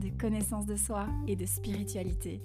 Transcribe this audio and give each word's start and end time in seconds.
de 0.00 0.08
connaissance 0.08 0.66
de 0.66 0.76
soi 0.76 1.06
et 1.28 1.36
de 1.36 1.46
spiritualité. 1.46 2.42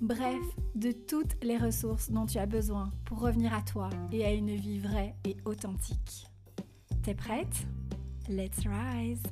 Bref, 0.00 0.42
de 0.74 0.92
toutes 0.92 1.42
les 1.42 1.56
ressources 1.56 2.10
dont 2.10 2.26
tu 2.26 2.38
as 2.38 2.46
besoin 2.46 2.92
pour 3.04 3.20
revenir 3.20 3.54
à 3.54 3.62
toi 3.62 3.90
et 4.12 4.24
à 4.24 4.32
une 4.32 4.54
vie 4.54 4.78
vraie 4.78 5.14
et 5.24 5.36
authentique. 5.44 6.26
T'es 7.02 7.14
prête? 7.14 7.66
Let's 8.28 8.60
rise 8.66 9.22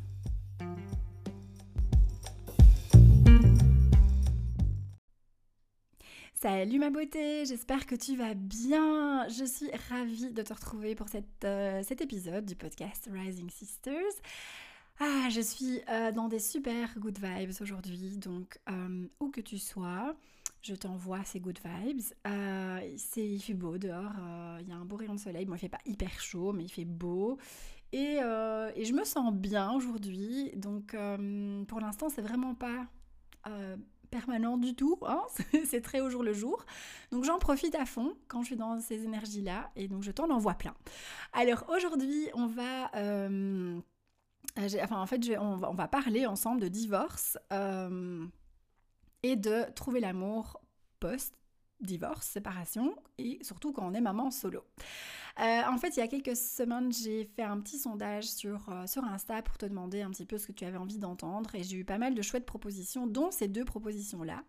Salut 6.42 6.80
ma 6.80 6.91
beauté, 6.91 7.47
j'espère 7.47 7.87
que 7.87 7.95
tu 7.95 8.16
vas 8.16 8.34
bien. 8.34 9.28
Je 9.28 9.45
suis 9.45 9.70
ravie 9.89 10.33
de 10.33 10.42
te 10.42 10.53
retrouver 10.53 10.97
pour 10.97 11.06
euh, 11.45 11.83
cet 11.84 12.00
épisode 12.00 12.45
du 12.45 12.56
podcast 12.56 13.09
Rising 13.12 13.48
Sisters. 13.48 14.12
Ah, 15.01 15.29
je 15.31 15.41
suis 15.41 15.81
euh, 15.89 16.12
dans 16.12 16.29
des 16.29 16.39
super 16.39 16.98
good 16.98 17.19
vibes 17.19 17.53
aujourd'hui, 17.61 18.19
donc 18.19 18.59
euh, 18.71 19.07
où 19.21 19.31
que 19.31 19.41
tu 19.41 19.59
sois, 19.59 20.15
je 20.62 20.75
t'envoie 20.75 21.25
ces 21.25 21.41
good 21.41 21.59
vibes. 21.65 22.03
Euh, 22.27 22.97
il 23.17 23.41
fait 23.41 23.55
beau 23.55 23.79
dehors, 23.79 24.12
il 24.61 24.69
y 24.69 24.73
a 24.73 24.77
un 24.77 24.84
beau 24.84 24.97
rayon 24.97 25.15
de 25.15 25.21
soleil. 25.21 25.45
Bon, 25.45 25.55
il 25.55 25.59
fait 25.59 25.69
pas 25.69 25.81
hyper 25.87 26.21
chaud, 26.21 26.53
mais 26.53 26.65
il 26.65 26.69
fait 26.69 26.84
beau. 26.84 27.39
Et, 27.93 28.19
je 28.21 28.93
me 28.93 29.05
sens 29.05 29.33
bien 29.34 29.73
aujourd'hui, 29.73 30.53
donc 30.57 30.97
pour 31.67 31.81
l'instant, 31.81 32.09
c'est 32.09 32.23
vraiment 32.23 32.55
pas 32.55 32.87
permanent 34.11 34.59
du 34.59 34.75
tout, 34.75 34.99
hein 35.06 35.23
c'est 35.65 35.81
très 35.81 36.01
au 36.01 36.11
jour 36.11 36.23
le 36.23 36.34
jour. 36.34 36.65
Donc 37.11 37.25
j'en 37.25 37.39
profite 37.39 37.75
à 37.75 37.87
fond 37.87 38.15
quand 38.29 38.43
je 38.43 38.49
suis 38.49 38.56
dans 38.56 38.79
ces 38.81 39.05
énergies-là, 39.05 39.71
et 39.75 39.89
donc 39.89 40.03
je 40.03 40.11
t'en 40.12 40.31
envoie 40.31 40.55
plein. 40.55 40.75
Alors 41.33 41.65
aujourd'hui, 41.71 42.29
on 42.34 42.47
va 42.47 42.91
enfin, 44.58 45.00
en 45.00 45.06
fait, 45.06 45.20
on, 45.39 45.56
va, 45.56 45.89
parler 45.89 46.27
ensemble 46.27 46.61
de 46.61 46.69
divorce 46.69 47.39
euh, 47.53 48.27
et 49.22 49.36
de 49.36 49.70
trouver 49.75 50.00
l'amour 50.00 50.61
post-divorce, 51.00 52.27
séparation, 52.27 52.94
et 53.19 53.39
surtout 53.42 53.72
quand 53.72 53.86
on 53.86 53.94
est 53.94 54.00
maman 54.00 54.31
solo. 54.31 54.64
Euh, 55.41 55.62
en 55.67 55.78
fait, 55.78 55.97
il 55.97 56.00
y 56.00 56.03
a 56.03 56.09
quelques 56.09 56.36
semaines, 56.36 56.92
j'ai 56.92 57.25
fait 57.25 57.42
un 57.42 57.59
petit 57.61 57.78
sondage 57.78 58.25
sur, 58.25 58.70
sur 58.86 59.05
Insta 59.05 59.42
pour 59.42 59.56
te 59.56 59.64
demander 59.64 60.03
un 60.03 60.11
petit 60.11 60.27
peu 60.27 60.36
ce 60.36 60.48
que 60.48 60.53
tu 60.53 60.64
avais 60.64 60.77
envie 60.77 60.98
d'entendre 60.98 61.55
et 61.55 61.62
j'ai 61.62 61.78
eu 61.78 61.84
pas 61.84 61.98
mal 61.98 62.14
de 62.14 62.22
chouettes 62.22 62.47
propositions, 62.47 63.06
dont 63.06 63.31
ces 63.31 63.48
deux 63.48 63.64
propositions-là. 63.64 64.42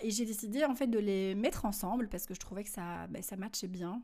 et 0.00 0.10
j'ai 0.10 0.24
décidé 0.24 0.64
en 0.64 0.74
fait 0.74 0.86
de 0.86 0.98
les 0.98 1.34
mettre 1.34 1.64
ensemble 1.64 2.08
parce 2.08 2.26
que 2.26 2.34
je 2.34 2.40
trouvais 2.40 2.62
que 2.62 2.70
ça, 2.70 3.08
ben, 3.08 3.22
ça 3.22 3.36
matchait 3.36 3.68
bien. 3.68 4.02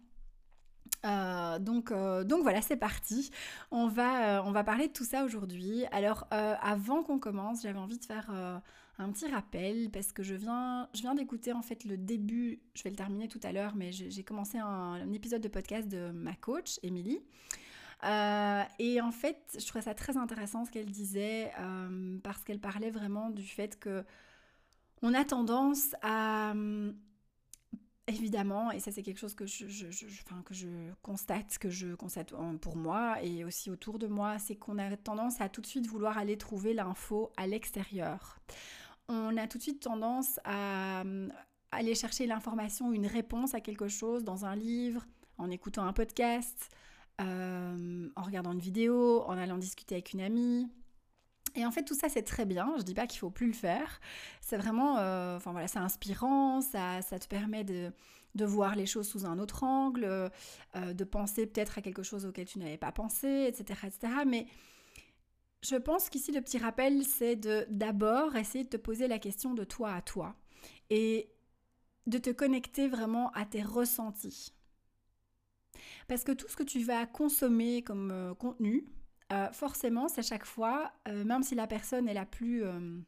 Euh, 1.07 1.59
donc, 1.59 1.91
euh, 1.91 2.25
donc 2.25 2.43
voilà, 2.43 2.61
c'est 2.61 2.77
parti. 2.77 3.31
On 3.71 3.87
va, 3.87 4.39
euh, 4.39 4.43
on 4.45 4.51
va 4.51 4.65
parler 4.65 4.89
de 4.89 4.93
tout 4.93 5.05
ça 5.05 5.25
aujourd'hui. 5.25 5.85
Alors, 5.93 6.27
avant 6.31 7.03
qu'on 7.03 7.19
commence, 7.19 7.63
j'avais 7.63 7.79
envie 7.79 7.99
de 7.99 8.05
faire 8.05 8.31
un 8.99 9.11
petit 9.11 9.27
rappel 9.27 9.91
parce 9.91 10.13
que 10.13 10.23
je 10.23 10.35
viens, 10.35 10.89
je 10.95 11.03
viens 11.03 11.15
d'écouter 11.15 11.53
en 11.53 11.63
fait 11.63 11.85
le 11.85 11.97
début. 11.97 12.61
Je 12.75 12.83
vais 12.83 12.91
le 12.91 12.97
terminer 12.97 13.29
tout 13.29 13.41
à 13.43 13.53
l'heure, 13.53 13.75
mais 13.77 13.93
j'ai 13.93 14.23
commencé 14.25 14.59
un, 14.59 15.13
épisode 15.13 15.43
de 15.43 15.49
podcast 15.49 15.89
de 15.89 16.11
ma 16.11 16.35
coach, 16.35 16.79
Émilie. 16.83 17.21
et 18.03 19.01
en 19.01 19.13
fait, 19.13 19.57
je 19.59 19.67
trouvais 19.67 19.85
ça 19.85 19.95
très 19.95 20.17
intéressant 20.17 20.65
ce 20.65 20.71
qu'elle 20.71 20.91
disait 20.91 21.53
parce 22.23 22.43
qu'elle 22.45 22.61
parlait 22.61 22.91
vraiment 22.91 23.31
du 23.31 23.45
fait 23.45 23.79
que 23.79 24.05
on 25.03 25.13
a 25.13 25.25
tendance 25.25 25.95
à 26.03 26.55
Évidemment, 28.09 28.71
et 28.71 28.79
ça 28.79 28.93
c'est 28.93 29.03
quelque 29.03 29.19
chose 29.19 29.35
que 29.35 29.47
je, 29.47 29.65
que 30.45 30.55
je 30.55 30.69
constate, 31.03 31.59
que 31.59 31.71
je 31.71 31.93
constate 31.97 32.33
pour 32.61 32.77
moi 32.77 33.21
et 33.21 33.43
aussi 33.43 33.69
autour 33.69 33.99
de 33.99 34.07
moi, 34.07 34.39
c'est 34.39 34.55
qu'on 34.55 34.79
a 34.79 34.97
tendance 34.97 35.41
à 35.41 35.49
tout 35.49 35.61
de 35.61 35.67
suite 35.67 35.89
vouloir 35.89 36.17
aller 36.17 36.39
trouver 36.39 36.73
l'info 36.73 37.33
à 37.37 37.49
l'extérieur. 37.49 38.39
On 39.09 39.37
a 39.37 39.49
tout 39.49 39.59
de 39.59 39.63
suite 39.65 39.83
tendance 39.83 40.39
à 40.45 41.03
euh, 41.03 41.29
aller 41.73 41.97
chercher 41.97 42.27
l'information, 42.27 42.93
une 42.93 43.07
réponse 43.07 43.55
à 43.55 43.61
quelque 43.61 43.89
chose 43.89 44.23
dans 44.23 44.45
un 44.45 44.55
livre, 44.55 45.05
en 45.37 45.51
écoutant 45.51 45.85
un 45.85 45.93
podcast, 45.93 46.71
euh, 47.21 48.09
en 48.15 48.23
regardant 48.23 48.53
une 48.53 48.61
vidéo, 48.61 49.23
en 49.27 49.37
allant 49.37 49.59
discuter 49.59 49.97
avec 49.97 50.13
une 50.13 50.21
amie, 50.21 50.69
et 51.57 51.65
en 51.65 51.71
fait, 51.71 51.83
tout 51.85 51.95
ça, 51.95 52.09
c'est 52.09 52.23
très 52.23 52.45
bien. 52.45 52.75
Je 52.77 52.83
dis 52.83 52.95
pas 52.95 53.07
qu'il 53.07 53.19
faut 53.19 53.31
plus 53.31 53.47
le 53.47 53.53
faire. 53.53 54.01
C'est 54.41 54.57
vraiment, 54.57 54.99
euh, 54.99 55.39
voilà, 55.45 55.67
c'est 55.69 55.79
inspirant. 55.79 56.61
Ça, 56.61 57.03
ça 57.03 57.19
te 57.19 57.27
permet 57.27 57.65
de, 57.65 57.91
de, 58.35 58.45
voir 58.45 58.77
les 58.77 58.87
choses 58.87 59.09
sous 59.09 59.25
un 59.25 59.39
autre 59.39 59.65
angle, 59.65 60.05
euh, 60.05 60.93
de 60.93 61.05
penser 61.05 61.47
peut-être 61.47 61.79
à 61.79 61.83
quelque 61.83 62.03
chose 62.03 62.27
auquel 62.27 62.47
tu 62.47 62.59
n'avais 62.59 62.77
pas 62.77 62.93
pensé, 62.93 63.47
etc., 63.49 63.81
etc. 63.87 64.13
Mais 64.27 64.47
je 65.63 65.77
pense 65.77 66.11
qu'ici, 66.11 66.31
le 66.31 66.43
petit 66.43 66.59
rappel, 66.59 67.05
c'est 67.05 67.37
de 67.37 67.67
d'abord 67.71 68.37
essayer 68.37 68.65
de 68.65 68.69
te 68.69 68.77
poser 68.77 69.09
la 69.09 69.19
question 69.19 69.55
de 69.55 69.65
toi 69.65 69.95
à 69.95 70.03
toi 70.03 70.37
et 70.91 71.31
de 72.07 72.19
te 72.19 72.31
connecter 72.31 72.87
vraiment 72.87 73.31
à 73.33 73.47
tes 73.47 73.63
ressentis. 73.63 74.53
Parce 76.07 76.23
que 76.23 76.33
tout 76.33 76.49
ce 76.49 76.57
que 76.57 76.63
tu 76.63 76.83
vas 76.83 77.07
consommer 77.07 77.83
comme 77.83 78.11
euh, 78.11 78.35
contenu, 78.35 78.87
euh, 79.33 79.51
forcément, 79.51 80.09
c'est 80.09 80.23
chaque 80.23 80.45
fois, 80.45 80.93
euh, 81.09 81.25
même 81.25 81.43
si 81.43 81.55
la 81.57 81.67
personne 81.67 82.09
est 82.09 82.15
la 82.15 82.27
plus 82.27 82.65
euh, 82.65 83.01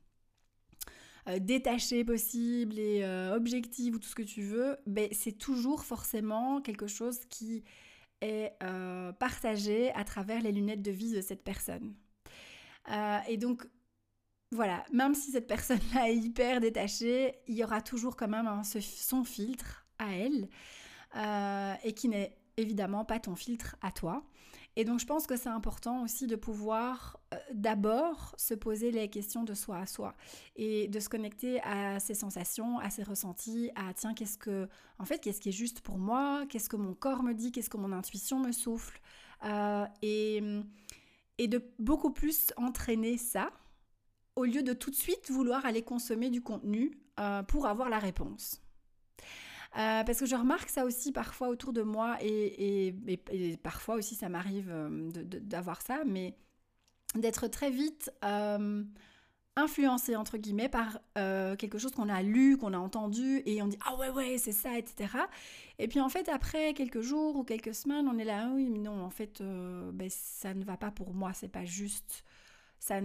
détachée 1.38 2.04
possible 2.04 2.78
et 2.78 3.04
objective 3.32 3.96
ou 3.96 3.98
tout 3.98 4.08
ce 4.08 4.14
que 4.14 4.22
tu 4.22 4.42
veux, 4.42 4.78
ben, 4.86 5.08
c'est 5.12 5.36
toujours 5.36 5.84
forcément 5.84 6.60
quelque 6.60 6.86
chose 6.86 7.20
qui 7.28 7.64
est 8.20 8.52
partagé 9.18 9.92
à 9.92 10.04
travers 10.04 10.42
les 10.42 10.52
lunettes 10.52 10.82
de 10.82 10.90
vie 10.90 11.12
de 11.12 11.20
cette 11.20 11.44
personne. 11.44 11.94
et 13.28 13.36
donc, 13.36 13.68
voilà, 14.52 14.84
même 14.90 15.14
si 15.14 15.30
cette 15.30 15.46
personne-là 15.46 16.08
est 16.08 16.16
hyper 16.16 16.60
détachée, 16.60 17.34
il 17.46 17.56
y 17.56 17.62
aura 17.62 17.82
toujours 17.82 18.16
quand 18.16 18.28
même 18.28 18.62
son 18.64 19.22
filtre 19.22 19.86
à 19.98 20.14
elle 20.14 20.48
et 21.84 21.92
qui 21.92 22.08
n'est 22.08 22.38
évidemment 22.56 23.04
pas 23.04 23.20
ton 23.20 23.36
filtre 23.36 23.76
à 23.82 23.92
toi. 23.92 24.24
Et 24.78 24.84
donc 24.84 25.00
je 25.00 25.06
pense 25.06 25.26
que 25.26 25.36
c'est 25.36 25.48
important 25.48 26.04
aussi 26.04 26.28
de 26.28 26.36
pouvoir 26.36 27.18
euh, 27.34 27.36
d'abord 27.52 28.32
se 28.36 28.54
poser 28.54 28.92
les 28.92 29.10
questions 29.10 29.42
de 29.42 29.52
soi 29.52 29.78
à 29.78 29.86
soi 29.86 30.14
et 30.54 30.86
de 30.86 31.00
se 31.00 31.08
connecter 31.08 31.60
à 31.62 31.98
ses 31.98 32.14
sensations, 32.14 32.78
à 32.78 32.88
ses 32.88 33.02
ressentis, 33.02 33.72
à 33.74 33.92
tiens 33.92 34.14
qu'est-ce 34.14 34.38
que 34.38 34.68
en 35.00 35.04
fait 35.04 35.18
qu'est-ce 35.18 35.40
qui 35.40 35.48
est 35.48 35.52
juste 35.52 35.80
pour 35.80 35.98
moi, 35.98 36.46
qu'est-ce 36.48 36.68
que 36.68 36.76
mon 36.76 36.94
corps 36.94 37.24
me 37.24 37.34
dit, 37.34 37.50
qu'est-ce 37.50 37.68
que 37.68 37.76
mon 37.76 37.90
intuition 37.90 38.38
me 38.38 38.52
souffle? 38.52 39.00
Euh, 39.44 39.84
et, 40.00 40.40
de 41.48 41.60
beaucoup 41.80 42.12
plus 42.12 42.52
entraîner 42.56 43.16
ça 43.16 43.50
au 44.36 44.44
lieu 44.44 44.62
de 44.62 44.74
tout 44.74 44.90
de 44.90 44.96
suite 44.96 45.28
vouloir 45.28 45.66
aller 45.66 45.82
consommer 45.82 46.30
du 46.30 46.40
contenu 46.40 47.00
euh, 47.18 47.42
pour 47.42 47.66
avoir 47.66 47.88
la 47.88 47.98
réponse. 47.98 48.62
Euh, 49.76 50.02
parce 50.02 50.18
que 50.18 50.26
je 50.26 50.34
remarque 50.34 50.70
ça 50.70 50.84
aussi 50.84 51.12
parfois 51.12 51.48
autour 51.48 51.72
de 51.74 51.82
moi 51.82 52.16
et, 52.22 52.94
parfois 53.62 53.96
aussi 53.96 54.14
ça 54.14 54.28
m'arrive 54.28 54.70
euh, 54.70 55.10
d'avoir 55.12 55.82
ça, 55.82 56.04
mais 56.06 56.34
d'être 57.14 57.48
très 57.48 57.70
vite 57.70 58.10
euh, 58.24 58.82
influencé 59.56 60.16
entre 60.16 60.38
guillemets 60.38 60.70
par 60.70 61.00
quelque 61.14 61.78
chose 61.78 61.92
qu'on 61.92 62.08
a 62.08 62.22
lu, 62.22 62.56
qu'on 62.56 62.72
a 62.72 62.78
entendu 62.78 63.42
et 63.44 63.60
on 63.60 63.66
dit 63.66 63.78
ah 63.84 63.94
ouais 63.96 64.08
ouais 64.08 64.38
c'est 64.38 64.52
ça 64.52 64.78
etc. 64.78 65.10
Et 65.78 65.86
puis 65.86 66.00
en 66.00 66.08
fait 66.08 66.28
après 66.28 66.72
quelques 66.72 67.00
jours 67.00 67.36
ou 67.36 67.44
quelques 67.44 67.74
semaines 67.74 68.08
on 68.08 68.18
est 68.18 68.24
là 68.24 68.46
ah 68.46 68.52
oui 68.54 68.70
mais 68.70 68.78
non 68.78 69.02
en 69.04 69.10
fait 69.10 69.42
ben, 69.42 70.08
ça 70.08 70.54
ne 70.54 70.64
va 70.64 70.76
pas 70.76 70.90
pour 70.90 71.12
moi 71.12 71.32
c'est 71.34 71.48
pas 71.48 71.64
juste 71.64 72.24
ça 72.78 73.00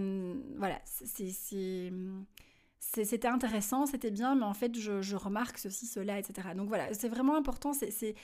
voilà 0.56 0.80
c'est 0.84 1.90
c'était 2.92 3.28
intéressant, 3.28 3.86
c'était 3.86 4.10
bien, 4.10 4.34
mais 4.34 4.44
en 4.44 4.54
fait, 4.54 4.78
je, 4.78 5.16
remarque 5.16 5.58
ceci, 5.58 5.86
cela, 5.86 6.18
etc. 6.18 6.48
Donc 6.56 6.68
voilà, 6.68 6.92
c'est 6.92 7.08
vraiment 7.08 7.36
important, 7.36 7.72
c'est 7.72 8.14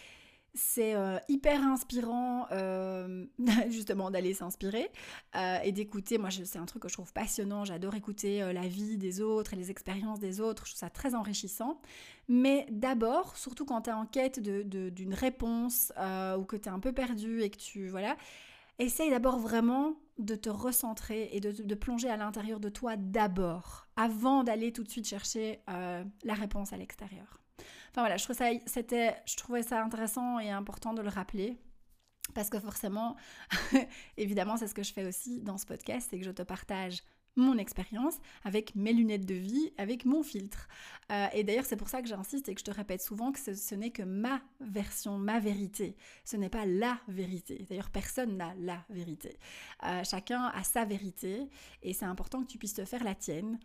euh, 0.94 1.18
hyper 1.28 1.62
inspirant 1.62 2.46
euh, 2.52 3.24
justement 3.70 4.10
d'aller 4.10 4.34
s'inspirer 4.34 4.90
euh, 5.36 5.58
et 5.64 5.72
d'écouter. 5.72 6.18
Moi, 6.18 6.30
c'est 6.30 6.58
un 6.58 6.66
truc 6.66 6.82
que 6.82 6.88
je 6.88 6.94
trouve 6.94 7.12
passionnant. 7.12 7.64
J'adore 7.64 7.94
écouter 7.94 8.52
la 8.52 8.68
vie 8.68 8.96
des 8.96 9.20
autres 9.20 9.54
et 9.54 9.56
les 9.56 9.70
expériences 9.70 10.20
des 10.20 10.40
autres. 10.40 10.66
Je 10.66 10.72
trouve 10.72 10.80
ça 10.80 10.90
très 10.90 11.14
enrichissant. 11.14 11.80
Mais 12.28 12.66
d'abord, 12.70 13.36
surtout 13.36 13.64
quand 13.64 13.82
tu 13.82 13.90
es 13.90 13.92
en 13.92 14.06
quête 14.06 14.40
d'une 14.40 15.14
réponse 15.14 15.92
ou 16.38 16.44
que 16.44 16.56
tu 16.56 16.68
es 16.68 16.72
un 16.72 16.80
peu 16.80 16.92
perdu 16.92 17.42
et 17.42 17.50
que 17.50 17.58
tu... 17.58 17.88
Voilà 17.88 18.16
essaye 18.80 19.10
d'abord 19.10 19.38
vraiment 19.38 19.94
de 20.20 20.34
te 20.34 20.50
recentrer 20.50 21.30
et 21.32 21.40
de, 21.40 21.74
plonger 21.74 22.08
à 22.08 22.16
l'intérieur 22.16 22.60
de 22.60 22.68
toi 22.68 22.96
d'abord, 22.96 23.86
avant 23.96 24.44
d'aller 24.44 24.72
tout 24.72 24.84
de 24.84 24.90
suite 24.90 25.06
chercher 25.06 25.60
euh, 25.68 26.04
la 26.24 26.34
réponse 26.34 26.72
à 26.72 26.76
l'extérieur. 26.76 27.40
Enfin 27.90 28.02
voilà, 28.02 28.16
je, 28.16 28.24
je 28.26 29.36
trouvais 29.36 29.62
ça 29.62 29.82
intéressant 29.82 30.38
et 30.38 30.50
important 30.50 30.94
de 30.94 31.02
le 31.02 31.08
rappeler. 31.08 31.58
Parce 32.34 32.48
que 32.48 32.60
forcément, 32.60 33.16
évidemment, 34.16 34.56
c'est 34.56 34.68
ce 34.68 34.74
que 34.74 34.84
je 34.84 34.92
fais 34.92 35.04
aussi 35.04 35.40
dans 35.40 35.58
ce 35.58 35.66
podcast, 35.66 36.08
c'est 36.10 36.18
que 36.18 36.24
je 36.24 36.30
te 36.30 36.42
partage 36.42 37.02
mon 37.40 37.58
expérience 37.58 38.16
avec 38.44 38.74
mes 38.74 38.92
lunettes 38.92 39.26
de 39.26 39.34
vie, 39.34 39.72
avec 39.78 40.04
mon 40.04 40.22
filtre. 40.22 40.68
Euh, 41.10 41.26
et 41.32 41.44
d'ailleurs, 41.44 41.64
c'est 41.64 41.76
pour 41.76 41.88
ça 41.88 42.02
que 42.02 42.08
j'insiste 42.08 42.48
et 42.48 42.54
que 42.54 42.60
je 42.60 42.64
te 42.64 42.70
répète 42.70 43.02
souvent 43.02 43.32
que 43.32 43.38
ce, 43.38 43.74
n'est 43.74 43.90
que 43.90 44.02
ma 44.02 44.40
version, 44.60 45.18
ma 45.18 45.40
vérité. 45.40 45.96
Ce 46.24 46.36
n'est 46.36 46.48
pas 46.48 46.66
la 46.66 46.98
vérité. 47.08 47.66
D'ailleurs, 47.68 47.90
personne 47.90 48.36
n'a 48.36 48.54
la 48.58 48.84
vérité. 48.90 49.38
Euh, 49.84 50.04
chacun 50.04 50.44
a 50.54 50.62
sa 50.62 50.84
vérité 50.84 51.48
et 51.82 51.92
c'est 51.92 52.04
important 52.04 52.42
que 52.42 52.48
tu 52.48 52.58
puisses 52.58 52.74
te 52.74 52.84
faire 52.84 53.04
la 53.04 53.14
tienne. 53.14 53.58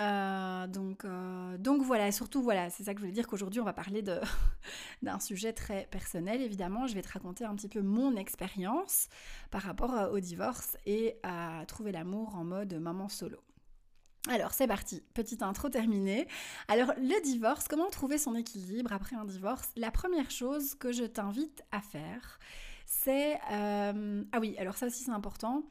Euh, 0.00 0.66
donc, 0.66 1.04
euh, 1.04 1.58
donc 1.58 1.82
voilà, 1.82 2.10
surtout 2.10 2.42
voilà, 2.42 2.70
c'est 2.70 2.84
ça 2.84 2.94
que 2.94 3.00
je 3.00 3.04
voulais 3.04 3.12
dire 3.12 3.26
qu'aujourd'hui 3.26 3.60
on 3.60 3.64
va 3.64 3.74
parler 3.74 4.02
d'un 5.02 5.20
sujet 5.20 5.52
très 5.52 5.86
personnel 5.90 6.40
évidemment. 6.40 6.86
Je 6.86 6.94
vais 6.94 7.02
te 7.02 7.12
raconter 7.12 7.44
un 7.44 7.54
petit 7.54 7.68
peu 7.68 7.82
mon 7.82 8.16
expérience 8.16 9.08
par 9.50 9.62
rapport 9.62 9.94
euh, 9.94 10.10
au 10.10 10.20
divorce 10.20 10.78
et 10.86 11.16
à 11.22 11.64
trouver 11.66 11.92
l'amour 11.92 12.34
en 12.34 12.44
mode 12.44 12.74
maman 12.74 13.08
solo. 13.08 13.38
Alors 14.28 14.52
c'est 14.52 14.66
parti, 14.66 15.02
petite 15.14 15.42
intro 15.42 15.68
terminée. 15.68 16.26
Alors 16.68 16.92
le 16.96 17.22
divorce, 17.22 17.68
comment 17.68 17.88
trouver 17.90 18.16
son 18.16 18.34
équilibre 18.34 18.92
après 18.92 19.16
un 19.16 19.24
divorce? 19.24 19.70
La 19.76 19.90
première 19.90 20.30
chose 20.30 20.74
que 20.74 20.92
je 20.92 21.04
t'invite 21.04 21.62
à 21.72 21.80
faire, 21.80 22.38
c'est... 22.84 23.38
ah 23.50 23.92
oui, 24.40 24.56
alors 24.58 24.76
ça 24.76 24.86
aussi 24.86 25.04
c'est 25.04 25.10
important 25.10 25.64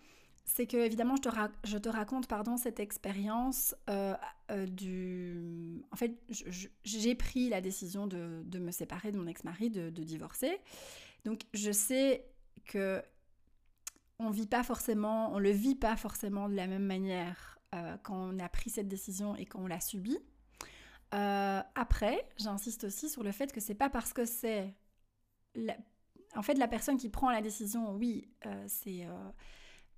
c'est 0.50 0.66
que 0.66 0.78
évidemment 0.78 1.16
je 1.16 1.78
te, 1.78 1.90
raconte 1.90 2.28
pardon 2.28 2.58
cette 2.58 2.80
expérience 2.80 3.76
euh, 3.88 4.16
euh, 4.50 4.66
du 4.66 5.84
en 5.92 5.96
fait 5.96 6.20
j'ai 6.84 7.14
pris 7.14 7.50
la 7.50 7.62
décision 7.62 8.08
de, 8.08 8.42
de, 8.44 8.58
me 8.58 8.72
séparer 8.72 9.12
de 9.12 9.20
mon 9.20 9.28
ex-mari 9.28 9.70
de, 9.70 9.92
de, 9.92 10.04
divorcer. 10.04 10.60
Donc 11.24 11.42
je 11.54 11.72
sais 11.72 12.26
que 12.66 13.04
on 14.18 14.32
vit 14.32 14.48
pas 14.48 14.64
forcément 14.64 15.32
on 15.34 15.38
le 15.38 15.52
vit 15.52 15.76
pas 15.76 15.96
forcément 15.96 16.50
de 16.50 16.56
la 16.56 16.66
même 16.66 16.86
manière 16.86 17.60
euh, 17.76 17.96
quand 18.02 18.18
on 18.18 18.40
a 18.40 18.50
pris 18.50 18.72
cette 18.72 18.88
décision 18.88 19.36
et 19.36 19.46
quand 19.46 19.60
on 19.60 19.68
l'a 19.68 19.80
subie. 19.80 20.18
Après 21.12 22.28
j'insiste 22.38 22.86
aussi 22.86 23.08
sur 23.08 23.22
le 23.22 23.32
fait 23.32 23.54
que 23.54 23.62
c'est 23.62 23.76
pas 23.76 23.90
parce 23.92 24.14
que 24.14 24.26
c'est 24.26 24.74
en 26.36 26.42
fait 26.42 26.56
la 26.56 26.68
personne 26.68 26.98
qui 26.98 27.10
prend 27.10 27.30
la 27.30 27.42
décision 27.42 27.94
oui 27.94 28.32
c'est 28.68 29.08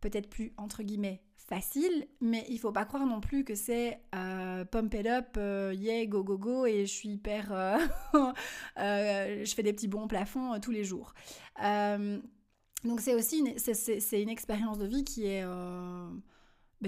peut-être 0.01 0.29
plus 0.29 0.53
entre 0.57 0.83
guillemets 0.83 1.21
facile, 1.51 2.07
mais 2.21 2.45
il 2.47 2.59
faut 2.59 2.71
pas 2.71 2.85
croire 2.85 3.05
non 3.05 3.19
plus 3.19 3.43
que 3.43 3.55
c'est 3.55 3.99
euh, 4.15 4.63
pump 4.63 4.93
it 4.93 5.05
up, 5.05 5.35
euh, 5.35 5.73
yeah, 5.75 6.05
go 6.05 6.23
go 6.23 6.37
go, 6.37 6.65
et 6.65 6.85
je 6.85 6.91
suis 6.91 7.09
hyper. 7.09 7.51
Euh, 7.51 7.77
je 9.45 9.53
fais 9.53 9.61
des 9.61 9.73
petits 9.73 9.89
bons 9.89 10.07
plafonds 10.07 10.57
tous 10.61 10.71
les 10.71 10.85
jours. 10.85 11.13
donc 11.61 13.01
c'est 13.01 13.13
aussi 13.13 13.39
une, 13.39 13.53
une 14.13 14.29
expérience 14.29 14.77
de 14.77 14.85
vie 14.85 15.03
qui 15.03 15.25
est. 15.25 15.45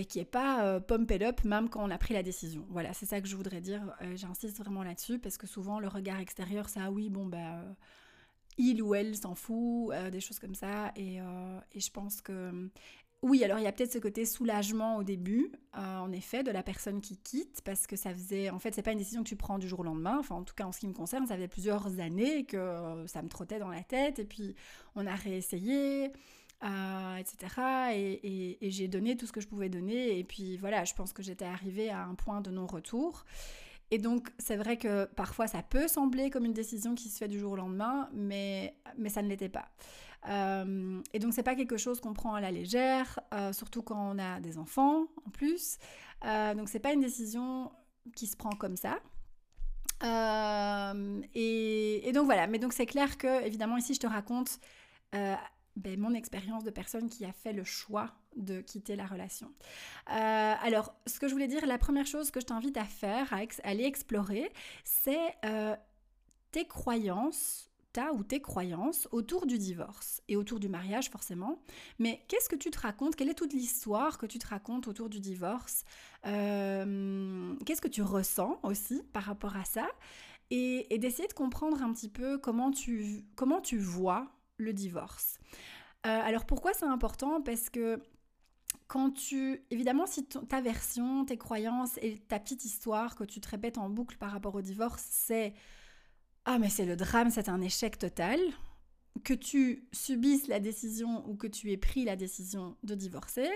qui 0.07 0.19
est 0.19 0.25
pas 0.25 0.79
pump 0.79 1.11
it 1.11 1.21
up 1.23 1.43
même 1.43 1.67
quand 1.67 1.83
on 1.83 1.91
a 1.91 1.97
pris 1.97 2.13
la 2.13 2.23
décision. 2.23 2.65
Voilà, 2.69 2.93
c'est 2.93 3.05
ça 3.05 3.19
que 3.19 3.27
je 3.27 3.35
voudrais 3.35 3.59
dire. 3.59 3.81
J'insiste 4.15 4.57
vraiment 4.57 4.83
là-dessus 4.83 5.19
parce 5.19 5.37
que 5.37 5.45
souvent 5.45 5.81
le 5.81 5.89
regard 5.89 6.21
extérieur, 6.21 6.69
ça, 6.69 6.89
oui, 6.89 7.09
bon, 7.09 7.25
bah, 7.25 7.61
il 8.57 8.81
ou 8.81 8.95
elle 8.95 9.17
s'en 9.17 9.35
fout, 9.35 9.93
des 10.09 10.21
choses 10.21 10.39
comme 10.39 10.55
ça. 10.55 10.93
Et, 10.95 11.17
et, 11.17 11.79
je 11.81 11.91
pense 11.91 12.21
que 12.21 12.69
oui, 13.23 13.41
alors 13.45 13.57
il 13.57 13.63
y 13.63 13.67
a 13.67 13.71
peut-être 13.71 13.93
ce 13.93 13.99
côté 13.99 14.25
soulagement 14.25 14.97
au 14.97 15.03
début, 15.03 15.49
euh, 15.77 15.97
en 15.97 16.11
effet, 16.11 16.43
de 16.43 16.51
la 16.51 16.61
personne 16.61 16.99
qui 16.99 17.15
quitte, 17.15 17.61
parce 17.63 17.87
que 17.87 17.95
ça 17.95 18.13
faisait, 18.13 18.49
en 18.49 18.59
fait, 18.59 18.75
c'est 18.75 18.81
pas 18.81 18.91
une 18.91 18.97
décision 18.97 19.23
que 19.23 19.29
tu 19.29 19.37
prends 19.37 19.57
du 19.57 19.67
jour 19.69 19.79
au 19.79 19.83
lendemain. 19.83 20.17
Enfin, 20.19 20.35
en 20.35 20.43
tout 20.43 20.53
cas, 20.53 20.65
en 20.65 20.73
ce 20.73 20.81
qui 20.81 20.87
me 20.87 20.93
concerne, 20.93 21.25
ça 21.25 21.35
faisait 21.35 21.47
plusieurs 21.47 22.01
années 22.01 22.43
que 22.43 22.57
euh, 22.57 23.07
ça 23.07 23.21
me 23.21 23.29
trottait 23.29 23.59
dans 23.59 23.69
la 23.69 23.81
tête, 23.81 24.19
et 24.19 24.25
puis 24.25 24.55
on 24.95 25.07
a 25.07 25.15
réessayé, 25.15 26.11
euh, 26.65 27.15
etc. 27.15 27.37
Et, 27.95 28.57
j'ai 28.69 28.89
donné 28.89 29.15
tout 29.15 29.25
ce 29.25 29.31
que 29.31 29.39
je 29.39 29.47
pouvais 29.47 29.69
donner, 29.69 30.19
et 30.19 30.25
puis 30.25 30.57
voilà, 30.57 30.83
je 30.83 30.93
pense 30.93 31.13
que 31.13 31.23
j'étais 31.23 31.45
arrivée 31.45 31.89
à 31.89 32.03
un 32.03 32.15
point 32.15 32.41
de 32.41 32.51
non-retour. 32.51 33.23
Et 33.89 33.99
donc, 33.99 34.31
c'est 34.37 34.57
vrai 34.57 34.75
que 34.75 35.05
parfois, 35.05 35.47
ça 35.47 35.63
peut 35.63 35.87
sembler 35.87 36.29
comme 36.29 36.43
une 36.43 36.53
décision 36.53 36.93
qui 36.93 37.07
se 37.07 37.19
fait 37.19 37.29
du 37.29 37.39
jour 37.39 37.53
au 37.53 37.55
lendemain, 37.55 38.09
mais, 38.13 38.75
mais 38.97 39.07
ça 39.07 39.21
ne 39.21 39.29
l'était 39.29 39.49
pas. 39.49 39.69
Euh, 40.29 41.01
et 41.13 41.19
donc 41.19 41.33
c'est 41.33 41.43
pas 41.43 41.55
quelque 41.55 41.77
chose 41.77 41.99
qu'on 41.99 42.13
prend 42.13 42.33
à 42.33 42.41
la 42.41 42.51
légère, 42.51 43.19
euh, 43.33 43.51
surtout 43.53 43.81
quand 43.81 44.15
on 44.15 44.19
a 44.19 44.39
des 44.39 44.57
enfants 44.57 45.05
en 45.25 45.29
plus. 45.31 45.77
Euh, 46.25 46.53
donc 46.53 46.69
c'est 46.69 46.79
pas 46.79 46.93
une 46.93 47.01
décision 47.01 47.71
qui 48.15 48.27
se 48.27 48.35
prend 48.35 48.51
comme 48.51 48.77
ça. 48.77 48.99
Et, 51.33 52.11
donc 52.13 52.25
voilà, 52.25 52.47
mais 52.47 52.59
donc 52.59 52.73
c'est 52.73 52.85
clair 52.85 53.17
que 53.17 53.45
évidemment 53.45 53.77
ici 53.77 53.93
je 53.93 54.01
te 54.01 54.07
raconte 54.07 54.59
ben, 55.13 55.97
mon 55.97 56.13
expérience 56.13 56.65
de 56.65 56.71
personne 56.71 57.09
qui 57.09 57.23
a 57.23 57.31
fait 57.31 57.53
le 57.53 57.63
choix 57.63 58.11
de 58.35 58.59
quitter 58.59 58.95
la 58.97 59.05
relation. 59.05 59.51
alors, 60.07 60.93
ce 61.07 61.19
que 61.19 61.27
je 61.29 61.33
voulais 61.33 61.47
dire, 61.47 61.65
la 61.65 61.77
première 61.77 62.05
chose 62.05 62.31
que 62.31 62.41
je 62.41 62.45
t'invite 62.45 62.75
à 62.75 62.83
faire, 62.83 63.31
à 63.31 63.39
aller 63.63 63.85
explorer, 63.85 64.51
c'est 64.83 65.37
tes 66.51 66.65
croyances 66.67 67.72
ou 68.13 68.23
tes 68.23 68.41
croyances 68.41 69.07
autour 69.11 69.45
du 69.45 69.57
divorce 69.57 70.21
et 70.27 70.35
autour 70.35 70.59
du 70.59 70.69
mariage 70.69 71.09
forcément. 71.09 71.59
Mais 71.99 72.23
qu'est-ce 72.27 72.49
que 72.49 72.55
tu 72.55 72.71
te 72.71 72.79
racontes? 72.79 73.15
Quelle 73.15 73.29
est 73.29 73.35
toute 73.35 73.53
l'histoire 73.53 74.17
que 74.17 74.25
tu 74.25 74.39
te 74.39 74.47
racontes 74.47 74.87
autour 74.87 75.09
du 75.09 75.19
divorce? 75.19 75.83
Euh, 76.25 77.55
Qu'est-ce 77.65 77.81
que 77.81 77.87
tu 77.87 78.01
ressens 78.01 78.59
aussi 78.63 79.03
par 79.13 79.23
rapport 79.23 79.55
à 79.55 79.65
ça? 79.65 79.87
Et, 80.49 80.97
d'essayer 80.99 81.27
de 81.27 81.33
comprendre 81.33 81.81
un 81.81 81.91
petit 81.93 82.09
peu 82.09 82.37
comment 82.37 82.71
tu, 82.71 83.25
comment 83.35 83.61
tu 83.61 83.77
vois 83.77 84.27
le 84.57 84.73
divorce. 84.73 85.37
Euh, 86.05 86.09
alors 86.09 86.45
pourquoi 86.45 86.73
c'est 86.73 86.85
important? 86.85 87.41
Parce 87.41 87.69
que 87.69 87.99
quand 88.87 89.11
tu... 89.11 89.63
Évidemment, 89.71 90.05
si 90.05 90.25
ta 90.25 90.61
version, 90.61 91.25
tes 91.25 91.37
croyances 91.37 91.97
et 92.01 92.19
ta 92.19 92.39
petite 92.39 92.65
histoire 92.65 93.15
que 93.15 93.23
tu 93.23 93.39
te 93.39 93.49
répètes 93.49 93.77
en 93.77 93.89
boucle 93.89 94.17
par 94.17 94.31
rapport 94.31 94.53
au 94.55 94.61
divorce, 94.61 95.03
c'est 95.09 95.53
ah 96.45 96.59
mais 96.59 96.69
c'est 96.69 96.85
le 96.85 96.95
drame, 96.95 97.29
c'est 97.29 97.49
un 97.49 97.61
échec 97.61 97.97
total, 97.97 98.39
que 99.23 99.33
tu 99.33 99.87
subisses 99.91 100.47
la 100.47 100.59
décision 100.59 101.27
ou 101.27 101.35
que 101.35 101.47
tu 101.47 101.71
aies 101.71 101.77
pris 101.77 102.03
la 102.03 102.15
décision 102.15 102.77
de 102.83 102.95
divorcer, 102.95 103.49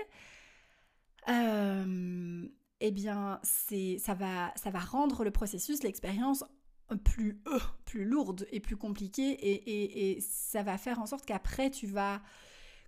euh, 1.28 2.48
eh 2.80 2.90
bien 2.90 3.40
c'est 3.42 3.98
ça 3.98 4.14
va 4.14 4.52
ça 4.56 4.70
va 4.70 4.78
rendre 4.78 5.24
le 5.24 5.30
processus, 5.30 5.82
l'expérience 5.82 6.44
plus 7.04 7.40
euh, 7.48 7.58
plus 7.84 8.04
lourde 8.04 8.46
et 8.50 8.60
plus 8.60 8.76
compliquée 8.76 9.30
et, 9.30 10.12
et 10.12 10.20
ça 10.20 10.62
va 10.62 10.78
faire 10.78 11.00
en 11.00 11.06
sorte 11.06 11.26
qu'après 11.26 11.70
tu 11.70 11.86
vas 11.86 12.22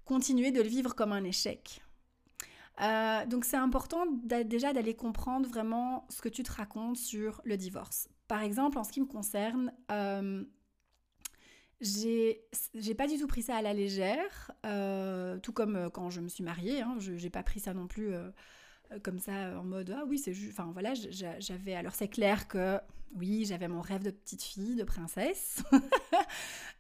continuer 0.05 0.53
de 0.53 0.63
le 0.63 0.69
vivre 0.69 0.95
comme 0.95 1.13
un 1.13 1.25
échec. 1.25 1.83
Euh, 2.81 3.27
donc 3.27 3.45
c'est 3.45 3.57
important 3.57 4.07
déjà 4.45 4.73
d'aller 4.73 4.95
comprendre 4.95 5.49
vraiment 5.49 6.07
ce 6.09 6.23
que 6.23 6.29
tu 6.29 6.43
te 6.43 6.53
racontes 6.53 6.97
sur 6.97 7.43
le 7.45 7.57
divorce. 7.57 8.09
Par 8.27 8.43
exemple, 8.43 8.79
en 8.79 8.85
ce 8.85 8.93
qui 8.93 9.01
me 9.01 9.07
concerne, 9.07 9.73
euh, 9.91 10.45
j'ai 11.81 12.95
pas 12.97 13.07
du 13.07 13.19
tout 13.19 13.27
pris 13.27 13.43
ça 13.43 13.57
à 13.57 13.63
la 13.63 13.75
légère, 13.75 14.53
euh, 14.65 15.39
tout 15.41 15.53
comme 15.53 15.91
quand 15.93 16.11
je 16.11 16.21
me 16.21 16.29
suis 16.29 16.45
mariée, 16.45 16.81
hein, 16.81 16.97
je 16.99 17.13
n'ai 17.13 17.31
pas 17.31 17.43
pris 17.43 17.61
ça 17.61 17.75
non 17.75 17.87
plus 17.87 18.15
comme 19.03 19.19
ça 19.19 19.59
en 19.59 19.65
mode 19.65 19.95
ah 19.97 20.05
oui 20.07 20.19
c'est 20.19 20.33
juste 20.33 20.59
enfin 20.59 20.71
voilà 20.73 20.93
j'avais 21.39 21.75
alors 21.75 21.95
c'est 21.95 22.09
clair 22.09 22.49
que 22.49 22.79
oui 23.17 23.45
j'avais 23.45 23.69
mon 23.69 23.81
rêve 23.81 24.03
de 24.03 24.11
petite 24.11 24.43
fille 24.43 24.77
de 24.77 24.85
princesse. 24.85 25.63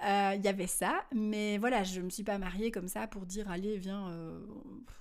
Euh, 0.02 0.32
il 0.34 0.42
y 0.42 0.48
avait 0.48 0.66
ça 0.66 1.04
mais 1.12 1.58
voilà 1.58 1.84
je 1.84 2.00
me 2.00 2.08
suis 2.08 2.22
pas 2.22 2.38
mariée 2.38 2.70
comme 2.70 2.88
ça 2.88 3.06
pour 3.06 3.26
dire 3.26 3.50
allez 3.50 3.76
viens 3.76 4.08
euh, 4.08 4.40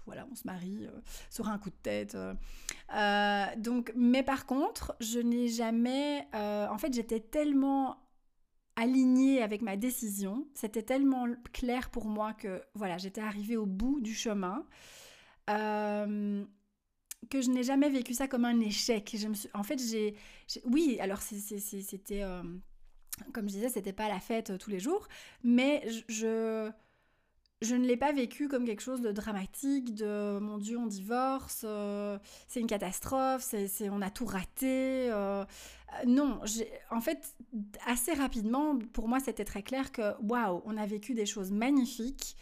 voilà 0.05 0.27
on 0.29 0.35
se 0.35 0.45
marie 0.45 0.85
euh, 0.87 0.99
sur 1.29 1.47
un 1.47 1.57
coup 1.57 1.69
de 1.69 1.75
tête 1.81 2.17
donc 3.57 3.93
mais 3.95 4.23
par 4.23 4.45
contre 4.45 4.97
je 4.99 5.19
n'ai 5.19 5.47
jamais 5.47 6.27
en 6.33 6.77
fait 6.77 6.93
j'étais 6.93 7.21
tellement 7.21 7.95
alignée 8.75 9.41
avec 9.41 9.61
ma 9.61 9.77
décision 9.77 10.45
c'était 10.53 10.83
tellement 10.83 11.27
clair 11.53 11.91
pour 11.91 12.07
moi 12.07 12.33
que 12.33 12.61
voilà 12.73 12.97
j'étais 12.97 13.21
arrivée 13.21 13.55
au 13.55 13.65
bout 13.65 14.01
du 14.01 14.13
chemin 14.13 14.65
que 17.29 17.41
je 17.41 17.49
n'ai 17.49 17.63
jamais 17.63 17.89
vécu 17.89 18.13
ça 18.13 18.27
comme 18.27 18.45
un 18.45 18.59
échec. 18.59 19.15
En 19.53 19.63
fait, 19.63 19.79
j'ai, 19.79 20.15
oui, 20.65 20.97
alors 20.99 21.21
c'était, 21.21 22.23
euh, 22.23 22.41
comme 23.33 23.47
je 23.47 23.55
disais, 23.55 23.69
c'était 23.69 23.93
pas 23.93 24.07
la 24.07 24.19
fête 24.19 24.49
euh, 24.49 24.57
tous 24.57 24.69
les 24.69 24.79
jours, 24.79 25.07
mais 25.43 25.87
je, 26.07 26.71
je 27.61 27.75
ne 27.75 27.85
l'ai 27.85 27.97
pas 27.97 28.11
vécu 28.11 28.47
comme 28.47 28.65
quelque 28.65 28.81
chose 28.81 29.01
de 29.01 29.11
dramatique, 29.11 29.93
de 29.93 30.39
mon 30.39 30.57
Dieu, 30.57 30.77
on 30.77 30.87
divorce, 30.87 31.61
euh, 31.65 32.17
c'est 32.47 32.59
une 32.59 32.67
catastrophe, 32.67 33.43
c'est, 33.43 33.89
on 33.89 34.01
a 34.01 34.09
tout 34.09 34.25
raté. 34.25 35.09
non, 36.07 36.41
en 36.89 37.01
fait, 37.01 37.35
assez 37.85 38.13
rapidement, 38.13 38.77
pour 38.93 39.07
moi, 39.07 39.19
c'était 39.19 39.45
très 39.45 39.61
clair 39.63 39.91
que 39.91 40.19
waouh, 40.23 40.61
on 40.65 40.77
a 40.77 40.85
vécu 40.87 41.13
des 41.13 41.27
choses 41.27 41.51
magnifiques 41.51 42.35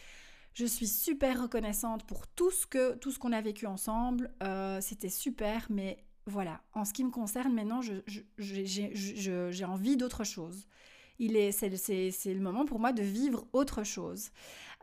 je 0.58 0.66
suis 0.66 0.88
super 0.88 1.44
reconnaissante 1.44 2.04
pour 2.06 2.26
tout 2.26 2.50
ce 2.50 2.66
que 2.66 2.96
tout 2.96 3.12
ce 3.12 3.20
qu'on 3.20 3.32
a 3.32 3.42
vécu 3.42 3.68
ensemble. 3.68 4.32
Euh, 4.42 4.80
c'était 4.82 5.10
super, 5.10 5.68
mais 5.70 6.04
voilà. 6.26 6.62
En 6.74 6.84
ce 6.84 6.94
qui 6.94 7.04
me 7.04 7.12
concerne, 7.12 7.54
maintenant, 7.54 7.82
j'ai 8.40 9.66
envie 9.66 9.98
d'autre 9.98 10.24
chose. 10.24 10.66
Il 11.20 11.36
est, 11.36 11.52
c'est, 11.52 12.34
le 12.34 12.40
moment 12.40 12.66
pour 12.66 12.80
moi 12.80 12.92
de 12.92 13.04
vivre 13.04 13.46
autre 13.54 13.84
chose. 13.84 14.32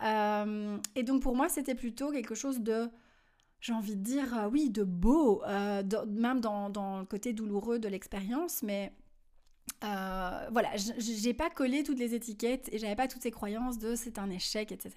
Euh, 0.04 0.78
et 0.94 1.02
donc 1.02 1.22
pour 1.22 1.34
moi, 1.34 1.48
c'était 1.48 1.74
plutôt 1.74 2.12
quelque 2.12 2.36
chose 2.36 2.60
de, 2.60 2.88
j'ai 3.58 3.72
envie 3.72 3.96
de 3.96 4.02
dire, 4.02 4.38
euh, 4.38 4.48
oui, 4.48 4.70
de 4.70 4.84
beau, 4.84 5.42
même 6.06 6.40
dans, 6.40 6.70
dans, 6.70 7.00
le 7.00 7.04
côté 7.04 7.32
douloureux 7.32 7.80
de 7.80 7.88
l'expérience, 7.88 8.62
mais 8.62 8.92
euh, 9.84 10.48
voilà, 10.50 10.70
j'ai 10.76 11.34
pas 11.34 11.50
collé 11.50 11.82
toutes 11.82 11.98
les 11.98 12.14
étiquettes 12.14 12.68
et 12.72 12.78
j'avais 12.78 12.96
pas 12.96 13.08
toutes 13.08 13.22
ces 13.22 13.30
croyances 13.30 13.78
de 13.78 13.94
c'est 13.94 14.18
un 14.18 14.30
échec, 14.30 14.72
etc. 14.72 14.94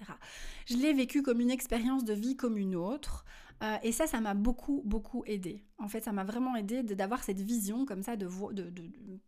Je 0.66 0.76
l'ai 0.76 0.92
vécu 0.92 1.22
comme 1.22 1.40
une 1.40 1.50
expérience 1.50 2.04
de 2.04 2.14
vie 2.14 2.36
comme 2.36 2.56
une 2.56 2.76
autre. 2.76 3.24
Euh, 3.62 3.76
et 3.82 3.90
ça, 3.90 4.06
ça 4.06 4.20
m'a 4.20 4.34
beaucoup, 4.34 4.82
beaucoup 4.84 5.24
aidé. 5.26 5.64
En 5.78 5.88
fait, 5.88 6.00
ça 6.00 6.12
m'a 6.12 6.24
vraiment 6.24 6.54
aidé 6.54 6.82
d'avoir 6.82 7.24
cette 7.24 7.40
vision 7.40 7.84
comme 7.86 8.02
ça 8.02 8.16
de, 8.16 8.28
de, 8.52 8.72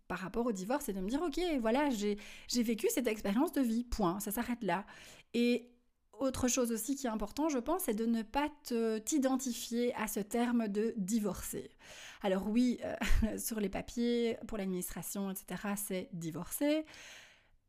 par 0.07 0.19
rapport 0.19 0.47
au 0.47 0.53
divorce 0.53 0.89
et 0.89 0.93
de 0.93 1.01
me 1.01 1.09
dire, 1.09 1.21
ok, 1.21 1.41
voilà, 1.61 1.91
j'ai 1.91 2.17
vécu 2.63 2.87
cette 2.91 3.09
expérience 3.09 3.53
de 3.53 3.61
vie, 3.61 3.83
point, 3.83 4.21
ça 4.21 4.31
s'arrête 4.31 4.63
là. 4.63 4.87
Et 5.35 5.69
autre 6.21 6.49
chose 6.49 6.71
aussi 6.71 6.95
qui 6.95 7.07
est 7.07 7.11
important, 7.11 7.49
je 7.49 7.59
pense, 7.59 7.83
c'est 7.85 7.95
de 7.95 8.07
ne 8.07 8.23
pas 8.23 8.49
t'identifier 9.05 9.93
à 9.95 10.07
ce 10.07 10.21
terme 10.21 10.69
de 10.69 10.95
divorcer. 10.97 11.71
Alors 12.23 12.49
oui, 12.49 12.79
euh, 12.85 13.39
sur 13.39 13.61
les 13.61 13.69
papiers, 13.69 14.37
pour 14.47 14.59
l'administration, 14.59 15.31
etc., 15.31 15.75
c'est 15.77 16.09
divorcer. 16.13 16.85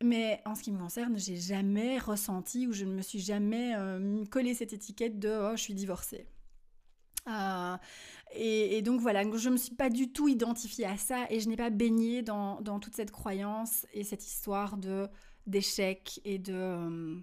Mais 0.02 0.42
en 0.44 0.54
ce 0.54 0.62
qui 0.62 0.72
me 0.72 0.78
concerne, 0.78 1.16
j'ai 1.16 1.36
jamais 1.36 1.98
ressenti 1.98 2.66
ou 2.66 2.72
je 2.72 2.84
ne 2.84 2.92
me 2.92 3.02
suis 3.02 3.20
jamais 3.20 3.74
euh, 3.76 4.24
collé 4.26 4.52
cette 4.52 4.72
étiquette 4.72 5.18
de 5.18 5.28
oh, 5.30 5.56
je 5.56 5.62
suis 5.62 5.74
divorcée. 5.74 6.26
Euh, 7.28 7.76
et, 8.34 8.82
donc 8.82 9.00
voilà, 9.00 9.22
je 9.22 9.48
ne 9.48 9.52
me 9.52 9.56
suis 9.56 9.76
pas 9.76 9.90
du 9.90 10.12
tout 10.12 10.26
identifiée 10.26 10.86
à 10.86 10.96
ça 10.96 11.26
et 11.30 11.38
je 11.38 11.48
n'ai 11.48 11.54
pas 11.54 11.70
baigné 11.70 12.22
dans, 12.22 12.60
toute 12.80 12.96
cette 12.96 13.12
croyance 13.12 13.86
et 13.92 14.02
cette 14.02 14.26
histoire 14.26 14.76
d'échec 15.46 16.20
et 16.24 16.38
de 16.38 17.22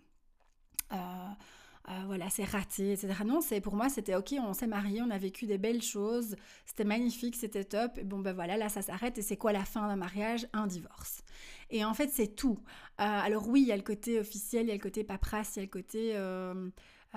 voilà, 2.05 2.29
c'est 2.29 2.43
raté, 2.43 2.93
etc. 2.93 3.13
Non, 3.25 3.41
c'est 3.41 3.61
pour 3.61 3.75
moi, 3.75 3.89
c'était 3.89 4.15
ok, 4.15 4.35
on 4.39 4.53
s'est 4.53 4.67
marié, 4.67 5.01
on 5.01 5.09
a 5.09 5.17
vécu 5.17 5.45
des 5.45 5.57
belles 5.57 5.81
choses, 5.81 6.35
c'était 6.65 6.83
magnifique, 6.83 7.35
c'était 7.35 7.63
top. 7.63 7.97
Et 7.97 8.03
bon, 8.03 8.19
ben 8.19 8.33
voilà, 8.33 8.57
là, 8.57 8.69
ça 8.69 8.81
s'arrête. 8.81 9.17
Et 9.17 9.21
c'est 9.21 9.37
quoi 9.37 9.51
la 9.51 9.65
fin 9.65 9.87
d'un 9.87 9.95
mariage? 9.95 10.47
Un 10.53 10.67
divorce. 10.67 11.23
Et 11.71 11.83
en 11.83 11.93
fait, 11.93 12.09
c'est 12.09 12.35
tout. 12.35 12.59
Euh, 12.99 13.03
alors 13.03 13.47
oui, 13.47 13.61
il 13.61 13.67
y 13.67 13.71
a 13.71 13.77
le 13.77 13.83
côté 13.83 14.19
officiel, 14.19 14.65
il 14.65 14.69
y 14.69 14.71
a 14.71 14.75
le 14.75 14.81
côté 14.81 15.03
paperasse, 15.03 15.55
il 15.55 15.59
y 15.59 15.61
a 15.61 15.65
le 15.65 15.69
côté... 15.69 16.11
Euh, 16.15 16.69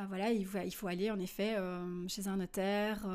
voilà, 0.08 0.30
il 0.30 0.46
faut, 0.46 0.58
il 0.64 0.70
faut, 0.70 0.86
aller 0.86 1.10
en 1.10 1.18
effet 1.18 1.54
chez 2.08 2.26
un 2.26 2.36
notaire, 2.36 3.06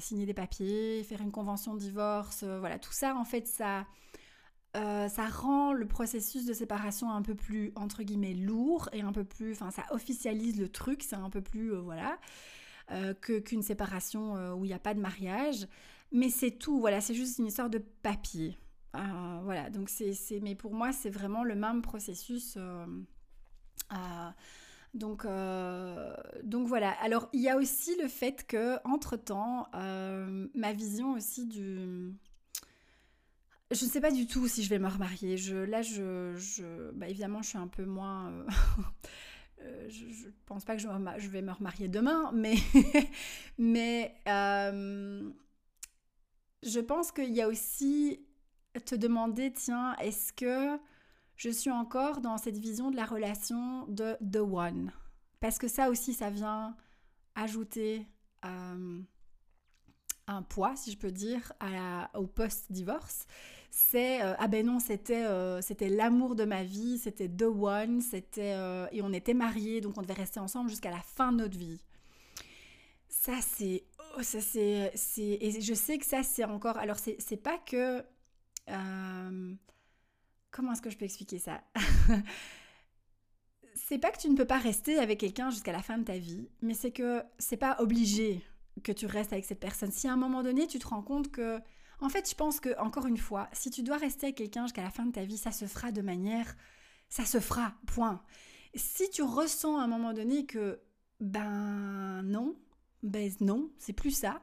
signer 0.00 0.26
des 0.26 0.34
papiers, 0.34 1.02
faire 1.02 1.22
une 1.22 1.30
convention 1.32 1.72
de 1.72 1.78
divorce, 1.78 2.44
voilà, 2.44 2.78
tout 2.78 2.92
ça 2.92 3.16
en 3.16 3.24
fait 3.24 3.46
ça, 3.46 3.86
euh, 4.76 5.08
ça 5.08 5.26
rend 5.26 5.72
le 5.72 5.86
processus 5.86 6.44
de 6.44 6.52
séparation 6.52 7.10
un 7.10 7.22
peu 7.22 7.34
plus, 7.34 7.72
entre 7.76 8.02
guillemets, 8.02 8.34
lourd 8.34 8.90
et 8.92 9.00
un 9.00 9.12
peu 9.12 9.24
plus, 9.24 9.52
enfin, 9.52 9.70
ça 9.70 9.84
officialise 9.90 10.60
le 10.60 10.68
truc, 10.68 11.02
c'est 11.02 11.16
un 11.16 11.30
peu 11.30 11.40
plus, 11.40 11.72
euh, 11.72 11.80
voilà, 11.80 12.18
euh, 12.90 13.14
qu'une 13.14 13.62
séparation 13.62 14.34
où 14.54 14.64
il 14.64 14.68
n'y 14.68 14.74
a 14.74 14.78
pas 14.78 14.94
de 14.94 15.00
mariage. 15.00 15.66
Mais 16.12 16.28
c'est 16.28 16.50
tout, 16.50 16.78
voilà, 16.78 17.00
c'est 17.00 17.14
juste 17.14 17.38
une 17.38 17.46
histoire 17.46 17.70
de 17.70 17.78
papier. 17.78 18.58
voilà, 18.92 19.70
donc 19.70 19.88
c'est, 19.88 20.40
mais 20.42 20.54
pour 20.54 20.74
moi, 20.74 20.92
c'est 20.92 21.10
vraiment 21.10 21.42
le 21.42 21.54
même 21.54 21.82
processus. 21.82 22.58
donc, 24.94 25.26
donc 26.44 26.68
voilà. 26.68 26.90
Alors, 27.02 27.28
il 27.32 27.40
y 27.40 27.48
a 27.48 27.56
aussi 27.56 27.96
le 28.00 28.08
fait 28.08 28.46
que, 28.46 28.78
entre-temps, 28.84 29.68
ma 29.72 30.72
vision 30.72 31.14
aussi 31.14 31.46
du 31.46 32.14
je 33.72 33.84
ne 33.84 33.90
sais 33.90 34.00
pas 34.00 34.12
du 34.12 34.26
tout 34.26 34.46
si 34.46 34.62
je 34.62 34.70
vais 34.70 34.78
me 34.78 34.88
remarier. 34.88 35.36
Là, 35.66 35.82
je, 35.82 36.90
bah, 36.92 37.08
évidemment, 37.08 37.42
je 37.42 37.48
suis 37.48 37.58
un 37.58 37.66
peu 37.66 37.84
moins. 37.84 38.30
Euh, 38.30 38.46
euh, 39.62 39.86
je, 39.88 40.26
ne 40.26 40.32
pense 40.46 40.64
pas 40.64 40.76
que 40.76 40.82
je, 40.82 40.88
je, 41.18 41.28
vais 41.28 41.42
me 41.42 41.52
remarier 41.52 41.88
demain, 41.88 42.30
mais, 42.32 42.54
mais 43.58 44.14
euh, 44.28 45.28
je 46.62 46.80
pense 46.80 47.10
qu'il 47.10 47.32
y 47.32 47.42
a 47.42 47.48
aussi 47.48 48.20
te 48.84 48.94
demander 48.94 49.52
tiens, 49.52 49.94
est-ce 49.96 50.32
que 50.32 50.78
je 51.34 51.50
suis 51.50 51.70
encore 51.70 52.20
dans 52.20 52.38
cette 52.38 52.58
vision 52.58 52.90
de 52.90 52.96
la 52.96 53.04
relation 53.04 53.86
de 53.88 54.16
The 54.30 54.36
One? 54.36 54.92
Parce 55.40 55.58
que 55.58 55.68
ça 55.68 55.90
aussi, 55.90 56.14
ça 56.14 56.30
vient 56.30 56.76
ajouter 57.34 58.06
un 60.26 60.42
poids, 60.42 60.74
si 60.76 60.92
je 60.92 60.98
peux 60.98 61.12
dire, 61.12 61.52
au 62.14 62.26
post-divorce. 62.26 63.26
C'est 63.78 64.22
euh, 64.22 64.34
ah 64.38 64.48
ben 64.48 64.64
non 64.64 64.80
c'était 64.80 65.26
euh, 65.26 65.60
c'était 65.60 65.90
l'amour 65.90 66.34
de 66.34 66.46
ma 66.46 66.64
vie 66.64 66.96
c'était 66.96 67.28
the 67.28 67.42
one 67.42 68.00
c'était 68.00 68.54
euh, 68.54 68.86
et 68.90 69.02
on 69.02 69.12
était 69.12 69.34
mariés 69.34 69.82
donc 69.82 69.98
on 69.98 70.02
devait 70.02 70.14
rester 70.14 70.40
ensemble 70.40 70.70
jusqu'à 70.70 70.90
la 70.90 71.02
fin 71.02 71.30
de 71.30 71.36
notre 71.42 71.58
vie. 71.58 71.78
Ça 73.06 73.34
c'est 73.42 73.84
oh, 74.16 74.22
ça 74.22 74.40
c'est 74.40 74.92
et 75.18 75.60
je 75.60 75.74
sais 75.74 75.98
que 75.98 76.06
ça 76.06 76.22
c'est 76.22 76.44
encore 76.44 76.78
alors 76.78 76.98
c'est 76.98 77.16
c'est 77.18 77.36
pas 77.36 77.58
que 77.58 78.02
comment 80.50 80.72
est-ce 80.72 80.80
que 80.80 80.90
je 80.90 80.96
peux 80.96 81.04
expliquer 81.04 81.38
ça? 81.38 81.62
C'est 83.74 83.98
pas 83.98 84.10
que 84.10 84.18
tu 84.18 84.28
ne 84.30 84.36
peux 84.36 84.46
pas 84.46 84.58
rester 84.58 84.98
avec 84.98 85.20
quelqu'un 85.20 85.50
jusqu'à 85.50 85.70
la 85.70 85.82
fin 85.82 85.98
de 85.98 86.04
ta 86.04 86.16
vie 86.18 86.48
mais 86.62 86.74
c'est 86.74 86.90
que 86.90 87.22
c'est 87.38 87.58
pas 87.58 87.76
obligé 87.78 88.42
que 88.82 88.92
tu 88.92 89.06
restes 89.06 89.32
avec 89.32 89.44
cette 89.44 89.60
personne 89.60 89.90
si 89.90 90.08
à 90.08 90.12
un 90.12 90.16
moment 90.16 90.42
donné 90.42 90.66
tu 90.66 90.78
te 90.78 90.86
rends 90.86 91.02
compte 91.02 91.30
que 91.30 91.60
en 92.00 92.08
fait, 92.08 92.28
je 92.28 92.34
pense 92.34 92.60
que, 92.60 92.78
encore 92.78 93.06
une 93.06 93.16
fois, 93.16 93.48
si 93.52 93.70
tu 93.70 93.82
dois 93.82 93.96
rester 93.96 94.26
avec 94.26 94.36
quelqu'un 94.36 94.64
jusqu'à 94.64 94.82
la 94.82 94.90
fin 94.90 95.06
de 95.06 95.12
ta 95.12 95.24
vie, 95.24 95.38
ça 95.38 95.50
se 95.50 95.64
fera 95.64 95.92
de 95.92 96.02
manière. 96.02 96.54
Ça 97.08 97.24
se 97.24 97.40
fera, 97.40 97.74
point. 97.86 98.22
Si 98.74 99.08
tu 99.10 99.22
ressens 99.22 99.78
à 99.78 99.84
un 99.84 99.86
moment 99.86 100.12
donné 100.12 100.44
que, 100.44 100.80
ben 101.20 102.22
non, 102.22 102.56
ben 103.02 103.32
non, 103.40 103.70
c'est 103.78 103.92
plus 103.92 104.10
ça, 104.10 104.42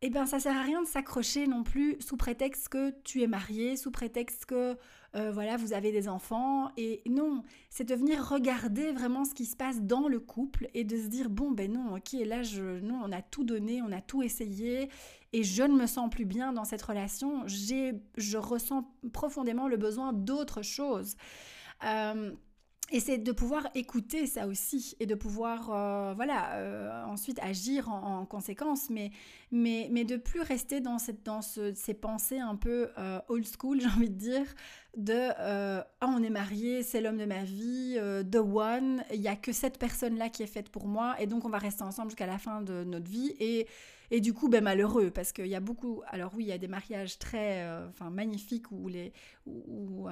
eh 0.00 0.10
ben 0.10 0.26
ça 0.26 0.38
sert 0.38 0.56
à 0.56 0.62
rien 0.62 0.82
de 0.82 0.86
s'accrocher 0.86 1.46
non 1.46 1.62
plus 1.62 1.96
sous 2.00 2.16
prétexte 2.16 2.68
que 2.68 2.90
tu 3.02 3.22
es 3.22 3.26
marié, 3.26 3.76
sous 3.76 3.90
prétexte 3.90 4.46
que 4.46 4.78
euh, 5.16 5.30
voilà 5.30 5.56
vous 5.56 5.72
avez 5.72 5.92
des 5.92 6.08
enfants. 6.08 6.70
Et 6.76 7.02
non, 7.08 7.42
c'est 7.70 7.84
de 7.84 7.94
venir 7.94 8.28
regarder 8.28 8.92
vraiment 8.92 9.24
ce 9.24 9.32
qui 9.32 9.44
se 9.44 9.56
passe 9.56 9.80
dans 9.80 10.08
le 10.08 10.18
couple 10.18 10.68
et 10.74 10.84
de 10.84 10.96
se 10.96 11.06
dire 11.06 11.30
bon 11.30 11.52
ben 11.52 11.72
non 11.72 11.94
ok 11.94 12.12
là 12.24 12.42
je 12.42 12.80
non 12.80 13.00
on 13.04 13.12
a 13.12 13.22
tout 13.22 13.44
donné, 13.44 13.80
on 13.82 13.92
a 13.92 14.00
tout 14.00 14.22
essayé 14.22 14.88
et 15.32 15.44
je 15.44 15.62
ne 15.62 15.74
me 15.74 15.86
sens 15.86 16.10
plus 16.10 16.24
bien 16.24 16.52
dans 16.52 16.64
cette 16.64 16.82
relation, 16.82 17.42
j'ai 17.46 17.94
je 18.16 18.38
ressens 18.38 18.90
profondément 19.12 19.68
le 19.68 19.76
besoin 19.76 20.12
d'autre 20.12 20.62
chose. 20.62 21.16
Euh, 21.84 22.32
et 22.90 23.00
c'est 23.00 23.16
de 23.16 23.32
pouvoir 23.32 23.66
écouter 23.74 24.26
ça 24.26 24.46
aussi 24.46 24.94
et 25.00 25.06
de 25.06 25.14
pouvoir 25.14 25.70
euh, 25.72 26.12
voilà 26.14 27.06
ensuite 27.08 27.38
agir 27.40 27.88
en, 27.88 28.26
conséquence. 28.26 28.90
Mais 28.90 29.10
mais 29.52 29.88
mais 29.92 30.04
de 30.04 30.16
plus 30.16 30.40
rester 30.40 30.80
dans 30.80 30.98
cette 30.98 31.22
dans 31.22 31.40
ces 31.40 31.94
pensées 31.94 32.40
un 32.40 32.56
peu 32.56 32.90
old 33.28 33.46
school 33.46 33.80
j'ai 33.80 33.86
envie 33.86 34.10
de 34.10 34.18
dire 34.18 34.46
de 34.96 35.30
ah 35.38 35.84
on 36.02 36.22
est 36.22 36.30
marié 36.30 36.82
c'est 36.82 37.00
l'homme 37.00 37.18
de 37.18 37.24
ma 37.24 37.44
vie 37.44 37.98
the 38.30 38.36
one. 38.36 39.04
Il 39.12 39.20
y 39.20 39.28
a 39.28 39.36
que 39.36 39.52
cette 39.52 39.78
personne 39.78 40.16
là 40.16 40.28
qui 40.28 40.42
est 40.42 40.46
faite 40.48 40.68
pour 40.68 40.86
moi 40.86 41.16
et 41.20 41.26
donc 41.26 41.44
on 41.44 41.50
va 41.50 41.58
rester 41.58 41.82
ensemble 41.82 42.10
jusqu'à 42.10 42.26
la 42.26 42.38
fin 42.38 42.62
de 42.62 42.84
notre 42.84 43.10
vie. 43.10 43.34
Et 43.40 43.66
et 44.10 44.20
du 44.20 44.34
coup, 44.34 44.48
ben, 44.48 44.62
malheureux, 44.62 45.10
parce 45.10 45.32
qu'il 45.32 45.46
y 45.46 45.54
a 45.54 45.60
beaucoup... 45.60 46.02
Alors 46.08 46.32
oui, 46.36 46.44
il 46.44 46.48
y 46.48 46.52
a 46.52 46.58
des 46.58 46.68
mariages 46.68 47.18
très 47.18 47.66
enfin, 47.88 48.10
magnifiques 48.10 48.70
où, 48.70 48.86
les, 48.86 49.12
où, 49.46 50.08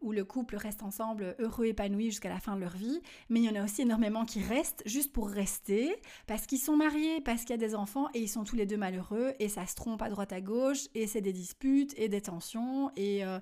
où 0.00 0.12
le 0.12 0.24
couple 0.24 0.56
reste 0.56 0.82
ensemble 0.82 1.34
heureux, 1.38 1.66
épanoui 1.66 2.10
jusqu'à 2.10 2.28
la 2.28 2.38
fin 2.38 2.54
de 2.54 2.60
leur 2.60 2.76
vie, 2.76 3.00
mais 3.30 3.40
il 3.40 3.46
y 3.46 3.48
en 3.48 3.60
a 3.60 3.64
aussi 3.64 3.82
énormément 3.82 4.24
qui 4.24 4.40
restent 4.40 4.82
juste 4.84 5.12
pour 5.12 5.28
rester, 5.28 5.96
parce 6.26 6.46
qu'ils 6.46 6.58
sont 6.58 6.76
mariés, 6.76 7.20
parce 7.22 7.40
qu'il 7.42 7.50
y 7.50 7.54
a 7.54 7.56
des 7.56 7.74
enfants, 7.74 8.08
et 8.14 8.20
ils 8.20 8.28
sont 8.28 8.44
tous 8.44 8.56
les 8.56 8.66
deux 8.66 8.76
malheureux, 8.76 9.32
et 9.38 9.48
ça 9.48 9.66
se 9.66 9.74
trompe 9.74 10.02
à 10.02 10.10
droite 10.10 10.32
à 10.32 10.40
gauche, 10.40 10.88
et 10.94 11.06
c'est 11.06 11.22
des 11.22 11.32
disputes, 11.32 11.94
et 11.96 12.08
des 12.08 12.20
tensions, 12.20 12.90
et... 12.96 13.24
Euh, 13.24 13.40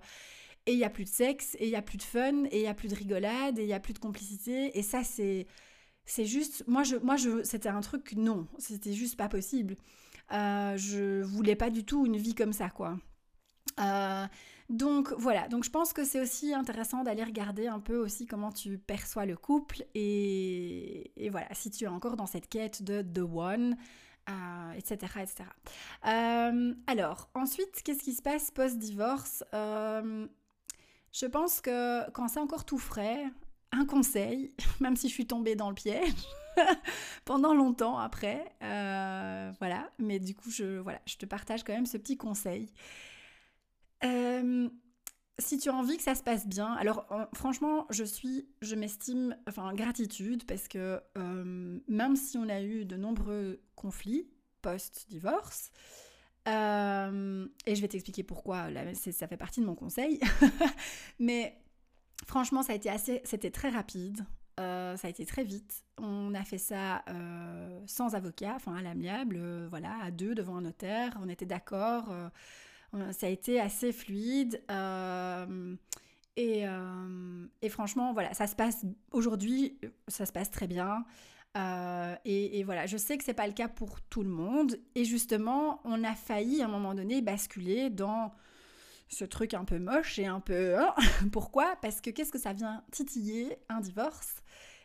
et 0.67 0.73
il 0.73 0.79
n'y 0.79 0.85
a 0.85 0.91
plus 0.91 1.05
de 1.05 1.09
sexe, 1.09 1.57
et 1.59 1.67
il 1.67 1.71
n'y 1.71 1.77
a 1.77 1.83
plus 1.83 1.99
de 1.99 2.03
fun, 2.03 2.45
et 2.51 2.59
il 2.59 2.63
n'y 2.63 2.69
a 2.69 2.75
plus 2.75 2.89
de 2.89 2.95
rigolade, 2.95 3.59
et 3.59 3.63
il 3.63 3.67
n'y 3.67 3.75
a 3.75 3.81
plus 3.81 3.95
de 3.95 3.99
complicité. 3.99 4.77
Et 4.79 4.83
ça, 4.83 5.05
c'est, 5.05 5.47
c'est 6.05 6.27
juste... 6.27 6.65
Moi, 6.67 6.83
je, 6.83 6.97
moi 6.97 7.17
je, 7.17 7.43
c'était 7.43 7.69
un 7.69 7.81
truc, 7.81 8.13
non, 8.17 8.47
c'était 8.59 8.93
juste 8.93 9.17
pas 9.17 9.29
possible. 9.29 9.77
Euh, 10.33 10.77
je 10.77 11.23
voulais 11.23 11.57
pas 11.57 11.71
du 11.71 11.85
tout 11.85 12.07
une 12.07 12.17
vie 12.17 12.35
comme 12.35 12.53
ça, 12.53 12.71
quoi. 12.71 12.97
Euh, 13.81 14.27
donc 14.69 15.13
voilà, 15.19 15.49
donc 15.49 15.65
je 15.65 15.71
pense 15.71 15.93
que 15.93 16.05
c'est 16.05 16.21
aussi 16.21 16.55
intéressant 16.55 17.03
d'aller 17.03 17.25
regarder 17.25 17.67
un 17.67 17.81
peu 17.81 17.97
aussi 17.97 18.27
comment 18.27 18.51
tu 18.53 18.79
perçois 18.79 19.27
le 19.27 19.37
couple 19.37 19.85
et, 19.95 21.13
voilà, 21.31 21.49
si 21.53 21.71
tu 21.71 21.85
es 21.85 21.89
encore 21.89 22.17
dans 22.17 22.27
cette 22.27 22.49
quête 22.49 22.83
de 22.83 23.03
The 23.03 23.19
One, 23.19 23.77
etc. 24.77 24.97
Euh, 25.17 25.21
etc. 25.21 25.45
Euh, 26.07 26.75
alors, 26.87 27.29
ensuite, 27.35 27.83
qu'est-ce 27.85 28.03
qui 28.03 28.15
se 28.15 28.23
passe 28.23 28.51
post-divorce? 28.51 29.45
Je 31.13 31.27
pense 31.27 31.61
que 31.61 32.11
quand 32.11 32.29
c'est 32.29 32.41
encore 32.41 32.65
tout 32.65 32.79
frais, 32.79 33.25
un 33.73 33.87
conseil, 33.87 34.55
même 34.81 34.97
si 34.97 35.09
je 35.09 35.15
suis 35.15 35.27
tombée 35.27 35.57
dans 35.57 35.69
le 35.69 35.75
piège 35.75 36.27
pendant 37.25 37.55
longtemps 37.55 37.99
après. 37.99 38.55
Euh, 38.63 39.53
voilà, 39.59 39.91
mais 39.99 40.19
du 40.19 40.35
coup, 40.35 40.51
je, 40.51 40.79
voilà, 40.79 41.01
je 41.07 41.17
te 41.17 41.27
partage 41.27 41.65
quand 41.65 41.73
même 41.73 41.87
ce 41.87 41.97
petit 41.97 42.17
conseil. 42.17 42.71
Euh, 44.05 44.69
si 45.39 45.59
tu 45.59 45.71
as 45.71 45.75
envie 45.75 45.97
que 45.97 46.03
ça 46.03 46.15
se 46.15 46.23
passe 46.23 46.47
bien, 46.47 46.73
alors 46.75 47.07
franchement, 47.35 47.87
je 47.91 48.05
suis, 48.05 48.47
je 48.61 48.75
m'estime, 48.75 49.37
enfin, 49.49 49.73
gratitude 49.75 50.45
parce 50.45 50.69
que 50.69 51.01
euh, 51.19 51.81
même 51.89 52.17
si 52.17 52.39
on 52.39 52.49
a 52.49 52.61
eu 52.61 52.85
de 52.85 52.97
nombreux 52.97 53.61
conflits 53.75 54.29
post-divorce, 54.61 55.71
et 56.47 57.75
je 57.75 57.81
vais 57.81 57.89
t'expliquer 57.89 58.23
pourquoi, 58.23 58.69
ça 58.95 59.29
fait 59.29 59.37
partie 59.37 59.61
de 59.61 59.67
mon 59.67 59.75
conseil, 59.75 60.21
mais 61.19 61.63
Franchement, 62.27 62.63
ça 62.63 62.73
a 62.73 62.77
été 62.77 62.89
assez, 62.89 63.21
c'était 63.25 63.51
très 63.51 63.69
rapide. 63.69 64.25
Euh, 64.61 64.97
ça 64.97 65.09
a 65.09 65.11
été 65.11 65.25
très 65.27 65.45
vite. 65.45 65.85
On 65.99 66.35
a 66.35 66.45
fait 66.45 66.59
ça 66.59 67.03
euh, 67.09 67.81
sans 67.87 68.15
avocat, 68.15 68.53
enfin 68.55 68.77
à 68.77 68.83
l'amiable, 68.83 69.37
euh, 69.39 69.67
voilà, 69.69 69.97
à 70.03 70.11
deux 70.11 70.35
devant 70.35 70.57
un 70.57 70.63
notaire. 70.63 71.19
On 71.23 71.29
était 71.29 71.47
d'accord. 71.47 72.13
ça 73.11 73.27
a 73.27 73.31
été 73.31 73.61
assez 73.61 73.93
fluide. 73.93 74.63
Et, 76.37 76.65
et, 77.63 77.69
franchement, 77.69 78.13
voilà, 78.13 78.33
ça 78.35 78.47
se 78.47 78.55
passe 78.55 78.85
aujourd'hui, 79.11 79.79
ça 80.09 80.27
se 80.27 80.33
passe 80.33 80.51
très 80.51 80.67
bien. 80.67 81.05
Et, 82.25 82.59
et, 82.59 82.65
voilà, 82.65 82.87
je 82.87 82.97
sais 82.97 83.19
que 83.19 83.25
c'est 83.25 83.35
pas 83.35 83.47
le 83.47 83.53
cas 83.53 83.69
pour 83.69 84.01
tout 84.01 84.23
le 84.23 84.29
monde. 84.29 84.79
Et 84.95 85.05
justement, 85.05 85.81
on 85.85 86.05
a 86.05 86.15
failli 86.15 86.63
à 86.63 86.67
un 86.67 86.69
moment 86.69 86.95
donné 86.95 87.21
basculer 87.21 87.91
dans 87.91 88.33
ce 89.09 89.25
truc 89.25 89.55
un 89.55 89.65
peu 89.65 89.79
moche 89.79 90.19
et 90.19 90.27
un 90.27 90.41
peu... 90.41 90.79
Hein 90.79 90.95
Pourquoi? 91.33 91.77
Parce 91.83 92.01
que 92.01 92.11
qu'est-ce 92.11 92.33
que 92.33 92.39
ça 92.39 92.53
vient 92.53 92.83
titiller 92.91 93.57
un 93.69 93.81
divorce? 93.81 94.43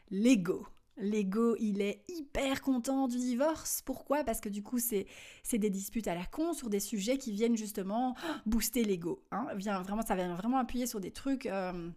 L'ego. 0.09 0.67
L'ego, 0.97 1.55
il 1.59 1.81
est 1.81 2.03
hyper 2.09 2.61
content 2.61 3.07
du 3.07 3.17
divorce. 3.17 3.83
Pourquoi? 3.85 4.23
Parce 4.23 4.41
que 4.41 4.49
du 4.49 4.63
coup, 4.63 4.79
c'est 4.79 5.05
des 5.53 5.69
disputes 5.69 6.07
à 6.07 6.15
la 6.15 6.25
con 6.25 6.53
sur 6.53 6.69
des 6.69 6.79
sujets 6.79 7.17
qui 7.17 7.31
viennent 7.31 7.57
justement 7.57 8.15
booster 8.45 8.83
l'ego. 8.83 9.23
Hein 9.31 9.47
vraiment, 9.55 10.01
ça 10.01 10.15
vient 10.15 10.33
vraiment 10.35 10.57
appuyer 10.57 10.87
sur 10.87 10.99
des 10.99 11.11
trucs 11.11 11.45
euh, 11.45 11.89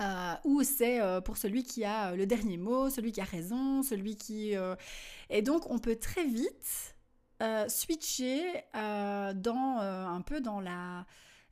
euh, 0.00 0.34
où 0.44 0.62
c'est 0.62 1.00
euh, 1.00 1.20
pour 1.20 1.36
celui 1.36 1.62
qui 1.64 1.84
a 1.84 2.14
le 2.14 2.26
dernier 2.26 2.56
mot, 2.56 2.90
celui 2.90 3.12
qui 3.12 3.20
a 3.20 3.24
raison, 3.24 3.82
celui 3.82 4.16
qui... 4.16 4.54
Et 5.30 5.42
donc, 5.42 5.70
on 5.70 5.78
peut 5.78 5.96
très 5.96 6.24
vite 6.24 6.94
switcher 7.68 8.42
dans 8.74 9.78
un 9.80 10.20
peu 10.22 10.40
dans 10.40 10.60
la 10.60 11.06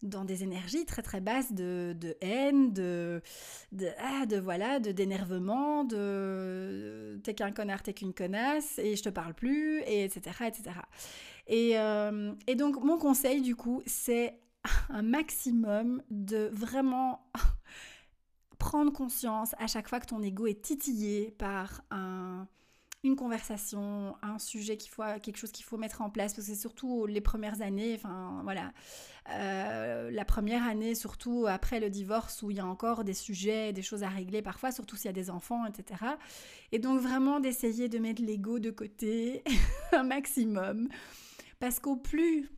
dans 0.05 0.25
des 0.25 0.43
énergies 0.43 0.85
très 0.85 1.03
très 1.03 1.21
basses 1.21 1.53
de, 1.53 1.97
haine, 2.21 2.73
de, 2.73 3.23
de, 3.73 3.89
ah, 3.99 4.27
de 4.27 4.37
voilà, 4.37 4.79
de 4.79 4.93
d'énervement, 4.93 5.85
de 5.85 7.21
t'es 7.25 7.35
qu'un 7.35 7.53
connard, 7.53 7.83
t'es 7.83 7.95
qu'une 7.95 8.15
connasse, 8.15 8.79
et 8.79 8.97
je 8.97 9.03
te 9.03 9.09
parle 9.09 9.35
plus, 9.35 9.81
et 9.83 10.05
etc. 10.05 10.37
etc. 10.47 10.77
Et, 11.47 11.79
euh, 11.79 12.33
et 12.47 12.55
donc 12.55 12.83
mon 12.83 12.99
conseil 12.99 13.41
du 13.41 13.57
coup, 13.57 13.83
c'est 13.87 14.39
un 14.89 15.03
maximum 15.03 16.03
de 16.11 16.51
vraiment 16.53 17.27
prendre 18.65 18.91
conscience 18.91 19.55
à 19.59 19.67
chaque 19.67 19.89
fois 19.89 20.01
que 20.01 20.07
ton 20.07 20.23
ego 20.23 20.47
est 20.47 20.63
titillé 20.63 21.31
par 21.33 21.83
un 21.91 22.49
une 23.03 23.17
conversation, 23.17 24.17
un 24.23 24.39
sujet 24.39 24.79
qu'il 24.79 24.91
faut, 24.91 25.03
quelque 25.23 25.37
chose 25.37 25.53
qu'il 25.53 25.67
faut 25.67 25.77
mettre 25.77 26.01
en 26.01 26.09
place, 26.09 26.33
parce 26.33 26.47
que 26.47 26.55
c'est 26.55 26.59
surtout 26.59 27.05
les 27.05 27.21
premières 27.21 27.61
années, 27.61 27.95
enfin 27.95 28.41
voilà, 28.45 28.73
euh, 29.29 30.11
la 30.11 30.25
première 30.25 30.67
année, 30.67 30.95
surtout 30.95 31.45
après 31.47 31.81
le 31.81 31.91
divorce, 31.91 32.43
où 32.43 32.51
il 32.51 32.57
y 32.57 32.61
a 32.61 32.67
encore 32.67 33.05
des 33.05 33.13
sujets, 33.13 33.75
des 33.75 33.83
choses 33.83 34.03
à 34.03 34.09
régler 34.09 34.41
parfois, 34.41 34.73
surtout 34.73 34.97
s'il 34.97 35.05
y 35.05 35.09
a 35.11 35.13
des 35.13 35.29
enfants, 35.29 35.67
etc. 35.67 36.03
Et 36.73 36.79
donc 36.79 36.99
vraiment 36.99 37.41
d'essayer 37.41 37.91
de 37.91 37.99
mettre 37.99 38.23
l'ego 38.23 38.59
de 38.59 38.71
côté 38.71 39.45
un 39.93 40.05
maximum, 40.05 40.89
parce 41.59 41.81
qu'au 41.81 41.97
plus 41.97 42.49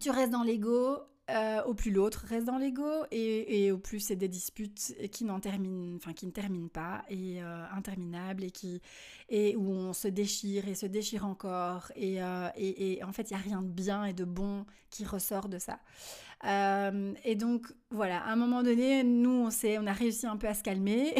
tu 0.00 0.08
restes 0.08 0.32
dans 0.32 0.44
l'ego, 0.44 0.96
euh, 1.30 1.62
au 1.64 1.74
plus 1.74 1.90
l'autre 1.90 2.24
reste 2.26 2.46
dans 2.46 2.56
l'ego 2.56 3.04
et, 3.10 3.70
au 3.70 3.76
plus 3.76 4.00
c'est 4.00 4.16
des 4.16 4.28
disputes 4.28 4.94
qui 5.12 5.24
n'en 5.24 5.40
terminent, 5.40 5.94
enfin 5.96 6.14
qui 6.14 6.26
ne 6.26 6.30
terminent 6.30 6.68
pas 6.68 7.04
et 7.10 7.42
euh, 7.42 7.64
interminables 7.76 8.44
et 8.44 8.50
qui 8.50 8.80
et 9.28 9.54
où 9.54 9.70
on 9.70 9.92
se 9.92 10.08
déchire 10.08 10.66
et 10.68 10.74
se 10.74 10.86
déchire 10.86 11.26
encore 11.26 11.92
et, 11.96 12.22
euh, 12.22 12.48
et 12.56 13.04
en 13.04 13.12
fait 13.12 13.30
il 13.30 13.34
y 13.34 13.36
a 13.36 13.40
rien 13.40 13.60
de 13.60 13.68
bien 13.68 14.04
et 14.04 14.14
de 14.14 14.24
bon 14.24 14.64
qui 14.88 15.04
ressort 15.04 15.50
de 15.50 15.58
ça. 15.58 15.80
et 17.24 17.34
donc 17.34 17.74
voilà, 17.90 18.20
à 18.22 18.32
un 18.32 18.36
moment 18.36 18.62
donné, 18.62 19.04
nous 19.04 19.46
on 19.46 19.50
on 19.50 19.86
a 19.86 19.92
réussi 19.92 20.26
un 20.26 20.38
peu 20.38 20.46
à 20.46 20.54
se 20.54 20.62
calmer. 20.62 21.14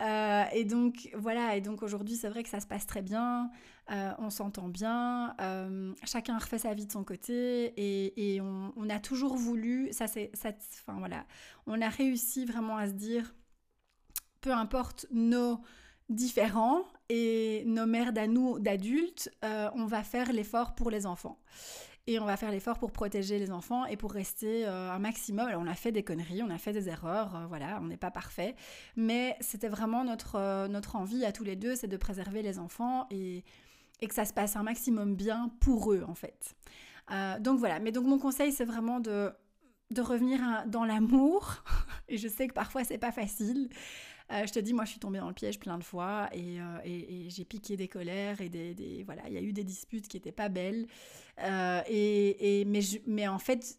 et 0.54 0.64
donc 0.64 1.10
voilà, 1.14 1.56
et 1.56 1.60
donc 1.60 1.82
aujourd'hui 1.82 2.16
c'est 2.16 2.30
vrai 2.30 2.42
que 2.42 2.48
ça 2.48 2.60
se 2.60 2.66
passe 2.66 2.86
très 2.86 3.02
bien. 3.02 3.50
Euh, 3.90 4.12
on 4.18 4.28
s'entend 4.28 4.68
bien, 4.68 5.34
euh, 5.40 5.94
chacun 6.04 6.36
refait 6.36 6.58
sa 6.58 6.74
vie 6.74 6.84
de 6.84 6.92
son 6.92 7.04
côté 7.04 7.72
et, 7.78 8.38
on, 8.40 8.90
a 8.90 9.00
toujours 9.00 9.34
voulu, 9.36 9.88
ça 9.92 10.06
c'est, 10.06 10.30
enfin 10.34 10.98
voilà, 10.98 11.24
on 11.66 11.80
a 11.80 11.88
réussi 11.88 12.44
vraiment 12.44 12.76
à 12.76 12.86
se 12.86 12.92
dire, 12.92 13.34
peu 14.42 14.52
importe 14.52 15.06
nos 15.10 15.60
différents 16.10 16.82
et 17.08 17.64
nos 17.66 17.86
mères 17.86 18.12
à 18.16 18.26
nous 18.26 18.58
d'adultes, 18.58 19.30
euh, 19.42 19.70
on 19.74 19.86
va 19.86 20.02
faire 20.02 20.32
l'effort 20.32 20.74
pour 20.74 20.90
les 20.90 21.06
enfants. 21.06 21.40
Et 22.06 22.18
on 22.18 22.24
va 22.24 22.38
faire 22.38 22.50
l'effort 22.50 22.78
pour 22.78 22.92
protéger 22.92 23.38
les 23.38 23.50
enfants 23.50 23.84
et 23.84 23.98
pour 23.98 24.12
rester 24.12 24.64
un 24.64 24.98
maximum. 24.98 25.50
On 25.58 25.66
a 25.66 25.74
fait 25.74 25.92
des 25.92 26.02
conneries, 26.02 26.42
on 26.42 26.48
a 26.48 26.56
fait 26.56 26.72
des 26.72 26.88
erreurs, 26.88 27.46
voilà, 27.50 27.78
on 27.82 27.86
n'est 27.86 27.98
pas 27.98 28.10
parfait. 28.10 28.54
Mais 28.96 29.36
c'était 29.40 29.68
vraiment 29.68 30.04
notre, 30.04 30.68
notre 30.68 30.96
envie 30.96 31.26
à 31.26 31.32
tous 31.32 31.44
les 31.44 31.54
deux, 31.54 31.76
c'est 31.76 31.86
de 31.86 31.98
préserver 31.98 32.40
les 32.40 32.58
enfants 32.58 33.06
et, 33.10 33.44
et 34.00 34.06
que 34.06 34.14
ça 34.14 34.24
se 34.24 34.32
passe 34.32 34.56
un 34.56 34.62
maximum 34.62 35.14
bien 35.14 35.50
pour 35.60 35.92
eux 35.92 36.04
en 36.06 36.14
fait. 36.14 36.56
Euh, 37.10 37.38
donc 37.38 37.58
voilà, 37.58 37.80
mais 37.80 37.92
donc 37.92 38.06
mon 38.06 38.18
conseil 38.18 38.52
c'est 38.52 38.64
vraiment 38.64 39.00
de, 39.00 39.32
de 39.90 40.00
revenir 40.00 40.40
dans 40.66 40.84
l'amour 40.84 41.62
et 42.08 42.18
je 42.18 42.28
sais 42.28 42.48
que 42.48 42.54
parfois 42.54 42.84
c'est 42.84 42.98
pas 42.98 43.12
facile. 43.12 43.68
Euh, 44.30 44.46
je 44.46 44.52
te 44.52 44.58
dis, 44.58 44.74
moi 44.74 44.84
je 44.84 44.90
suis 44.90 45.00
tombée 45.00 45.20
dans 45.20 45.28
le 45.28 45.34
piège 45.34 45.58
plein 45.58 45.78
de 45.78 45.84
fois 45.84 46.28
et, 46.32 46.60
euh, 46.60 46.78
et, 46.84 47.30
j'ai 47.30 47.46
piqué 47.46 47.78
des 47.78 47.88
colères 47.88 48.42
et 48.42 48.50
des, 48.50 48.74
des 48.74 49.02
voilà, 49.04 49.22
il 49.26 49.32
y 49.32 49.38
a 49.38 49.40
eu 49.40 49.54
des 49.54 49.64
disputes 49.64 50.06
qui 50.06 50.18
étaient 50.18 50.32
pas 50.32 50.50
belles. 50.50 50.86
et, 51.38 52.64
mais, 52.66 52.80
mais 53.06 53.26
en 53.26 53.38
fait, 53.38 53.78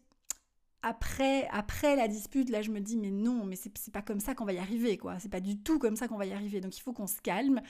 après, 0.82 1.46
après 1.52 1.94
la 1.94 2.08
dispute, 2.08 2.50
là 2.50 2.62
je 2.62 2.70
me 2.72 2.80
dis, 2.80 2.96
mais 2.96 3.12
non, 3.12 3.44
mais 3.44 3.54
c'est 3.54 3.92
pas 3.92 4.02
comme 4.02 4.18
ça 4.18 4.34
qu'on 4.34 4.44
va 4.44 4.52
y 4.52 4.58
arriver, 4.58 4.98
quoi. 4.98 5.20
C'est 5.20 5.28
pas 5.28 5.40
du 5.40 5.56
tout 5.56 5.78
comme 5.78 5.94
ça 5.94 6.08
qu'on 6.08 6.16
va 6.16 6.26
y 6.26 6.32
arriver. 6.32 6.60
Donc 6.60 6.76
il 6.76 6.80
faut 6.80 6.92
qu'on 6.92 7.06
se 7.06 7.20
calme. 7.20 7.60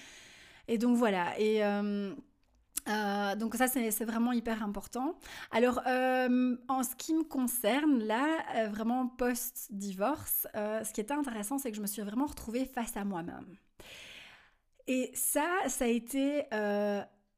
Et 0.66 0.78
donc 0.78 0.96
voilà. 0.96 1.38
Et 1.38 1.62
donc 2.86 3.54
ça 3.54 3.68
c'est 3.68 4.04
vraiment 4.04 4.32
hyper 4.32 4.62
important. 4.62 5.14
Alors 5.50 5.80
euh, 5.86 6.56
en 6.68 6.82
ce 6.82 6.94
qui 6.96 7.14
me 7.14 7.24
concerne 7.24 8.02
là, 8.02 8.26
euh, 8.56 8.68
vraiment 8.68 9.06
post-divorce, 9.06 10.46
ce 10.54 10.92
qui 10.92 11.00
était 11.00 11.14
intéressant 11.14 11.58
c'est 11.58 11.70
que 11.70 11.76
je 11.76 11.82
me 11.82 11.86
suis 11.86 12.02
vraiment 12.02 12.26
retrouvée 12.26 12.64
face 12.64 12.96
à 12.96 13.04
moi-même. 13.04 13.46
Et 14.86 15.10
ça, 15.14 15.46
ça 15.68 15.84
a 15.84 15.88
été 15.88 16.46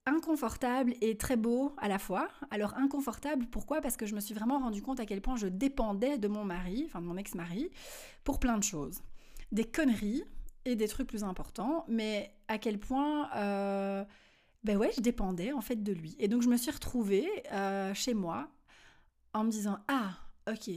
inconfortable 0.07 0.95
et 1.01 1.17
très 1.17 1.37
beau 1.37 1.75
à 1.79 1.89
la 1.89 1.99
fois. 1.99 2.29
Alors 2.51 2.75
inconfortable, 2.75 3.47
pourquoi? 3.47 3.81
Parce 3.81 3.97
que 3.97 4.07
je 4.07 4.15
me 4.15 4.21
suis 4.21 4.35
vraiment 4.35 4.59
rendu 4.59 4.83
compte 4.83 5.01
à 5.01 5.07
quel 5.07 5.21
point 5.21 5.37
je 5.37 5.47
dépendais 5.47 6.19
de 6.19 6.29
mon 6.29 6.45
mari, 6.45 6.85
enfin 6.87 7.01
de 7.01 7.07
mon 7.07 7.17
ex-mari, 7.17 7.71
pour 8.25 8.41
plein 8.41 8.59
de 8.59 8.65
choses. 8.65 9.03
Des 9.53 9.65
conneries 9.65 10.25
et 10.65 10.77
des 10.77 10.89
trucs 10.89 11.09
plus 11.09 11.25
importants, 11.25 11.85
mais 11.89 12.35
à 12.49 12.59
quel 12.59 12.79
point 12.79 13.29
ben 14.65 14.77
ouais, 14.77 14.91
je 14.95 15.01
dépendais 15.01 15.53
en 15.53 15.61
fait 15.61 15.83
de 15.83 15.93
lui. 15.93 16.15
Et 16.19 16.29
donc 16.29 16.43
je 16.43 16.49
me 16.49 16.57
suis 16.57 16.71
retrouvée 16.71 17.29
euh, 17.53 17.93
chez 17.95 18.15
moi 18.15 18.49
en 19.33 19.45
me 19.45 19.51
disant 19.51 19.79
ah 19.89 20.15
ok 20.49 20.71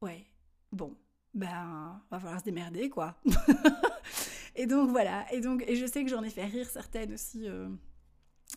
ouais 0.00 0.24
bon 0.72 0.96
ben 1.34 2.00
va 2.10 2.18
falloir 2.18 2.40
se 2.40 2.44
démerder 2.44 2.90
quoi. 2.90 3.16
et 4.56 4.66
donc 4.66 4.90
voilà 4.90 5.24
et 5.32 5.40
donc 5.40 5.64
et 5.68 5.76
je 5.76 5.86
sais 5.86 6.02
que 6.04 6.10
j'en 6.10 6.22
ai 6.22 6.30
fait 6.30 6.44
rire 6.44 6.68
certaines 6.68 7.14
aussi. 7.14 7.46
Euh, 7.46 7.68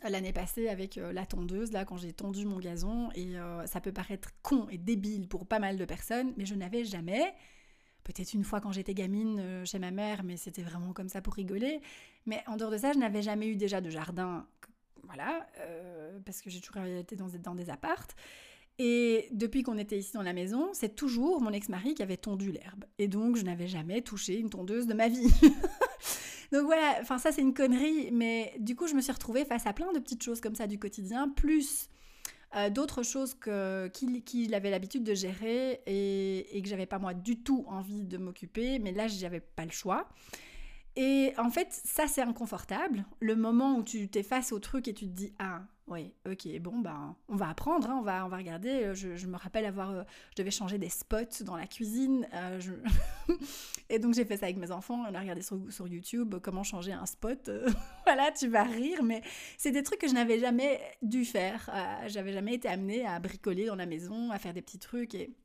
l'année 0.10 0.34
passée 0.34 0.67
avec 0.67 0.97
euh, 0.97 1.13
la 1.13 1.25
tondeuse, 1.25 1.71
là, 1.71 1.86
quand 1.86 1.95
j'ai 1.95 2.12
tondu 2.12 2.45
mon 2.45 2.60
gazon, 2.60 3.10
et 3.15 3.36
ça 3.65 3.80
peut 3.80 3.93
paraître 3.93 4.30
con 4.41 4.67
et 4.69 4.78
débile 4.78 5.28
pour 5.30 5.47
pas 5.47 5.58
mal 5.58 5.78
de 5.78 5.86
personnes, 5.86 6.34
mais 6.36 6.45
je 6.45 6.54
n'avais 6.54 6.84
jamais 6.84 7.34
peut-être 8.04 8.34
une 8.34 8.43
fois 8.43 8.60
quand 8.60 8.73
j'étais 8.73 8.93
gamine 8.93 9.65
chez 9.65 9.80
ma 9.80 9.91
mère, 9.91 10.23
mais 10.23 10.36
c'était 10.36 10.63
vraiment 10.63 10.91
comme 10.91 11.08
ça 11.08 11.21
pour 11.21 11.34
rigoler. 11.34 11.82
Mais 12.26 12.44
en 12.48 12.58
dehors 12.58 12.72
de 12.72 12.78
ça, 12.78 12.92
je 12.94 13.00
n'avais 13.00 13.22
jamais 13.22 13.48
eu 13.48 13.56
déjà 13.56 13.82
de 13.82 13.90
jardin, 13.90 14.48
voilà, 15.04 15.48
euh, 15.60 16.20
parce 16.26 16.42
que 16.42 16.50
j'ai 16.50 16.60
toujours 16.60 16.84
été 16.84 17.16
dans, 17.16 17.56
des 17.56 17.70
appartes. 17.70 18.16
Et 18.78 19.30
depuis 19.32 19.64
qu'on 19.64 19.78
était 19.78 19.98
ici 19.98 20.12
dans 20.14 20.24
la 20.24 20.34
maison, 20.34 20.70
c'est 20.74 20.96
toujours 20.96 21.40
mon 21.40 21.52
ex-mari 21.52 21.94
qui 21.94 22.04
avait 22.04 22.18
tondu 22.18 22.52
l'herbe. 22.52 22.86
Et 22.98 23.08
donc, 23.08 23.38
je 23.38 23.44
n'avais 23.44 23.68
jamais 23.68 24.02
touché 24.02 24.38
une 24.38 24.50
tondeuse 24.50 24.86
de 24.86 24.94
ma 24.94 25.08
vie. 25.08 25.32
donc 26.52 26.66
voilà, 26.66 26.98
enfin 27.00 27.18
ça 27.18 27.32
c'est 27.32 27.42
une 27.42 27.54
connerie, 27.54 28.10
mais 28.12 28.54
du 28.60 28.76
coup, 28.76 28.88
je 28.88 28.96
me 28.96 29.02
suis 29.02 29.14
retrouvée 29.14 29.46
face 29.46 29.66
à 29.66 29.74
plein 29.74 29.94
de 29.94 30.00
petites 30.00 30.24
choses 30.24 30.42
comme 30.42 30.56
ça 30.56 30.68
du 30.68 30.78
quotidien, 30.78 31.30
plus 31.30 31.90
euh, 32.56 32.70
d'autres 32.70 33.04
choses 33.04 33.36
qu'il 33.94 34.56
avait 34.56 34.70
l'habitude 34.72 35.04
de 35.04 35.14
gérer 35.14 35.82
et, 35.86 36.58
et 36.58 36.62
que 36.62 36.68
j'avais 36.68 36.86
pas 36.86 37.00
moi 37.00 37.14
du 37.14 37.40
tout 37.40 37.66
envie 37.70 38.04
de 38.04 38.18
m'occuper, 38.18 38.80
mais 38.80 38.92
là 38.92 39.08
j'avais 39.08 39.42
pas 39.42 39.64
le 39.64 39.72
choix. 39.72 40.10
Et 40.96 41.34
en 41.38 41.50
fait, 41.50 41.68
ça 41.72 42.08
c'est 42.08 42.22
inconfortable. 42.22 43.06
Le 43.20 43.36
moment 43.36 43.76
où 43.76 43.84
tu 43.84 44.08
t'es 44.08 44.24
face 44.24 44.52
au 44.52 44.60
truc 44.60 44.88
et 44.88 44.94
tu 44.94 45.06
te 45.06 45.12
dis 45.12 45.34
ah 45.40 45.62
oui, 45.88 46.12
ok, 46.28 46.48
bon 46.62 46.80
ben 46.80 47.16
on 47.30 47.36
va 47.36 47.50
apprendre, 47.50 47.88
hein, 47.92 47.98
on 48.00 48.02
va 48.02 48.26
on 48.26 48.30
va 48.30 48.38
regarder. 48.38 48.70
Euh, 48.70 48.96
je, 48.96 49.28
me 49.28 49.38
rappelle 49.38 49.66
avoir, 49.66 49.92
euh, 49.92 50.04
je 50.32 50.42
devais 50.42 50.50
changer 50.50 50.80
des 50.80 50.90
spots 50.90 51.44
dans 51.44 51.56
la 51.56 51.68
cuisine, 51.68 52.28
euh, 52.34 52.60
et 53.90 54.00
donc 54.00 54.16
j'ai 54.16 54.26
fait 54.26 54.38
ça 54.38 54.46
avec 54.46 54.58
mes 54.58 54.72
enfants. 54.72 55.04
On 55.08 55.14
a 55.14 55.20
regardé 55.20 55.44
sur, 55.44 55.60
sur 55.70 55.88
YouTube 55.88 56.36
comment 56.42 56.64
changer 56.64 56.92
un 56.92 57.06
spot. 57.06 57.52
voilà, 58.06 58.32
tu 58.32 58.48
vas 58.48 58.64
rire, 58.64 59.04
mais 59.04 59.22
c'est 59.60 59.72
des 59.72 59.84
trucs 59.84 60.00
que 60.00 60.08
je 60.08 60.14
n'avais 60.14 60.40
jamais 60.40 60.82
dû 61.04 61.24
faire. 61.24 61.70
J'avais 62.08 62.34
jamais 62.34 62.56
été 62.56 62.68
amenée 62.68 63.06
à 63.06 63.20
bricoler 63.20 63.68
dans 63.68 63.76
la 63.76 63.86
maison, 63.86 64.32
à 64.32 64.40
faire 64.40 64.54
des 64.54 64.64
petits 64.64 64.80
trucs 64.80 65.14
et 65.14 65.36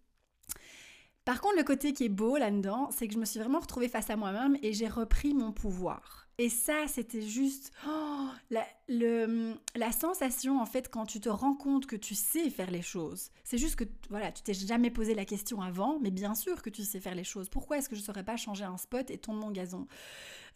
par 1.31 1.41
contre, 1.41 1.59
le 1.59 1.63
côté 1.63 1.93
qui 1.93 2.07
est 2.07 2.09
beau 2.09 2.39
là-dedans, 2.39 2.91
c'est 2.91 3.07
que 3.07 3.15
je 3.15 3.19
me 3.21 3.25
suis 3.25 3.39
vraiment 3.39 3.61
retrouvée 3.61 3.87
face 3.87 4.11
à 4.11 4.17
moi-même 4.17 4.59
et 4.65 4.73
j'ai 4.73 4.89
repris 4.89 5.33
mon 5.33 5.53
pouvoir. 5.53 6.27
Et 6.39 6.49
ça, 6.49 6.89
c'était 6.89 7.23
juste 7.23 7.71
oh, 7.87 8.27
la, 8.51 8.67
le, 8.89 9.55
la 9.77 9.93
sensation, 9.93 10.61
en 10.61 10.67
fait, 10.67 10.91
quand 10.91 11.07
tu 11.07 11.21
te 11.21 11.29
rends 11.29 11.55
compte 11.55 11.87
que 11.87 11.95
tu 11.95 12.17
sais 12.17 12.51
faire 12.51 12.73
les 12.73 12.83
choses. 12.83 13.31
C'est 13.45 13.59
juste 13.59 13.77
que, 13.77 13.85
voilà, 14.09 14.33
tu 14.33 14.43
t'es 14.43 14.55
jamais 14.55 14.91
posé 14.91 15.15
la 15.15 15.25
question 15.25 15.63
avant, 15.63 16.01
mais 16.01 16.11
bien 16.11 16.35
sûr 16.35 16.63
que 16.63 16.71
tu 16.71 16.83
sais 16.83 16.99
faire 16.99 17.15
les 17.15 17.23
choses. 17.23 17.49
Pourquoi 17.49 17.79
est-ce 17.79 17.89
que 17.89 17.95
je 17.95 18.01
ne 18.01 18.07
saurais 18.07 18.25
pas 18.25 18.37
changer 18.37 18.65
un 18.65 18.77
spot 18.77 19.09
et 19.09 19.19
tondre 19.19 19.39
mon 19.39 19.53
gazon? 19.53 19.87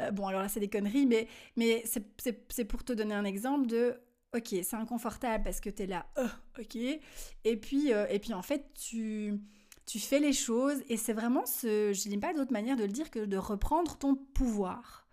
Euh, 0.00 0.10
Bon, 0.10 0.26
alors 0.26 0.42
là, 0.42 0.48
c'est 0.48 0.58
des 0.58 0.68
conneries, 0.70 1.06
mais, 1.06 1.28
mais 1.54 1.84
c'est 1.86 2.64
pour 2.64 2.82
te 2.82 2.92
donner 2.92 3.14
un 3.14 3.24
exemple 3.24 3.68
de 3.68 3.94
ok, 4.34 4.48
c'est 4.64 4.74
inconfortable 4.74 5.44
parce 5.44 5.60
que 5.60 5.70
tu 5.70 5.84
es 5.84 5.86
là, 5.86 6.06
oh, 6.18 6.26
ok. 6.58 6.76
Et 6.76 7.56
puis, 7.56 7.92
euh, 7.92 8.06
et 8.10 8.18
puis 8.18 8.34
en 8.34 8.42
fait, 8.42 8.72
tu, 8.74 9.38
tu 9.86 9.98
fais 9.98 10.18
les 10.18 10.32
choses 10.32 10.82
et 10.88 10.96
c'est 10.96 11.12
vraiment 11.12 11.44
ce, 11.46 11.92
je 11.92 12.08
n'ai 12.08 12.18
pas 12.18 12.32
d'autre 12.32 12.52
manière 12.52 12.76
de 12.76 12.84
le 12.84 12.92
dire 12.92 13.10
que 13.10 13.24
de 13.24 13.36
reprendre 13.36 13.96
ton 13.96 14.14
pouvoir 14.14 15.06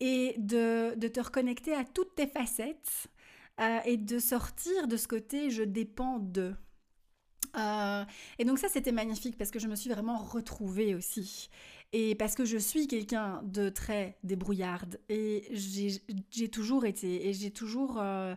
et 0.00 0.34
de, 0.38 0.94
te 1.08 1.20
reconnecter 1.20 1.74
à 1.74 1.84
toutes 1.84 2.14
tes 2.14 2.26
facettes 2.26 3.08
euh, 3.60 3.78
et 3.84 3.96
de 3.96 4.18
sortir 4.18 4.88
de 4.88 4.96
ce 4.96 5.08
côté 5.08 5.50
je 5.50 5.62
dépends 5.62 6.18
de. 6.18 6.54
Euh, 7.56 8.04
et 8.38 8.44
donc 8.44 8.58
ça 8.58 8.68
c'était 8.68 8.92
magnifique 8.92 9.36
parce 9.36 9.50
que 9.50 9.58
je 9.58 9.68
me 9.68 9.76
suis 9.76 9.90
vraiment 9.90 10.18
retrouvée 10.18 10.94
aussi. 10.94 11.48
Et 11.94 12.14
parce 12.14 12.34
que 12.34 12.44
je 12.46 12.56
suis 12.56 12.88
quelqu'un 12.88 13.42
de 13.44 13.68
très 13.68 14.16
débrouillarde 14.24 14.98
et 15.10 15.46
j'ai 15.52 16.48
toujours 16.48 16.86
été 16.86 17.28
et 17.28 17.32
j'ai 17.34 17.50
toujours... 17.50 17.98
Euh, 18.00 18.34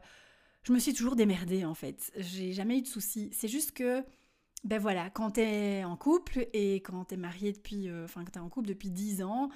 je 0.63 0.73
me 0.73 0.79
suis 0.79 0.93
toujours 0.93 1.15
démerdée 1.15 1.63
en 1.63 1.75
fait. 1.75 2.11
J'ai 2.17 2.51
jamais 2.51 2.79
eu 2.79 2.81
de 2.81 2.87
soucis. 2.87 3.29
C'est 3.31 3.47
juste 3.47 3.71
que 3.71 4.03
ben 4.65 4.79
voilà, 4.79 5.11
quand 5.11 5.31
tu 5.31 5.41
es 5.41 5.83
en 5.83 5.95
couple 5.95 6.47
et 6.53 6.77
quand 6.77 7.05
tu 7.05 7.13
es 7.13 7.17
marié 7.17 7.53
depuis, 7.53 7.87
euh, 7.87 8.05
enfin, 8.05 8.25
quand 8.25 8.31
tu 8.31 8.39
es 8.39 8.41
en 8.41 8.49
couple 8.49 8.67
depuis 8.67 8.89
10 8.89 9.21
ans, 9.21 9.49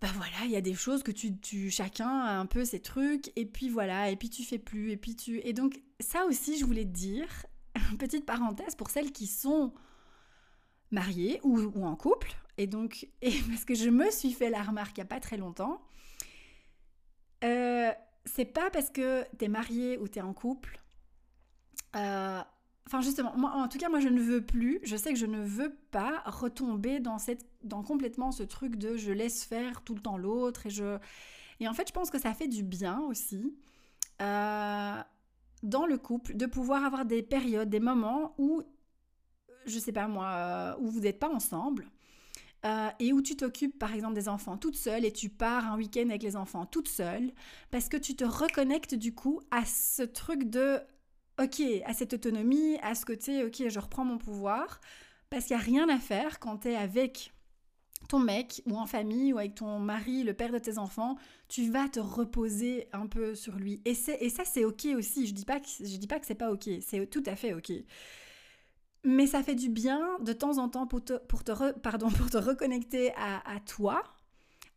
ben 0.00 0.08
voilà, 0.14 0.44
il 0.44 0.50
y 0.52 0.56
a 0.56 0.60
des 0.60 0.74
choses 0.74 1.02
que 1.02 1.10
tu, 1.10 1.36
tu, 1.40 1.70
chacun 1.70 2.08
a 2.08 2.38
un 2.38 2.46
peu 2.46 2.64
ses 2.64 2.80
trucs, 2.80 3.32
et 3.34 3.44
puis 3.44 3.68
voilà, 3.68 4.10
et 4.10 4.16
puis 4.16 4.30
tu 4.30 4.44
fais 4.44 4.58
plus, 4.58 4.92
et 4.92 4.96
puis 4.96 5.16
tu. 5.16 5.40
Et 5.44 5.52
donc, 5.52 5.80
ça 5.98 6.24
aussi, 6.26 6.56
je 6.56 6.64
voulais 6.64 6.84
te 6.84 6.90
dire, 6.90 7.26
petite 7.98 8.24
parenthèse 8.24 8.76
pour 8.76 8.90
celles 8.90 9.10
qui 9.10 9.26
sont 9.26 9.74
mariées 10.92 11.40
ou, 11.42 11.58
ou 11.58 11.84
en 11.84 11.96
couple, 11.96 12.32
et 12.58 12.68
donc, 12.68 13.08
et 13.22 13.32
parce 13.48 13.64
que 13.64 13.74
je 13.74 13.90
me 13.90 14.08
suis 14.12 14.32
fait 14.32 14.50
la 14.50 14.62
remarque 14.62 14.96
il 14.96 15.00
n'y 15.00 15.06
a 15.06 15.06
pas 15.06 15.20
très 15.20 15.36
longtemps, 15.36 15.82
euh, 17.42 17.90
c'est 18.24 18.44
pas 18.44 18.70
parce 18.70 18.90
que 18.90 19.24
tu 19.36 19.46
es 19.46 19.48
marié 19.48 19.98
ou 19.98 20.06
tu 20.06 20.20
es 20.20 20.22
en 20.22 20.32
couple. 20.32 20.80
Euh, 21.96 22.42
Enfin 22.88 23.02
justement, 23.02 23.34
moi, 23.36 23.50
en 23.50 23.68
tout 23.68 23.76
cas, 23.76 23.90
moi 23.90 24.00
je 24.00 24.08
ne 24.08 24.18
veux 24.18 24.40
plus, 24.40 24.80
je 24.82 24.96
sais 24.96 25.12
que 25.12 25.18
je 25.18 25.26
ne 25.26 25.42
veux 25.42 25.76
pas 25.90 26.22
retomber 26.24 27.00
dans, 27.00 27.18
cette, 27.18 27.44
dans 27.62 27.82
complètement 27.82 28.32
ce 28.32 28.42
truc 28.42 28.76
de 28.76 28.96
je 28.96 29.12
laisse 29.12 29.44
faire 29.44 29.82
tout 29.82 29.94
le 29.94 30.00
temps 30.00 30.16
l'autre 30.16 30.64
et 30.64 30.70
je... 30.70 30.96
Et 31.60 31.68
en 31.68 31.74
fait, 31.74 31.86
je 31.86 31.92
pense 31.92 32.08
que 32.10 32.18
ça 32.18 32.32
fait 32.32 32.48
du 32.48 32.62
bien 32.62 33.00
aussi 33.00 33.54
euh, 34.22 35.02
dans 35.62 35.84
le 35.84 35.98
couple 35.98 36.34
de 36.34 36.46
pouvoir 36.46 36.82
avoir 36.82 37.04
des 37.04 37.22
périodes, 37.22 37.68
des 37.68 37.78
moments 37.78 38.34
où, 38.38 38.62
je 39.66 39.78
sais 39.78 39.92
pas 39.92 40.08
moi, 40.08 40.28
euh, 40.28 40.74
où 40.80 40.88
vous 40.88 41.00
n'êtes 41.00 41.18
pas 41.18 41.28
ensemble. 41.28 41.90
Euh, 42.64 42.88
et 43.00 43.12
où 43.12 43.20
tu 43.20 43.36
t'occupes 43.36 43.78
par 43.78 43.94
exemple 43.94 44.14
des 44.14 44.30
enfants 44.30 44.56
toute 44.56 44.76
seule 44.76 45.04
et 45.04 45.12
tu 45.12 45.28
pars 45.28 45.70
un 45.70 45.76
week-end 45.76 46.08
avec 46.08 46.22
les 46.22 46.36
enfants 46.36 46.64
toute 46.64 46.88
seule 46.88 47.32
parce 47.70 47.88
que 47.88 47.98
tu 47.98 48.16
te 48.16 48.24
reconnectes 48.24 48.96
du 48.96 49.14
coup 49.14 49.40
à 49.52 49.64
ce 49.66 50.02
truc 50.02 50.50
de 50.50 50.80
ok, 51.38 51.62
à 51.84 51.94
cette 51.94 52.14
autonomie, 52.14 52.78
à 52.82 52.94
ce 52.94 53.04
côté, 53.04 53.44
ok, 53.44 53.68
je 53.68 53.78
reprends 53.78 54.04
mon 54.04 54.18
pouvoir, 54.18 54.80
parce 55.30 55.46
qu'il 55.46 55.56
n'y 55.56 55.62
a 55.62 55.64
rien 55.64 55.88
à 55.88 55.98
faire 55.98 56.38
quand 56.40 56.58
tu 56.58 56.68
es 56.68 56.76
avec 56.76 57.32
ton 58.08 58.18
mec 58.18 58.62
ou 58.66 58.76
en 58.76 58.86
famille 58.86 59.32
ou 59.32 59.38
avec 59.38 59.56
ton 59.56 59.78
mari, 59.78 60.22
le 60.22 60.32
père 60.34 60.52
de 60.52 60.58
tes 60.58 60.78
enfants, 60.78 61.16
tu 61.48 61.70
vas 61.70 61.88
te 61.88 62.00
reposer 62.00 62.88
un 62.92 63.06
peu 63.06 63.34
sur 63.34 63.56
lui. 63.56 63.82
Et, 63.84 63.94
ça, 63.94 64.44
c'est 64.44 64.64
ok 64.64 64.86
aussi. 64.96 65.26
Je 65.26 65.34
dis 65.34 65.44
pas 65.44 65.60
que, 65.60 65.66
je 65.80 65.96
dis 65.96 66.06
pas 66.06 66.18
que 66.18 66.26
c'est 66.26 66.34
pas 66.34 66.50
ok. 66.50 66.68
C'est 66.80 67.06
tout 67.10 67.22
à 67.26 67.36
fait 67.36 67.54
ok. 67.54 67.72
Mais 69.04 69.26
ça 69.26 69.42
fait 69.42 69.54
du 69.54 69.68
bien 69.68 70.18
de 70.20 70.32
temps 70.32 70.58
en 70.58 70.68
temps 70.68 70.86
pour 70.86 71.04
te, 71.04 71.14
pour 71.26 71.44
te, 71.44 71.72
pardon, 71.78 72.08
pour 72.18 72.30
te 72.30 72.38
reconnecter 72.38 73.12
à 73.14 73.60
toi, 73.66 74.02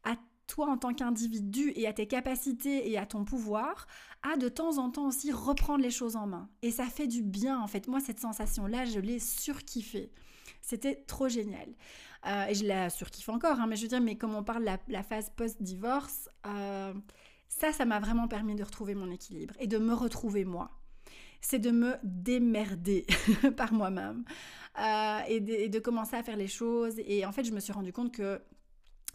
à 0.04 0.16
toi 0.48 0.68
en 0.68 0.78
tant 0.78 0.94
qu'individu 0.94 1.72
et 1.76 1.88
à 1.88 1.94
tes 1.94 2.08
capacités 2.08 2.90
et 2.90 2.98
à 2.98 3.06
ton 3.06 3.24
pouvoir, 3.24 3.88
à 4.24 4.38
de 4.38 4.50
temps 4.50 4.78
en 4.78 4.90
temps 4.90 5.08
aussi 5.08 5.32
reprendre 5.32 5.84
les 5.84 5.92
choses 5.92 6.16
en 6.16 6.28
main. 6.28 6.50
Et 6.62 6.72
ça 6.72 6.86
fait 6.86 7.08
du 7.08 7.22
bien 7.22 7.60
en 7.60 7.68
fait. 7.68 7.88
Moi, 7.88 8.00
cette 8.00 8.20
sensation-là, 8.20 8.86
je 8.86 9.00
l'ai 9.00 9.20
surkiffée. 9.20 10.12
C'était 10.62 10.96
trop 11.08 11.28
génial. 11.28 11.68
Euh, 12.28 12.46
et 12.46 12.54
je 12.54 12.66
la 12.66 12.90
surkiffe 12.90 13.30
encore, 13.30 13.60
hein, 13.60 13.66
mais 13.68 13.76
je 13.76 13.84
veux 13.84 13.88
dire, 13.88 14.02
mais 14.02 14.16
comme 14.16 14.36
on 14.36 14.44
parle 14.44 14.64
de 14.64 14.94
la, 14.94 15.04
phase 15.04 15.32
post-divorce, 15.36 16.30
euh, 16.46 16.94
ça, 17.48 17.72
ça 17.74 17.86
m'a 17.86 18.00
vraiment 18.00 18.28
permis 18.28 18.56
de 18.56 18.64
retrouver 18.64 18.94
mon 18.94 19.10
équilibre 19.10 19.56
et 19.60 19.68
de 19.68 19.80
me 19.80 19.94
retrouver 19.94 20.46
moi. 20.46 20.70
C'est 21.42 21.58
de 21.58 21.72
me 21.72 21.96
démerder 22.04 23.08
par 23.58 23.74
moi-même 23.74 24.24
euh, 24.80 25.20
et, 25.28 25.38
et, 25.64 25.70
de 25.70 25.80
commencer 25.80 26.16
à 26.16 26.22
faire 26.22 26.38
les 26.38 26.48
choses. 26.48 27.00
Et 27.00 27.26
en 27.26 27.32
fait, 27.32 27.44
je 27.44 27.52
me 27.52 27.60
suis 27.60 27.74
rendu 27.74 27.92
compte 27.92 28.14
que 28.14 28.40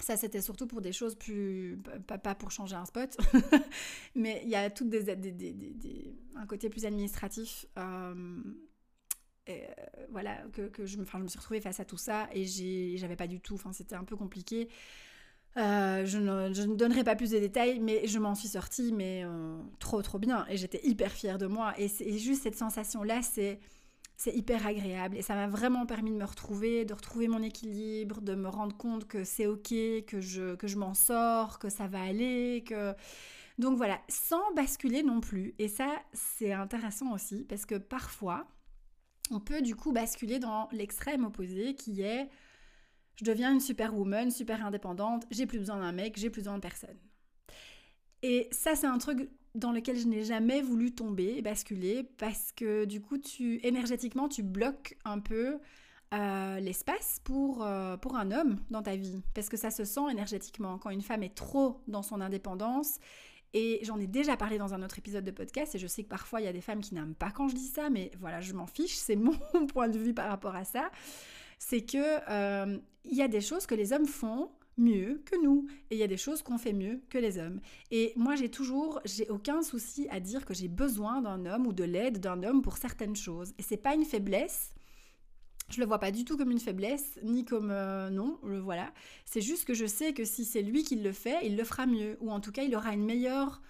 ça, 0.04 0.16
c'était 0.16 0.42
surtout 0.42 0.66
pour 0.66 0.80
des 0.80 0.92
choses 0.92 1.14
plus. 1.14 1.78
Pas, 2.06 2.34
pour 2.34 2.50
changer 2.50 2.76
un 2.76 2.84
spot, 2.84 3.16
mais 4.14 4.40
il 4.44 4.50
y 4.50 4.54
a 4.54 4.68
tout 4.70 4.84
des, 4.84 5.02
des, 5.16 5.32
des, 5.32 6.14
un 6.34 6.46
côté 6.46 6.68
plus 6.68 6.84
administratif. 6.84 7.66
Euh, 7.78 8.42
euh, 9.48 9.66
voilà, 10.10 10.38
que, 10.52 10.70
je, 10.84 10.98
me, 10.98 11.04
suis 11.04 11.38
retrouvée 11.38 11.60
face 11.60 11.80
à 11.80 11.84
tout 11.84 11.96
ça 11.96 12.28
et 12.32 12.44
j'avais 12.96 13.16
pas 13.16 13.26
du 13.26 13.40
tout. 13.40 13.54
Enfin, 13.54 13.72
c'était 13.72 13.94
un 13.94 14.04
peu 14.04 14.16
compliqué. 14.16 14.68
Euh, 15.56 16.04
je, 16.04 16.18
ne, 16.18 16.52
je, 16.52 16.62
ne, 16.62 16.74
donnerai 16.74 17.02
pas 17.02 17.16
plus 17.16 17.30
de 17.30 17.38
détails, 17.38 17.80
mais 17.80 18.06
je 18.06 18.18
m'en 18.18 18.34
suis 18.34 18.48
sortie, 18.48 18.92
mais 18.92 19.24
trop, 19.78 20.02
trop 20.02 20.18
bien. 20.18 20.46
Et 20.50 20.56
j'étais 20.56 20.80
hyper 20.86 21.12
fière 21.12 21.38
de 21.38 21.46
moi. 21.46 21.74
Et, 21.78 21.90
et 22.00 22.18
juste 22.18 22.42
cette 22.42 22.56
sensation-là, 22.56 23.22
c'est 23.22 23.60
c'est 24.16 24.34
hyper 24.34 24.66
agréable 24.66 25.16
et 25.16 25.22
ça 25.22 25.34
m'a 25.34 25.46
vraiment 25.46 25.84
permis 25.84 26.10
de 26.10 26.16
me 26.16 26.24
retrouver, 26.24 26.84
de 26.84 26.94
retrouver 26.94 27.28
mon 27.28 27.42
équilibre, 27.42 28.20
de 28.20 28.34
me 28.34 28.48
rendre 28.48 28.76
compte 28.76 29.06
que 29.06 29.24
c'est 29.24 29.46
ok, 29.46 29.74
que 30.06 30.20
je, 30.20 30.54
que 30.54 30.66
je 30.66 30.78
m'en 30.78 30.94
sors, 30.94 31.58
que 31.58 31.68
ça 31.68 31.86
va 31.86 32.02
aller, 32.02 32.64
que... 32.66 32.94
Donc 33.58 33.76
voilà, 33.76 34.00
sans 34.08 34.52
basculer 34.54 35.02
non 35.02 35.20
plus. 35.20 35.54
Et 35.58 35.68
ça, 35.68 35.88
c'est 36.12 36.52
intéressant 36.52 37.12
aussi 37.12 37.44
parce 37.44 37.64
que 37.64 37.74
parfois, 37.74 38.46
on 39.30 39.40
peut 39.40 39.62
du 39.62 39.74
coup 39.74 39.92
basculer 39.92 40.38
dans 40.38 40.68
l'extrême 40.72 41.24
opposé 41.24 41.74
qui 41.74 42.02
est 42.02 42.28
je 43.16 43.24
deviens 43.24 43.52
une 43.52 43.60
superwoman, 43.60 44.30
super 44.30 44.64
indépendante, 44.64 45.24
j'ai 45.30 45.46
plus 45.46 45.58
besoin 45.58 45.78
d'un 45.78 45.92
mec, 45.92 46.18
j'ai 46.18 46.28
plus 46.28 46.42
besoin 46.42 46.56
de 46.56 46.60
personne. 46.60 46.98
Et 48.22 48.48
ça, 48.52 48.74
c'est 48.74 48.86
un 48.86 48.98
truc 48.98 49.30
dans 49.56 49.72
lequel 49.72 49.98
je 49.98 50.06
n'ai 50.06 50.24
jamais 50.24 50.62
voulu 50.62 50.92
tomber, 50.92 51.42
basculer, 51.42 52.04
parce 52.18 52.52
que 52.52 52.84
du 52.84 53.00
coup, 53.00 53.18
tu 53.18 53.58
énergétiquement, 53.66 54.28
tu 54.28 54.42
bloques 54.42 54.96
un 55.04 55.18
peu 55.18 55.58
euh, 56.14 56.60
l'espace 56.60 57.20
pour, 57.24 57.64
euh, 57.64 57.96
pour 57.96 58.16
un 58.16 58.30
homme 58.30 58.58
dans 58.70 58.82
ta 58.82 58.94
vie, 58.94 59.22
parce 59.34 59.48
que 59.48 59.56
ça 59.56 59.70
se 59.70 59.84
sent 59.84 60.08
énergétiquement. 60.10 60.78
Quand 60.78 60.90
une 60.90 61.02
femme 61.02 61.22
est 61.22 61.34
trop 61.34 61.80
dans 61.88 62.02
son 62.02 62.20
indépendance, 62.20 62.98
et 63.54 63.80
j'en 63.82 63.98
ai 63.98 64.06
déjà 64.06 64.36
parlé 64.36 64.58
dans 64.58 64.74
un 64.74 64.82
autre 64.82 64.98
épisode 64.98 65.24
de 65.24 65.30
podcast, 65.30 65.74
et 65.74 65.78
je 65.78 65.86
sais 65.86 66.04
que 66.04 66.08
parfois 66.08 66.40
il 66.40 66.44
y 66.44 66.48
a 66.48 66.52
des 66.52 66.60
femmes 66.60 66.80
qui 66.80 66.94
n'aiment 66.94 67.14
pas 67.14 67.30
quand 67.30 67.48
je 67.48 67.54
dis 67.54 67.66
ça, 67.66 67.90
mais 67.90 68.10
voilà, 68.20 68.40
je 68.40 68.52
m'en 68.52 68.66
fiche, 68.66 68.96
c'est 68.96 69.16
mon 69.16 69.36
point 69.66 69.88
de 69.88 69.98
vue 69.98 70.14
par 70.14 70.28
rapport 70.28 70.54
à 70.54 70.64
ça. 70.64 70.90
C'est 71.58 71.80
que 71.80 72.20
euh, 72.30 72.78
il 73.04 73.16
y 73.16 73.22
a 73.22 73.28
des 73.28 73.40
choses 73.40 73.66
que 73.66 73.74
les 73.74 73.94
hommes 73.94 74.06
font 74.06 74.50
mieux 74.76 75.22
que 75.24 75.42
nous. 75.42 75.66
Et 75.90 75.96
il 75.96 75.98
y 75.98 76.02
a 76.02 76.08
des 76.08 76.16
choses 76.16 76.42
qu'on 76.42 76.58
fait 76.58 76.72
mieux 76.72 77.00
que 77.08 77.18
les 77.18 77.38
hommes. 77.38 77.60
Et 77.90 78.12
moi, 78.16 78.34
j'ai 78.36 78.50
toujours, 78.50 79.00
j'ai 79.04 79.28
aucun 79.28 79.62
souci 79.62 80.06
à 80.10 80.20
dire 80.20 80.44
que 80.44 80.54
j'ai 80.54 80.68
besoin 80.68 81.20
d'un 81.22 81.46
homme 81.46 81.66
ou 81.66 81.72
de 81.72 81.84
l'aide 81.84 82.20
d'un 82.20 82.42
homme 82.42 82.62
pour 82.62 82.76
certaines 82.76 83.16
choses. 83.16 83.52
Et 83.58 83.62
c'est 83.62 83.76
pas 83.76 83.94
une 83.94 84.04
faiblesse. 84.04 84.70
Je 85.68 85.80
le 85.80 85.86
vois 85.86 85.98
pas 85.98 86.12
du 86.12 86.24
tout 86.24 86.36
comme 86.36 86.52
une 86.52 86.60
faiblesse, 86.60 87.18
ni 87.24 87.44
comme 87.44 87.70
euh, 87.72 88.08
non, 88.08 88.38
le 88.44 88.60
voilà. 88.60 88.92
C'est 89.24 89.40
juste 89.40 89.64
que 89.64 89.74
je 89.74 89.86
sais 89.86 90.12
que 90.12 90.24
si 90.24 90.44
c'est 90.44 90.62
lui 90.62 90.84
qui 90.84 90.94
le 90.94 91.12
fait, 91.12 91.44
il 91.44 91.56
le 91.56 91.64
fera 91.64 91.86
mieux. 91.86 92.16
Ou 92.20 92.30
en 92.30 92.40
tout 92.40 92.52
cas, 92.52 92.62
il 92.62 92.74
aura 92.76 92.94
une 92.94 93.04
meilleure 93.04 93.60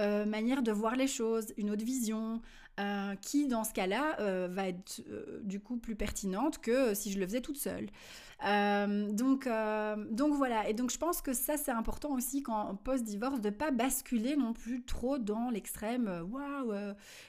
euh, 0.00 0.24
manière 0.24 0.62
de 0.62 0.72
voir 0.72 0.96
les 0.96 1.06
choses, 1.06 1.52
une 1.58 1.70
autre 1.70 1.84
vision, 1.84 2.40
euh, 2.80 3.14
qui 3.16 3.48
dans 3.48 3.64
ce 3.64 3.74
cas-là 3.74 4.16
euh, 4.20 4.48
va 4.50 4.68
être 4.68 5.02
euh, 5.10 5.40
du 5.42 5.60
coup 5.60 5.76
plus 5.76 5.94
pertinente 5.94 6.56
que 6.56 6.94
si 6.94 7.12
je 7.12 7.18
le 7.20 7.26
faisais 7.26 7.42
toute 7.42 7.58
seule. 7.58 7.88
donc, 8.42 9.46
donc 10.10 10.34
voilà, 10.34 10.66
et 10.66 10.72
donc 10.72 10.90
je 10.90 10.96
pense 10.96 11.20
que 11.20 11.34
ça 11.34 11.58
c'est 11.58 11.70
important 11.70 12.14
aussi 12.14 12.42
quand 12.42 12.74
post-divorce 12.76 13.42
de 13.42 13.50
pas 13.50 13.72
basculer 13.72 14.36
non 14.36 14.54
plus 14.54 14.82
trop 14.84 15.18
dans 15.18 15.50
l'extrême 15.50 16.26
waouh, 16.32 16.72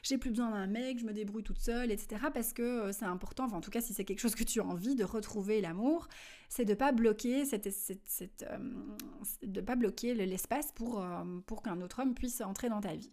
j'ai 0.01 0.17
plus 0.17 0.29
besoin 0.29 0.49
d'un 0.49 0.65
mec, 0.65 0.99
je 0.99 1.05
me 1.05 1.11
débrouille 1.11 1.43
toute 1.43 1.59
seule, 1.59 1.91
etc. 1.91 2.21
Parce 2.33 2.53
que 2.53 2.93
c'est 2.93 3.05
important, 3.05 3.43
enfin 3.43 3.57
en 3.57 3.61
tout 3.61 3.69
cas 3.69 3.81
si 3.81 3.93
c'est 3.93 4.05
quelque 4.05 4.21
chose 4.21 4.35
que 4.35 4.45
tu 4.45 4.61
as 4.61 4.65
envie 4.65 4.95
de 4.95 5.03
retrouver 5.03 5.59
l'amour, 5.59 6.07
c'est 6.47 6.65
de 6.65 6.73
pas 6.73 6.93
bloquer 6.93 7.43
cette, 7.43 7.67
de 9.43 9.61
pas 9.61 9.75
bloquer 9.75 10.13
l'espace 10.13 10.71
pour, 10.71 11.05
pour 11.45 11.63
qu'un 11.63 11.81
autre 11.81 12.01
homme 12.01 12.13
puisse 12.13 12.39
entrer 12.39 12.69
dans 12.69 12.79
ta 12.79 12.95
vie. 12.95 13.11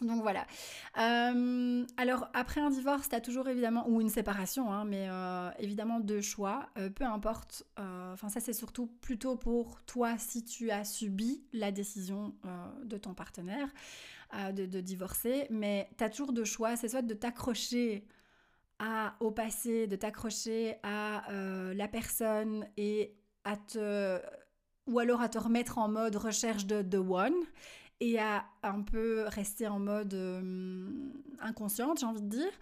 Donc 0.00 0.22
voilà. 0.22 0.46
Euh, 0.98 1.84
alors 1.96 2.28
après 2.32 2.60
un 2.60 2.70
divorce, 2.70 3.08
tu 3.08 3.16
as 3.16 3.20
toujours 3.20 3.48
évidemment, 3.48 3.88
ou 3.88 4.00
une 4.00 4.08
séparation, 4.08 4.72
hein, 4.72 4.84
mais 4.84 5.08
euh, 5.08 5.50
évidemment 5.58 5.98
deux 5.98 6.20
choix, 6.20 6.68
euh, 6.78 6.88
peu 6.88 7.04
importe. 7.04 7.64
Enfin 7.76 8.28
ça 8.28 8.40
c'est 8.40 8.52
surtout 8.52 8.86
plutôt 8.86 9.36
pour 9.36 9.82
toi 9.84 10.16
si 10.18 10.44
tu 10.44 10.70
as 10.70 10.84
subi 10.84 11.42
la 11.52 11.70
décision 11.72 12.34
de 12.84 12.96
ton 12.96 13.14
partenaire 13.14 13.68
de, 14.52 14.80
divorcer, 14.80 15.46
mais 15.50 15.88
tu 15.96 16.04
as 16.04 16.10
toujours 16.10 16.32
deux 16.32 16.44
choix, 16.44 16.76
c'est 16.76 16.88
soit 16.88 17.02
de 17.02 17.14
t'accrocher 17.14 18.06
à, 18.78 19.14
au 19.20 19.30
passé, 19.30 19.86
de 19.86 19.96
t'accrocher 19.96 20.76
à 20.82 21.22
la 21.30 21.88
personne 21.88 22.66
et 22.76 23.16
à 23.44 23.56
te... 23.56 24.20
ou 24.86 24.98
alors 24.98 25.20
à 25.20 25.28
te 25.28 25.38
remettre 25.38 25.78
en 25.78 25.88
mode 25.88 26.16
recherche 26.16 26.66
de 26.66 26.82
The 26.82 26.96
One 26.96 27.34
et 28.00 28.18
à 28.18 28.44
un 28.62 28.82
peu 28.82 29.24
rester 29.26 29.66
en 29.66 29.78
mode 29.78 30.14
euh, 30.14 30.90
inconsciente, 31.40 32.00
j'ai 32.00 32.06
envie 32.06 32.22
de 32.22 32.28
dire. 32.28 32.52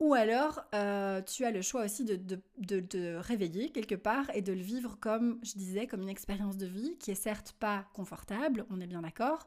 Ou 0.00 0.14
alors, 0.14 0.64
euh, 0.74 1.22
tu 1.22 1.44
as 1.44 1.50
le 1.50 1.62
choix 1.62 1.84
aussi 1.84 2.04
de, 2.04 2.80
te 2.80 3.16
réveiller 3.16 3.70
quelque 3.70 3.94
part 3.94 4.28
et 4.34 4.42
de 4.42 4.52
le 4.52 4.60
vivre 4.60 4.96
comme, 5.00 5.38
je 5.44 5.52
disais, 5.52 5.86
comme 5.86 6.02
une 6.02 6.08
expérience 6.08 6.56
de 6.56 6.66
vie 6.66 6.96
qui 6.98 7.12
est 7.12 7.16
certes 7.16 7.54
pas 7.58 7.86
confortable, 7.94 8.66
on 8.70 8.80
est 8.80 8.86
bien 8.86 9.02
d'accord, 9.02 9.46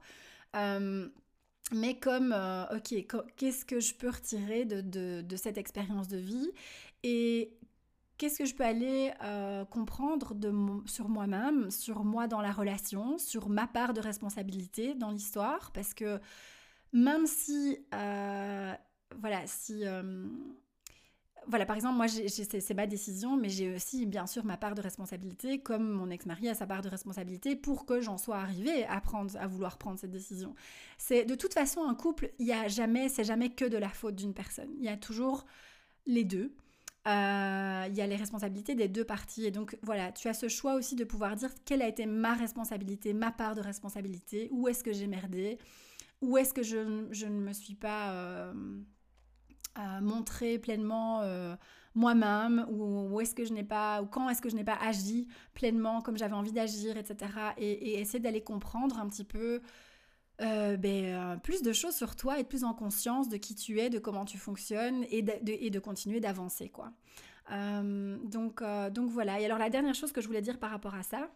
euh, 0.56 1.10
mais 1.74 2.00
comme, 2.00 2.34
ok, 2.74 3.06
qu'est-ce 3.36 3.66
que 3.66 3.82
je 3.82 3.94
peux 3.94 4.10
retirer 4.10 4.64
de, 4.64 5.36
cette 5.36 5.58
expérience 5.58 6.08
de 6.08 6.18
vie 6.18 6.50
et 7.04 7.52
qu'est-ce 8.18 8.40
que 8.40 8.46
je 8.46 8.56
peux 8.56 8.64
aller 8.64 9.12
euh, 9.24 9.66
comprendre 9.66 10.36
sur 10.86 11.10
moi-même, 11.10 11.70
sur 11.72 12.04
moi 12.04 12.28
dans 12.28 12.42
la 12.42 12.52
relation, 12.52 13.18
sur 13.18 13.50
ma 13.50 13.68
part 13.68 13.94
de 13.94 14.02
responsabilité 14.02 14.96
dans 14.96 15.12
l'histoire, 15.12 15.72
parce 15.72 15.94
que 15.94 16.20
même 16.94 17.26
si, 17.28 17.80
euh, 17.94 18.74
voilà, 19.20 19.46
si, 19.46 19.86
euh, 19.86 20.28
voilà, 21.48 21.66
par 21.66 21.76
exemple, 21.76 21.96
moi, 21.96 22.08
c'est 22.08 22.74
ma 22.74 22.88
décision, 22.88 23.38
mais 23.38 23.50
j'ai 23.50 23.74
aussi, 23.74 24.06
bien 24.06 24.28
sûr, 24.28 24.44
ma 24.44 24.58
part 24.58 24.76
de 24.76 24.82
responsabilité, 24.82 25.60
comme 25.60 25.90
mon 25.90 26.10
ex-mari 26.10 26.50
a 26.50 26.56
sa 26.56 26.68
part 26.68 26.82
de 26.82 26.90
responsabilité, 26.90 27.56
pour 27.56 27.86
que 27.86 28.02
j'en 28.02 28.18
sois 28.18 28.38
arrivée 28.38 28.86
à 28.86 29.00
prendre, 29.00 29.32
à 29.38 29.48
vouloir 29.48 29.78
prendre 29.78 29.98
cette 29.98 30.12
décision. 30.12 30.56
C'est 30.98 31.24
de 31.24 31.36
toute 31.36 31.54
façon 31.54 31.84
un 31.88 31.96
couple, 31.96 32.32
il 32.40 32.48
y 32.48 32.52
a 32.52 32.68
jamais, 32.68 33.08
c'est 33.08 33.24
jamais 33.24 33.50
que 33.50 33.64
de 33.64 33.78
la 33.78 33.90
faute 33.90 34.16
d'une 34.16 34.34
personne. 34.34 34.70
Il 34.78 34.84
y 34.84 34.90
a 34.90 34.98
toujours 34.98 35.46
les 36.06 36.26
deux. 36.26 36.54
Euh, 37.08 37.86
il 37.88 37.96
y 37.96 38.02
a 38.02 38.08
les 38.08 38.18
responsabilités 38.18 38.76
des 38.76 38.90
deux 38.90 39.06
parties. 39.06 39.46
Et 39.46 39.52
donc 39.52 39.78
voilà, 39.82 40.12
tu 40.12 40.28
as 40.28 40.34
ce 40.34 40.50
choix 40.50 40.76
aussi 40.76 40.96
de 40.96 41.06
pouvoir 41.06 41.36
dire 41.36 41.50
quelle 41.66 41.82
a 41.82 41.88
été 41.88 42.06
ma 42.06 42.34
responsabilité, 42.34 43.14
ma 43.14 43.32
part 43.32 43.56
de 43.56 43.62
responsabilité, 43.62 44.50
où 44.52 44.68
est-ce 44.68 44.84
que 44.84 44.92
j'ai 44.92 45.08
merdé, 45.08 45.58
où 46.22 46.38
est-ce 46.38 46.54
que 46.54 46.64
je, 46.64 46.78
ne 46.78 47.40
me 47.40 47.54
suis 47.54 47.76
pas 47.76 48.12
euh, 48.12 48.54
euh, 49.80 50.02
montré 50.02 50.60
pleinement 50.60 51.22
moi-même, 51.96 52.68
ou 52.70 53.20
est-ce 53.22 53.34
que 53.34 53.46
je 53.46 53.54
n'ai 53.54 53.64
pas, 53.64 54.02
ou 54.04 54.06
quand 54.06 54.30
est-ce 54.30 54.42
que 54.42 54.50
je 54.50 54.56
n'ai 54.56 54.66
pas 54.66 54.78
agi 54.82 55.28
pleinement 55.54 56.02
comme 56.02 56.18
j'avais 56.18 56.36
envie 56.36 56.52
d'agir, 56.52 56.98
etc. 56.98 57.32
Et, 57.58 57.72
et 57.72 58.00
essayer 58.00 58.20
d'aller 58.20 58.44
comprendre 58.44 59.00
un 59.00 59.08
petit 59.08 59.24
peu 59.24 59.62
euh, 60.40 60.78
ben, 60.78 61.06
euh, 61.06 61.36
plus 61.38 61.64
de 61.64 61.74
choses 61.74 61.96
sur 61.96 62.16
toi, 62.16 62.40
être 62.40 62.48
plus 62.48 62.64
en 62.64 62.74
conscience 62.74 63.28
de 63.28 63.38
qui 63.38 63.56
tu 63.56 63.80
es, 63.80 63.90
de 63.90 63.98
comment 63.98 64.24
tu 64.24 64.38
fonctionnes 64.38 65.04
et 65.10 65.24
de, 65.24 65.32
et 65.46 65.72
continuer 65.80 66.20
d'avancer. 66.20 66.70
quoi. 66.70 66.92
Euh, 67.52 68.18
donc, 68.24 68.62
donc 68.92 69.10
voilà. 69.10 69.40
Et 69.40 69.46
alors 69.46 69.58
la 69.58 69.70
dernière 69.70 69.96
chose 69.96 70.12
que 70.12 70.22
je 70.22 70.28
voulais 70.28 70.42
dire 70.42 70.60
par 70.60 70.70
rapport 70.70 70.94
à 70.94 71.04
ça, 71.04 71.30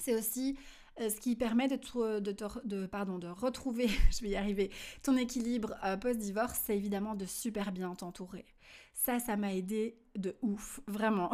c'est 0.00 0.14
aussi 0.14 0.56
ce 0.98 1.20
qui 1.20 1.36
permet 1.36 1.68
de, 1.68 1.76
de 2.20 3.28
retrouver, 3.28 3.88
je 4.10 4.22
vais 4.22 4.30
y 4.30 4.36
arriver, 4.36 4.70
ton 5.02 5.16
équilibre 5.16 5.74
post-divorce, 6.00 6.60
c'est 6.64 6.76
évidemment 6.76 7.14
de 7.14 7.26
super 7.26 7.72
bien 7.72 7.94
t'entourer. 7.94 8.46
Ça, 8.94 9.18
ça 9.18 9.36
m'a 9.36 9.52
aidé 9.52 9.98
de 10.14 10.36
ouf, 10.40 10.80
vraiment. 10.86 11.30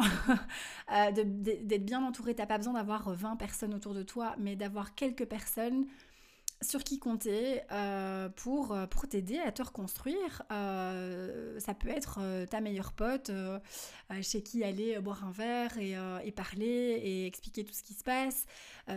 D'être 1.13 1.85
bien 1.85 2.03
entouré, 2.03 2.33
t'as 2.33 2.47
pas 2.47 2.57
besoin 2.57 2.73
d'avoir 2.73 3.13
20 3.13 3.35
personnes 3.37 3.75
autour 3.75 3.93
de 3.93 4.01
toi, 4.01 4.35
mais 4.39 4.55
d'avoir 4.55 4.95
quelques 4.95 5.25
personnes 5.25 5.85
sur 6.61 6.83
qui 6.83 6.99
compter 6.99 7.61
euh, 7.71 8.29
pour, 8.29 8.71
euh, 8.71 8.85
pour 8.85 9.07
t'aider 9.07 9.39
à 9.39 9.51
te 9.51 9.63
reconstruire. 9.63 10.43
Euh, 10.51 11.59
ça 11.59 11.73
peut 11.73 11.89
être 11.89 12.19
ta 12.49 12.61
meilleure 12.61 12.93
pote 12.93 13.31
chez 14.21 14.43
qui 14.43 14.63
aller 14.63 14.99
boire 14.99 15.25
un 15.25 15.31
verre 15.31 15.77
et, 15.79 16.31
parler 16.31 16.99
et 17.03 17.25
expliquer 17.25 17.63
tout 17.63 17.73
ce 17.73 17.83
qui 17.83 17.93
se 17.93 18.03
passe. 18.03 18.45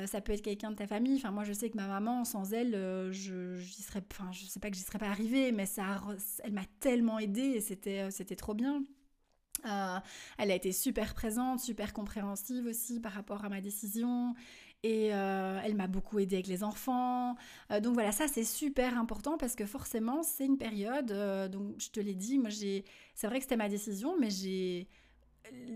ça 0.07 0.20
peut 0.20 0.33
être 0.33 0.42
quelqu'un 0.42 0.70
de 0.70 0.77
ta 0.77 0.87
famille. 0.87 1.16
Enfin, 1.16 1.31
moi, 1.31 1.44
je 1.44 1.53
sais 1.53 1.70
que 1.70 1.77
ma 1.77 1.87
maman, 1.87 2.24
sans 2.24 2.53
elle, 2.53 2.72
je 3.12 3.57
serais, 3.62 4.03
enfin, 4.12 4.31
je 4.33 4.44
sais 4.44 4.61
pas 4.61 4.70
que 4.70 4.77
j'y 4.77 4.83
serais 4.83 4.98
pas 4.98 5.09
arrivée, 5.09 5.53
mais 5.53 5.66
ça, 5.66 6.03
elle 6.42 6.53
m'a 6.53 6.64
tellement 6.81 7.18
aidée 7.18 7.55
et 7.55 7.61
c'était, 7.61 8.11
c'était 8.11 8.37
trop 8.37 8.55
bien. 8.55 8.83
elle 10.38 10.50
a 10.50 10.55
été 10.55 10.72
super 10.72 11.14
présente, 11.14 11.61
super 11.61 11.92
compréhensive 11.92 12.66
aussi 12.66 13.00
par 13.00 13.12
rapport 13.12 13.44
à 13.44 13.48
ma 13.48 13.61
décision. 13.61 14.35
Et 14.85 15.14
euh, 15.14 15.59
elle 15.64 15.75
m'a 15.77 15.87
beaucoup 15.87 16.18
aidé 16.18 16.37
avec 16.37 16.47
les 16.47 16.62
enfants. 16.62 17.37
Euh, 17.70 17.81
donc 17.81 17.94
voilà, 17.94 18.12
ça 18.12 18.29
c'est 18.29 18.44
super 18.44 18.99
important 18.99 19.38
parce 19.38 19.55
que 19.55 19.64
forcément 19.64 20.23
c'est 20.23 20.44
une 20.44 20.59
période, 20.59 21.11
euh, 21.11 21.49
donc 21.49 21.81
je 21.81 21.88
te 21.88 22.01
l'ai 22.01 22.14
dit, 22.14 22.38
moi 22.38 22.51
j'ai, 22.51 22.85
c'est 23.14 23.27
vrai 23.27 23.38
que 23.38 23.44
c'était 23.44 23.57
ma 23.57 23.70
décision, 23.70 24.14
mais 24.20 24.29
j'ai, 24.29 24.87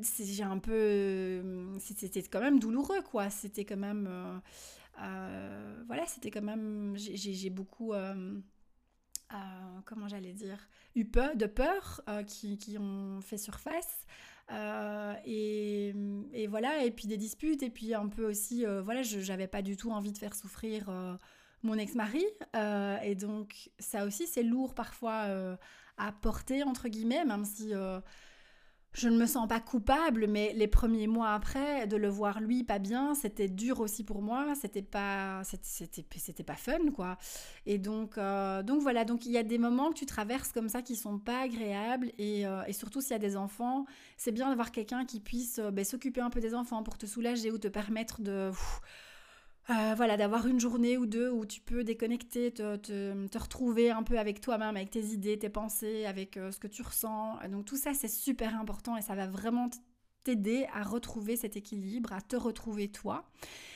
j'ai 0.03 0.43
un 0.43 0.59
peu, 0.59 1.43
c'était 1.79 2.23
quand 2.25 2.41
même 2.41 2.59
douloureux 2.59 3.01
quoi. 3.01 3.31
C'était 3.31 3.65
quand 3.65 3.79
même, 3.79 4.43
voilà, 5.87 6.05
c'était 6.05 6.31
quand 6.31 6.43
même, 6.43 6.93
j'ai 6.95 7.49
beaucoup, 7.49 7.95
comment 9.87 10.09
j'allais 10.09 10.35
dire, 10.35 10.69
eu 10.95 11.05
de 11.05 11.47
peur 11.47 12.03
qui 12.27 12.77
ont 12.79 13.23
fait 13.23 13.39
surface. 13.39 14.05
Euh, 14.51 15.15
et, 15.27 15.95
et, 16.33 16.47
voilà, 16.47 16.85
et 16.85 16.91
puis 16.91 17.07
des 17.07 17.17
disputes, 17.17 17.63
et 17.63 17.71
puis 17.71 17.95
un 17.95 18.09
peu 18.09 18.27
aussi, 18.27 18.65
euh, 18.65 18.81
voilà, 18.83 19.03
je 19.03 19.19
n'avais 19.27 19.47
pas 19.47 19.63
du 19.63 19.77
tout 19.77 19.91
envie 19.91 20.13
de 20.13 20.19
faire 20.19 20.35
souffrir 20.35 20.89
euh, 20.89 21.15
mon 21.63 21.75
ex-mari. 21.75 22.25
et 23.05 23.15
donc, 23.15 23.71
ça 23.79 24.05
aussi, 24.05 24.27
c'est 24.27 24.43
lourd 24.43 24.75
parfois 24.75 25.27
à 25.97 26.13
porter, 26.13 26.63
entre 26.63 26.89
guillemets, 26.89 27.25
même 27.25 27.45
si 27.45 27.73
je 28.99 29.09
ne 29.09 29.17
me 29.17 29.27
sens 29.27 29.47
pas 29.49 29.61
coupable, 29.61 30.27
mais 30.27 30.53
les 30.55 30.67
premiers 30.67 31.07
mois 31.07 31.31
après, 31.31 31.87
de 31.87 31.97
le 31.97 32.09
voir 32.09 32.41
lui 32.41 32.65
pas 32.65 32.79
bien, 32.79 33.15
c'était 33.15 33.49
dur 33.49 33.81
aussi 33.81 34.05
pour 34.05 34.23
moi, 34.23 34.55
c'était 34.61 34.83
pas, 34.83 35.43
c'était, 35.45 36.05
c'était 36.17 36.43
pas 36.43 36.57
fun, 36.57 36.91
quoi. 36.95 37.17
Et 37.67 37.79
donc, 37.79 38.19
euh, 38.19 38.63
donc 38.63 38.83
voilà, 38.83 39.05
donc 39.05 39.27
il 39.27 39.33
y 39.33 39.39
a 39.39 39.43
des 39.43 39.59
moments 39.59 39.91
que 39.91 39.95
tu 39.95 40.07
traverses 40.07 40.53
comme 40.53 40.69
ça 40.69 40.83
qui 40.83 40.97
sont 40.97 41.19
pas 41.19 41.43
agréables, 41.43 42.13
et, 42.19 42.47
euh, 42.47 42.63
et 42.67 42.73
surtout 42.73 43.01
s'il 43.01 43.13
y 43.13 43.15
a 43.15 43.19
des 43.19 43.37
enfants, 43.37 43.87
c'est 44.17 44.33
bien 44.33 44.49
d'avoir 44.49 44.73
quelqu'un 44.73 45.05
qui 45.05 45.21
puisse 45.21 45.59
euh, 45.61 45.71
ben, 45.71 45.85
s'occuper 45.85 46.21
un 46.21 46.31
peu 46.31 46.41
des 46.41 46.55
enfants 46.55 46.83
pour 46.83 46.99
te 46.99 47.07
soulager 47.07 47.51
ou 47.51 47.59
te 47.59 47.69
permettre 47.69 48.21
de... 48.21 48.51
Euh, 49.71 49.95
voilà, 49.95 50.17
d'avoir 50.17 50.47
une 50.47 50.59
journée 50.59 50.97
ou 50.97 51.05
deux 51.05 51.31
où 51.31 51.45
tu 51.45 51.61
peux 51.61 51.85
déconnecter, 51.85 52.53
te, 52.53 53.39
retrouver 53.39 53.91
un 53.91 54.03
peu 54.03 54.19
avec 54.19 54.41
toi-même, 54.41 54.77
avec 54.77 54.91
tes 54.91 55.05
idées, 55.05 55.39
tes 55.39 55.51
pensées, 55.51 56.07
avec 56.07 56.39
euh, 56.39 56.51
ce 56.51 56.59
que 56.59 56.69
tu 56.69 56.81
ressens. 56.81 57.39
Donc 57.51 57.67
tout 57.67 57.77
ça, 57.77 57.93
c'est 57.93 58.09
super 58.09 58.59
important 58.59 58.97
et 58.97 59.03
ça 59.03 59.15
va 59.15 59.27
vraiment 59.27 59.69
t'aider 60.25 60.67
à 60.73 60.83
retrouver 60.83 61.37
cet 61.37 61.57
équilibre, 61.57 62.13
à 62.15 62.23
te 62.23 62.37
retrouver 62.37 62.89
toi. 62.89 63.31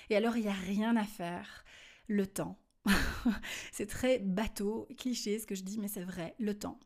Et 0.09 0.16
alors, 0.16 0.37
il 0.37 0.44
n'y 0.44 0.48
a 0.48 0.52
rien 0.52 0.96
à 0.96 1.05
faire. 1.05 1.64
Le 2.09 2.26
temps. 2.26 2.59
c'est 3.72 3.87
très 3.87 4.18
bateau, 4.18 4.88
cliché 4.98 5.38
ce 5.38 5.46
que 5.46 5.55
je 5.55 5.62
dis, 5.62 5.78
mais 5.78 5.88
c'est 5.88 6.02
vrai, 6.02 6.35
le 6.38 6.59
temps. 6.59 6.81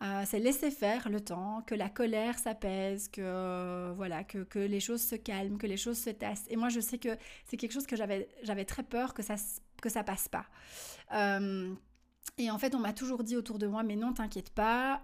Euh, 0.00 0.22
c'est 0.26 0.38
laisser 0.38 0.70
faire 0.70 1.08
le 1.08 1.20
temps, 1.20 1.62
que 1.66 1.74
la 1.74 1.88
colère 1.88 2.38
s'apaise, 2.38 3.08
que 3.08 3.20
euh, 3.20 3.92
voilà, 3.96 4.22
que, 4.22 4.44
que, 4.44 4.60
les 4.60 4.78
choses 4.78 5.02
se 5.02 5.16
calment, 5.16 5.58
que 5.58 5.66
les 5.66 5.76
choses 5.76 5.98
se 5.98 6.10
tassent. 6.10 6.44
Et 6.50 6.56
moi, 6.56 6.68
je 6.68 6.78
sais 6.78 6.98
que 6.98 7.16
c'est 7.46 7.56
quelque 7.56 7.72
chose 7.72 7.86
que 7.86 7.96
j'avais, 7.96 8.28
j'avais 8.44 8.64
très 8.64 8.84
peur 8.84 9.12
que 9.12 9.22
ça, 9.22 9.34
que 9.82 9.88
ça 9.88 10.04
passe 10.04 10.28
pas. 10.28 10.46
Euh, 11.14 11.74
et 12.36 12.48
en 12.52 12.58
fait, 12.58 12.76
on 12.76 12.78
m'a 12.78 12.92
toujours 12.92 13.24
dit 13.24 13.36
autour 13.36 13.58
de 13.58 13.66
moi, 13.66 13.82
mais 13.82 13.96
non, 13.96 14.12
t'inquiète 14.12 14.50
pas, 14.50 15.02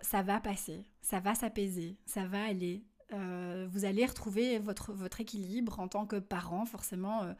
ça 0.00 0.22
va 0.22 0.40
passer, 0.40 0.86
ça 1.02 1.20
va 1.20 1.34
s'apaiser, 1.34 1.98
ça 2.06 2.24
va 2.24 2.42
aller. 2.42 2.82
vous 3.10 3.84
allez 3.84 4.06
retrouver 4.06 4.58
votre, 4.58 4.94
votre 4.94 5.20
équilibre 5.20 5.80
en 5.80 5.88
tant 5.88 6.06
que 6.06 6.16
parent, 6.16 6.64
forcément. 6.64 7.34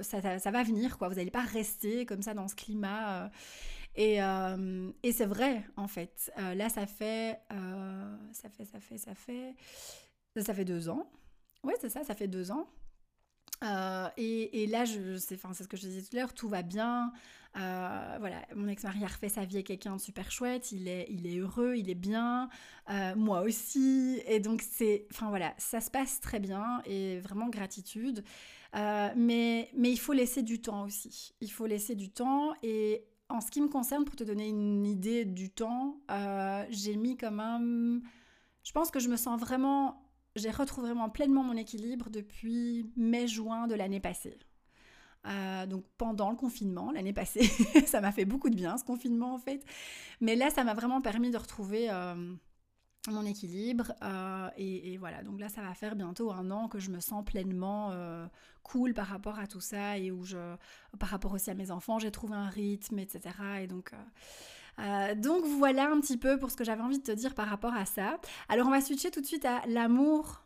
Ça, 0.00 0.38
ça, 0.38 0.50
va 0.50 0.62
venir, 0.62 0.96
quoi. 0.96 1.08
Vous 1.08 1.16
n'allez 1.16 1.30
pas 1.30 1.42
rester 1.42 2.06
comme 2.06 2.22
ça 2.22 2.32
dans 2.32 2.48
ce 2.48 2.54
climat. 2.54 3.30
Et, 3.94 4.18
et 5.02 5.12
c'est 5.12 5.26
vrai, 5.26 5.64
en 5.76 5.86
fait. 5.88 6.32
là, 6.36 6.68
ça 6.68 6.86
fait, 6.86 7.38
ça 8.32 8.48
fait, 8.48 8.64
ça 8.64 8.80
fait, 8.80 8.98
ça 8.98 9.14
fait, 9.14 9.54
ça 10.40 10.54
fait 10.54 10.64
deux 10.64 10.88
ans. 10.88 11.10
Ouais, 11.62 11.74
c'est 11.80 11.90
ça, 11.90 12.02
ça 12.02 12.14
fait 12.14 12.28
deux 12.28 12.50
ans. 12.50 12.68
et, 14.16 14.62
et, 14.62 14.66
là, 14.66 14.86
c'est 14.86 15.36
ce 15.36 15.68
que 15.68 15.76
je 15.76 15.82
disais 15.82 16.02
tout 16.02 16.16
à 16.16 16.20
l'heure, 16.20 16.34
tout 16.34 16.48
va 16.48 16.62
bien. 16.62 17.12
Euh, 17.56 18.16
voilà, 18.18 18.42
mon 18.54 18.66
ex-mari 18.68 19.04
a 19.04 19.08
refait 19.08 19.28
sa 19.28 19.44
vie 19.44 19.56
avec 19.56 19.66
quelqu'un 19.66 19.96
de 19.96 20.00
super 20.00 20.30
chouette, 20.30 20.72
il 20.72 20.88
est, 20.88 21.06
il 21.10 21.26
est 21.26 21.36
heureux, 21.36 21.74
il 21.76 21.90
est 21.90 21.94
bien, 21.94 22.48
euh, 22.88 23.14
moi 23.14 23.42
aussi, 23.42 24.22
et 24.26 24.40
donc 24.40 24.62
c'est, 24.62 25.06
enfin 25.12 25.28
voilà, 25.28 25.52
ça 25.58 25.82
se 25.82 25.90
passe 25.90 26.20
très 26.20 26.40
bien 26.40 26.80
et 26.86 27.20
vraiment 27.20 27.48
gratitude. 27.48 28.24
Euh, 28.74 29.10
mais, 29.16 29.68
mais 29.76 29.90
il 29.90 29.98
faut 29.98 30.14
laisser 30.14 30.42
du 30.42 30.62
temps 30.62 30.84
aussi. 30.84 31.34
Il 31.42 31.52
faut 31.52 31.66
laisser 31.66 31.94
du 31.94 32.08
temps 32.08 32.54
et 32.62 33.04
en 33.32 33.40
ce 33.40 33.50
qui 33.50 33.60
me 33.60 33.68
concerne, 33.68 34.04
pour 34.04 34.16
te 34.16 34.24
donner 34.24 34.48
une 34.48 34.86
idée 34.86 35.24
du 35.24 35.50
temps, 35.50 36.00
j'ai 36.70 36.96
mis 36.96 37.16
quand 37.16 37.32
même, 37.32 38.02
je 38.62 38.72
pense 38.72 38.90
que 38.90 39.00
je 39.00 39.08
me 39.08 39.16
sens 39.16 39.40
vraiment, 39.40 40.02
j'ai 40.36 40.50
retrouvé 40.50 40.88
vraiment 40.88 41.10
pleinement 41.10 41.42
mon 41.42 41.56
équilibre 41.56 42.10
depuis 42.10 42.90
mai-juin 42.96 43.66
de 43.66 43.74
l'année 43.74 44.00
passée. 44.00 44.38
Euh, 45.28 45.66
donc 45.66 45.84
pendant 45.98 46.30
le 46.30 46.36
confinement 46.36 46.90
l'année 46.90 47.12
passée, 47.12 47.44
ça 47.86 48.00
m'a 48.00 48.10
fait 48.10 48.24
beaucoup 48.24 48.50
de 48.50 48.56
bien 48.56 48.76
ce 48.76 48.84
confinement 48.84 49.34
en 49.34 49.38
fait. 49.38 49.64
Mais 50.20 50.34
là, 50.34 50.50
ça 50.50 50.64
m'a 50.64 50.74
vraiment 50.74 51.00
permis 51.00 51.30
de 51.30 51.38
retrouver 51.38 51.90
euh, 51.90 52.34
mon 53.08 53.24
équilibre. 53.24 53.92
Euh, 54.02 54.48
et, 54.56 54.96
voilà, 54.98 55.22
donc 55.22 55.40
là, 55.40 55.48
ça 55.48 55.62
va 55.62 55.74
faire 55.74 55.96
bientôt 55.96 56.32
un 56.32 56.50
an 56.50 56.68
que 56.68 56.78
je 56.78 56.90
me 56.90 57.00
sens 57.00 57.24
pleinement 57.24 57.92
cool 58.62 58.94
par 58.94 59.06
rapport 59.06 59.38
à 59.38 59.46
tout 59.46 59.60
ça 59.60 59.98
et 59.98 60.10
où 60.10 60.24
je, 60.24 60.56
par 60.98 61.08
rapport 61.08 61.32
aussi 61.32 61.50
à 61.50 61.54
mes 61.54 61.70
enfants, 61.70 61.98
j'ai 61.98 62.10
trouvé 62.10 62.34
un 62.34 62.48
rythme, 62.48 62.98
etc. 62.98 63.34
Et 63.62 63.66
donc 63.66 63.92
donc 65.16 65.44
voilà 65.44 65.90
un 65.90 66.00
petit 66.00 66.16
peu 66.16 66.38
pour 66.38 66.50
ce 66.50 66.56
que 66.56 66.64
j'avais 66.64 66.80
envie 66.80 66.98
de 66.98 67.04
te 67.04 67.12
dire 67.12 67.34
par 67.34 67.48
rapport 67.48 67.74
à 67.74 67.84
ça. 67.84 68.18
Alors 68.48 68.68
on 68.68 68.70
va 68.70 68.80
switcher 68.80 69.10
tout 69.10 69.20
de 69.20 69.26
suite 69.26 69.44
à 69.44 69.62
l'amour 69.66 70.42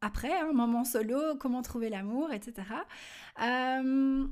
après, 0.00 0.32
hein, 0.32 0.52
moment 0.52 0.84
solo, 0.84 1.36
comment 1.38 1.62
trouver 1.62 1.88
l'amour, 1.88 2.32
etc. 2.32 2.68
Euh, 3.42 4.26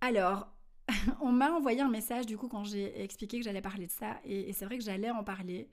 alors, 0.00 0.48
on 1.20 1.32
m'a 1.32 1.50
envoyé 1.52 1.80
un 1.80 1.88
message 1.88 2.26
du 2.26 2.36
coup 2.36 2.48
quand 2.48 2.64
j'ai 2.64 3.02
expliqué 3.02 3.38
que 3.38 3.44
j'allais 3.44 3.62
parler 3.62 3.86
de 3.86 3.92
ça, 3.92 4.16
et, 4.24 4.52
c'est 4.52 4.64
vrai 4.64 4.78
que 4.78 4.84
j'allais 4.84 5.10
en 5.10 5.24
parler, 5.24 5.68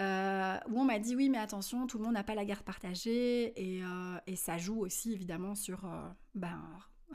euh, 0.00 0.56
où 0.70 0.80
on 0.80 0.84
m'a 0.84 0.98
dit 0.98 1.14
oui 1.14 1.28
mais 1.28 1.38
attention, 1.38 1.86
tout 1.86 1.98
le 1.98 2.04
monde 2.04 2.14
n'a 2.14 2.24
pas 2.24 2.34
la 2.34 2.44
garde 2.44 2.62
partagée, 2.62 3.52
et, 3.56 3.82
euh, 3.84 4.36
ça 4.36 4.58
joue 4.58 4.80
aussi 4.80 5.12
évidemment 5.12 5.54
sur 5.54 5.88
ben, 6.34 6.60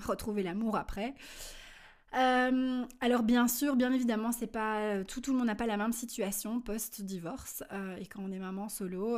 retrouver 0.05 0.43
l'amour 0.43 0.75
après. 0.75 1.15
alors 2.11 3.23
bien 3.23 3.47
sûr, 3.47 3.75
bien 3.75 3.91
évidemment, 3.91 4.31
c'est 4.31 4.47
pas 4.47 5.03
tout, 5.03 5.21
tout 5.21 5.31
le 5.31 5.39
monde 5.39 5.47
n'a 5.47 5.55
pas 5.55 5.67
la 5.67 5.77
même 5.77 5.93
situation 5.93 6.61
post-divorce 6.61 7.63
et 7.99 8.05
quand 8.05 8.21
on 8.23 8.31
est 8.31 8.39
maman 8.39 8.69
solo, 8.69 9.17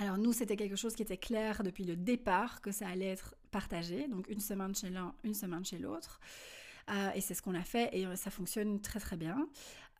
alors 0.00 0.16
nous, 0.16 0.32
c'était 0.32 0.56
quelque 0.56 0.76
chose 0.76 0.94
qui 0.94 1.02
était 1.02 1.16
clair 1.16 1.62
depuis 1.64 1.84
le 1.84 1.96
départ 1.96 2.60
que 2.60 2.70
ça 2.70 2.86
allait 2.86 3.08
être 3.08 3.34
partagé, 3.50 4.06
donc 4.06 4.28
une 4.28 4.38
semaine 4.38 4.74
chez 4.74 4.90
l'un, 4.90 5.12
une 5.24 5.34
semaine 5.34 5.64
chez 5.64 5.78
l'autre. 5.78 6.20
Euh, 6.90 7.10
et 7.14 7.20
c'est 7.20 7.34
ce 7.34 7.42
qu'on 7.42 7.54
a 7.54 7.64
fait 7.64 7.90
et 7.92 8.06
ça 8.16 8.30
fonctionne 8.30 8.80
très 8.80 9.00
très 9.00 9.16
bien. 9.16 9.48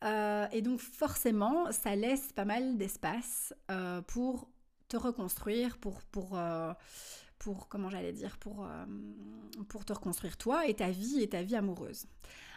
Euh, 0.03 0.47
et 0.51 0.61
donc 0.61 0.79
forcément, 0.79 1.71
ça 1.71 1.95
laisse 1.95 2.31
pas 2.33 2.45
mal 2.45 2.77
d'espace 2.77 3.53
euh, 3.69 4.01
pour 4.01 4.49
te 4.87 4.97
reconstruire, 4.97 5.77
pour, 5.77 6.01
pour, 6.03 6.39
pour 7.37 7.67
comment 7.67 7.89
j'allais 7.89 8.13
dire, 8.13 8.37
pour, 8.37 8.67
pour 9.67 9.85
te 9.85 9.93
reconstruire 9.93 10.35
toi 10.35 10.65
et 10.65 10.73
ta 10.73 10.89
vie 10.89 11.21
et 11.21 11.29
ta 11.29 11.43
vie 11.43 11.55
amoureuse. 11.55 12.07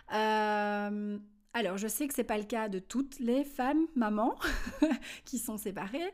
alors, 0.08 1.76
je 1.76 1.88
sais 1.88 2.08
que 2.08 2.14
c'est 2.14 2.24
pas 2.24 2.38
le 2.38 2.44
cas 2.44 2.70
de 2.70 2.78
toutes 2.78 3.18
les 3.18 3.44
femmes, 3.44 3.86
mamans, 3.94 4.36
qui 5.26 5.38
sont 5.38 5.58
séparées. 5.58 6.10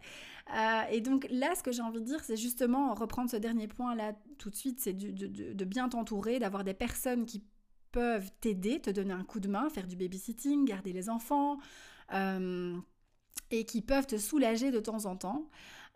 Euh, 0.56 0.82
et 0.90 1.00
donc 1.00 1.26
là, 1.30 1.54
ce 1.54 1.62
que 1.62 1.72
j'ai 1.72 1.82
envie 1.82 2.00
de 2.00 2.06
dire, 2.06 2.22
c'est 2.24 2.36
justement 2.36 2.94
reprendre 2.94 3.30
ce 3.30 3.36
dernier 3.36 3.68
point 3.68 3.94
là 3.94 4.14
tout 4.38 4.50
de 4.50 4.54
suite, 4.54 4.80
c'est 4.80 4.94
de, 4.94 5.64
bien 5.64 5.88
t'entourer, 5.88 6.38
d'avoir 6.38 6.64
des 6.64 6.74
personnes 6.74 7.26
qui 7.26 7.44
peuvent 7.92 8.30
t'aider, 8.40 8.80
te 8.80 8.90
donner 8.90 9.12
un 9.12 9.24
coup 9.24 9.40
de 9.40 9.48
main, 9.48 9.68
faire 9.70 9.86
du 9.86 9.96
babysitting, 9.96 10.64
garder 10.64 10.92
les 10.92 11.08
enfants, 11.08 11.58
euh, 12.12 12.76
et 13.50 13.64
qui 13.64 13.82
peuvent 13.82 14.06
te 14.06 14.18
soulager 14.18 14.70
de 14.70 14.80
temps 14.80 15.06
en 15.06 15.16
temps. 15.16 15.48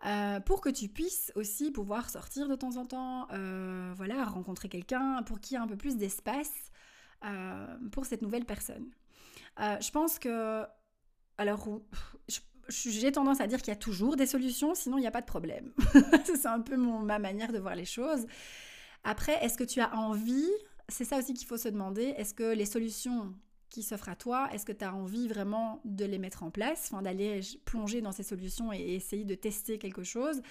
Euh, 0.05 0.41
pour 0.41 0.61
que 0.61 0.69
tu 0.69 0.89
puisses 0.89 1.31
aussi 1.37 1.71
pouvoir 1.71 2.11
sortir 2.11 2.49
de 2.49 2.57
temps 2.57 2.77
en 2.77 2.87
temps, 2.87 3.29
voilà, 3.95 4.25
rencontrer 4.25 4.69
quelqu'un, 4.69 5.23
pour 5.23 5.41
qu'il 5.41 5.57
y 5.57 5.61
ait 5.61 5.63
un 5.63 5.69
peu 5.69 5.77
plus 5.77 5.97
d'espace 5.97 6.71
pour 7.93 8.05
cette 8.07 8.23
nouvelle 8.23 8.45
personne. 8.45 8.91
je 9.59 9.91
pense 9.91 10.19
que, 10.19 10.65
alors, 11.39 11.69
j'ai 12.69 13.13
tendance 13.13 13.41
à 13.41 13.47
dire 13.47 13.59
qu'il 13.59 13.69
y 13.69 13.77
a 13.77 13.81
toujours 13.81 14.17
des 14.17 14.27
solutions, 14.27 14.75
sinon 14.75 14.99
il 14.99 15.03
n'y 15.03 15.07
a 15.07 15.13
pas 15.13 15.21
de 15.21 15.27
problème. 15.27 15.73
c'est 16.25 16.47
un 16.47 16.61
peu 16.61 16.77
ma 16.77 17.19
manière 17.19 17.53
de 17.53 17.59
voir 17.59 17.75
les 17.75 17.85
choses. 17.85 18.27
Après, 19.05 19.45
est-ce 19.45 19.59
que 19.59 19.65
tu 19.65 19.81
as 19.81 19.95
envie 19.97 20.51
C'est 20.89 21.05
ça 21.05 21.19
aussi 21.19 21.35
qu'il 21.35 21.47
faut 21.47 21.57
se 21.57 21.69
demander. 21.69 22.15
Est-ce 22.17 22.35
que 22.35 22.55
les 22.55 22.67
solutions 22.67 23.35
qui 23.69 23.83
s'offrent 23.83 24.11
à 24.11 24.17
toi, 24.17 24.49
est-ce 24.53 24.67
que 24.67 24.73
tu 24.73 24.85
as 24.85 24.95
envie 24.95 25.29
vraiment 25.29 25.81
de 25.85 26.05
les 26.05 26.19
mettre 26.19 26.43
en 26.43 26.51
place, 26.51 26.91
enfin, 26.91 27.03
d'aller 27.03 27.41
plonger 27.65 28.03
dans 28.03 28.13
ces 28.13 28.23
solutions 28.23 28.73
et 28.73 28.95
essayer 28.95 29.25
de 29.25 29.35
tester 29.35 29.79
quelque 29.79 30.03
chose 30.03 30.43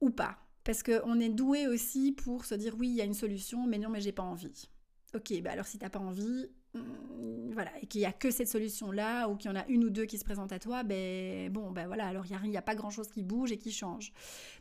ou 0.00 0.10
pas? 0.10 0.38
Parce 0.64 0.82
qu'on 0.82 1.20
est 1.20 1.28
doué 1.28 1.66
aussi 1.66 2.12
pour 2.12 2.44
se 2.44 2.54
dire 2.54 2.74
oui, 2.78 2.88
il 2.88 2.94
y 2.94 3.00
a 3.02 3.04
une 3.04 3.14
solution, 3.14 3.66
mais 3.66 3.78
non, 3.78 3.90
mais 3.90 4.00
j'ai 4.00 4.12
pas 4.12 4.22
envie. 4.22 4.68
Ok, 5.14 5.32
bah 5.42 5.52
alors 5.52 5.66
si 5.66 5.78
t'as 5.78 5.90
pas 5.90 5.98
envie, 5.98 6.48
Mm, 6.74 7.50
voilà, 7.52 7.70
et 7.82 7.86
qu'il 7.86 8.00
n'y 8.00 8.06
a 8.06 8.12
que 8.12 8.30
cette 8.30 8.48
solution-là, 8.48 9.28
ou 9.28 9.36
qu'il 9.36 9.50
y 9.50 9.54
en 9.54 9.56
a 9.56 9.66
une 9.66 9.84
ou 9.84 9.90
deux 9.90 10.04
qui 10.04 10.18
se 10.18 10.24
présentent 10.24 10.52
à 10.52 10.60
toi, 10.60 10.84
ben 10.84 11.50
bon, 11.50 11.72
ben 11.72 11.86
voilà, 11.86 12.06
alors 12.06 12.24
il 12.26 12.50
n'y 12.50 12.56
a, 12.56 12.60
a, 12.60 12.62
pas 12.62 12.76
grand-chose 12.76 13.08
qui 13.08 13.22
bouge 13.22 13.50
et 13.50 13.58
qui 13.58 13.72
change. 13.72 14.12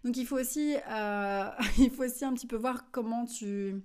Donc 0.03 0.17
il 0.17 0.25
faut 0.25 0.39
aussi, 0.39 0.75
euh, 0.89 1.49
il 1.77 1.91
faut 1.91 2.03
aussi 2.03 2.25
un 2.25 2.33
petit 2.33 2.47
peu 2.47 2.55
voir 2.55 2.89
comment 2.91 3.25
tu... 3.25 3.83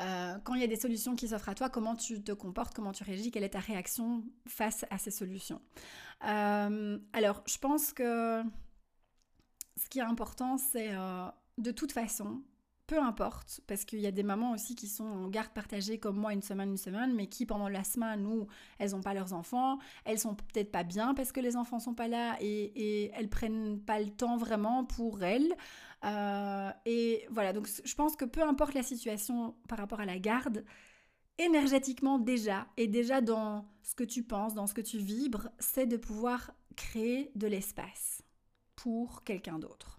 Euh, 0.00 0.38
quand 0.44 0.54
il 0.54 0.60
y 0.60 0.64
a 0.64 0.68
des 0.68 0.76
solutions 0.76 1.16
qui 1.16 1.28
s'offrent 1.28 1.48
à 1.48 1.54
toi, 1.54 1.68
comment 1.68 1.96
tu 1.96 2.22
te 2.22 2.32
comportes, 2.32 2.74
comment 2.74 2.92
tu 2.92 3.04
réagis, 3.04 3.30
quelle 3.30 3.44
est 3.44 3.50
ta 3.50 3.58
réaction 3.58 4.24
face 4.46 4.84
à 4.90 4.98
ces 4.98 5.10
solutions? 5.10 5.60
Euh, 6.24 6.98
alors, 7.12 7.42
je 7.46 7.58
pense 7.58 7.92
que 7.92 8.42
ce 9.76 9.88
qui 9.88 9.98
est 9.98 10.02
important, 10.02 10.58
c'est 10.58 10.92
de 11.58 11.70
toute 11.70 11.92
façon, 11.92 12.42
peu 12.88 12.98
importe, 12.98 13.60
parce 13.66 13.84
qu'il 13.84 14.00
y 14.00 14.06
a 14.06 14.10
des 14.10 14.22
mamans 14.22 14.52
aussi 14.52 14.74
qui 14.74 14.88
sont 14.88 15.04
en 15.04 15.28
garde 15.28 15.50
partagée 15.50 15.98
comme 15.98 16.16
moi 16.16 16.32
une 16.32 16.42
semaine, 16.42 16.70
une 16.70 16.78
semaine, 16.78 17.14
mais 17.14 17.26
qui 17.26 17.44
pendant 17.44 17.68
la 17.68 17.84
semaine 17.84 18.26
où 18.26 18.46
elles 18.78 18.92
n'ont 18.92 19.02
pas 19.02 19.12
leurs 19.12 19.34
enfants, 19.34 19.78
elles 20.06 20.18
sont 20.18 20.34
peut-être 20.34 20.72
pas 20.72 20.84
bien 20.84 21.12
parce 21.12 21.30
que 21.30 21.40
les 21.40 21.54
enfants 21.56 21.80
sont 21.80 21.94
pas 21.94 22.08
là 22.08 22.36
et, 22.40 22.46
et 22.46 23.10
elles 23.14 23.28
prennent 23.28 23.78
pas 23.78 24.00
le 24.00 24.08
temps 24.08 24.38
vraiment 24.38 24.84
pour 24.84 25.22
elles. 25.22 25.54
Euh, 26.04 26.70
et 26.86 27.26
voilà, 27.30 27.52
donc 27.52 27.68
je 27.84 27.94
pense 27.94 28.16
que 28.16 28.24
peu 28.24 28.42
importe 28.42 28.74
la 28.74 28.82
situation 28.82 29.56
par 29.68 29.78
rapport 29.78 30.00
à 30.00 30.06
la 30.06 30.18
garde, 30.18 30.64
énergétiquement 31.38 32.18
déjà, 32.18 32.66
et 32.76 32.86
déjà 32.86 33.20
dans 33.20 33.68
ce 33.82 33.94
que 33.94 34.04
tu 34.04 34.22
penses, 34.22 34.54
dans 34.54 34.66
ce 34.66 34.74
que 34.74 34.80
tu 34.80 34.98
vibres, 34.98 35.48
c'est 35.58 35.86
de 35.86 35.96
pouvoir 35.96 36.52
créer 36.76 37.30
de 37.34 37.46
l'espace 37.46 38.22
pour 38.76 39.24
quelqu'un 39.24 39.58
d'autre. 39.58 39.97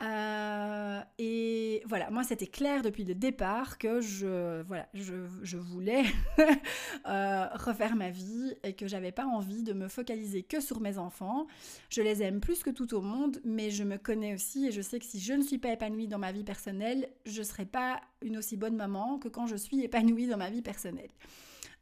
Euh, 0.00 1.00
et 1.18 1.82
voilà, 1.86 2.08
moi 2.10 2.22
c'était 2.22 2.46
clair 2.46 2.82
depuis 2.82 3.04
le 3.04 3.16
départ 3.16 3.78
que 3.78 4.00
je, 4.00 4.62
voilà, 4.62 4.88
je, 4.94 5.56
voulais 5.56 6.04
euh, 7.08 7.46
refaire 7.54 7.96
ma 7.96 8.10
vie 8.10 8.54
et 8.62 8.74
que 8.74 8.86
j'avais 8.86 9.10
pas 9.10 9.26
envie 9.26 9.64
de 9.64 9.72
me 9.72 9.88
focaliser 9.88 10.44
que 10.44 10.60
sur 10.60 10.80
mes 10.80 10.98
enfants. 10.98 11.46
Je 11.90 12.02
les 12.02 12.22
aime 12.22 12.40
plus 12.40 12.62
que 12.62 12.70
tout 12.70 12.94
au 12.94 13.00
monde, 13.00 13.40
mais 13.44 13.70
je 13.70 13.82
me 13.82 13.98
connais 13.98 14.34
aussi 14.34 14.68
et 14.68 14.70
je 14.70 14.82
sais 14.82 15.00
que 15.00 15.04
si 15.04 15.18
je 15.18 15.32
ne 15.32 15.42
suis 15.42 15.58
pas 15.58 15.72
épanouie 15.72 16.06
dans 16.06 16.18
ma 16.18 16.30
vie 16.30 16.44
personnelle, 16.44 17.08
je 17.26 17.42
serai 17.42 17.66
pas 17.66 18.00
une 18.22 18.36
aussi 18.36 18.56
bonne 18.56 18.76
maman 18.76 19.18
que 19.18 19.28
quand 19.28 19.46
je 19.46 19.56
suis 19.56 19.82
épanouie 19.82 20.28
dans 20.28 20.38
ma 20.38 20.50
vie 20.50 20.62
personnelle. 20.62 21.10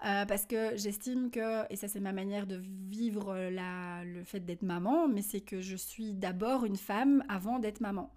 Euh, 0.05 0.27
parce 0.27 0.45
que 0.45 0.77
j'estime 0.77 1.31
que, 1.31 1.71
et 1.73 1.77
ça 1.77 1.89
c'est 1.89 2.01
ma 2.01 2.13
manière 2.13 2.47
de 2.47 2.61
vivre 2.87 3.35
la, 3.51 4.05
le 4.05 4.25
fait 4.25 4.41
d'être 4.41 4.63
maman, 4.63 5.09
mais 5.09 5.23
c'est 5.23 5.40
que 5.40 5.63
je 5.63 5.77
suis 5.77 6.13
d'abord 6.13 6.67
une 6.67 6.77
femme 6.77 7.25
avant 7.29 7.59
d'être 7.59 7.81
maman. 7.81 8.13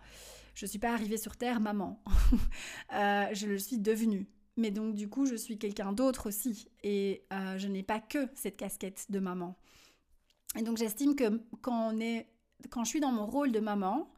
Je 0.55 0.65
ne 0.65 0.69
suis 0.69 0.79
pas 0.79 0.91
arrivée 0.91 1.15
sur 1.17 1.37
Terre 1.37 1.61
maman, 1.61 2.03
euh, 2.93 3.27
je 3.31 3.47
le 3.47 3.57
suis 3.57 3.79
devenue. 3.79 4.27
Mais 4.57 4.71
donc 4.71 4.93
du 4.93 5.07
coup, 5.07 5.25
je 5.25 5.35
suis 5.35 5.57
quelqu'un 5.57 5.93
d'autre 5.93 6.27
aussi, 6.27 6.67
et 6.83 7.23
euh, 7.31 7.57
je 7.57 7.69
n'ai 7.69 7.83
pas 7.83 8.01
que 8.01 8.27
cette 8.35 8.57
casquette 8.57 9.05
de 9.09 9.19
maman. 9.19 9.55
Et 10.57 10.63
donc 10.63 10.77
j'estime 10.77 11.15
que 11.15 11.41
quand 11.61 11.93
on 11.93 11.99
est, 12.01 12.27
quand 12.69 12.83
je 12.83 12.89
suis 12.89 12.99
dans 12.99 13.13
mon 13.13 13.25
rôle 13.25 13.53
de 13.53 13.61
maman, 13.61 14.11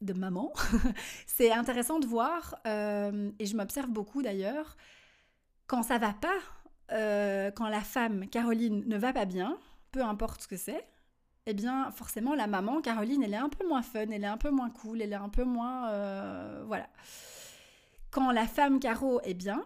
de 0.00 0.14
maman, 0.14 0.54
c'est 1.26 1.52
intéressant 1.52 1.98
de 1.98 2.06
voir, 2.06 2.54
et 2.64 3.44
je 3.44 3.56
m'observe 3.56 3.90
beaucoup 3.90 4.22
d'ailleurs, 4.22 4.78
quand 5.66 5.82
ça 5.82 5.98
va 5.98 6.14
pas, 6.14 6.38
euh, 6.92 7.50
quand 7.50 7.68
la 7.68 7.80
femme, 7.80 8.28
Caroline, 8.28 8.84
ne 8.86 8.96
va 8.96 9.12
pas 9.12 9.24
bien, 9.24 9.58
peu 9.92 10.02
importe 10.02 10.42
ce 10.42 10.48
que 10.48 10.56
c'est, 10.56 10.84
eh 11.46 11.54
bien, 11.54 11.90
forcément, 11.90 12.34
la 12.34 12.46
maman, 12.46 12.80
Caroline, 12.80 13.22
elle 13.22 13.34
est 13.34 13.38
un 13.38 13.48
peu 13.48 13.66
moins 13.66 13.82
fun, 13.82 14.06
elle 14.10 14.24
est 14.24 14.26
un 14.26 14.38
peu 14.38 14.50
moins 14.50 14.70
cool, 14.70 15.02
elle 15.02 15.12
est 15.12 15.16
un 15.16 15.28
peu 15.28 15.44
moins... 15.44 15.90
Euh, 15.90 16.64
voilà. 16.66 16.88
Quand 18.10 18.30
la 18.30 18.46
femme, 18.46 18.80
Caro, 18.80 19.20
est 19.22 19.34
bien, 19.34 19.64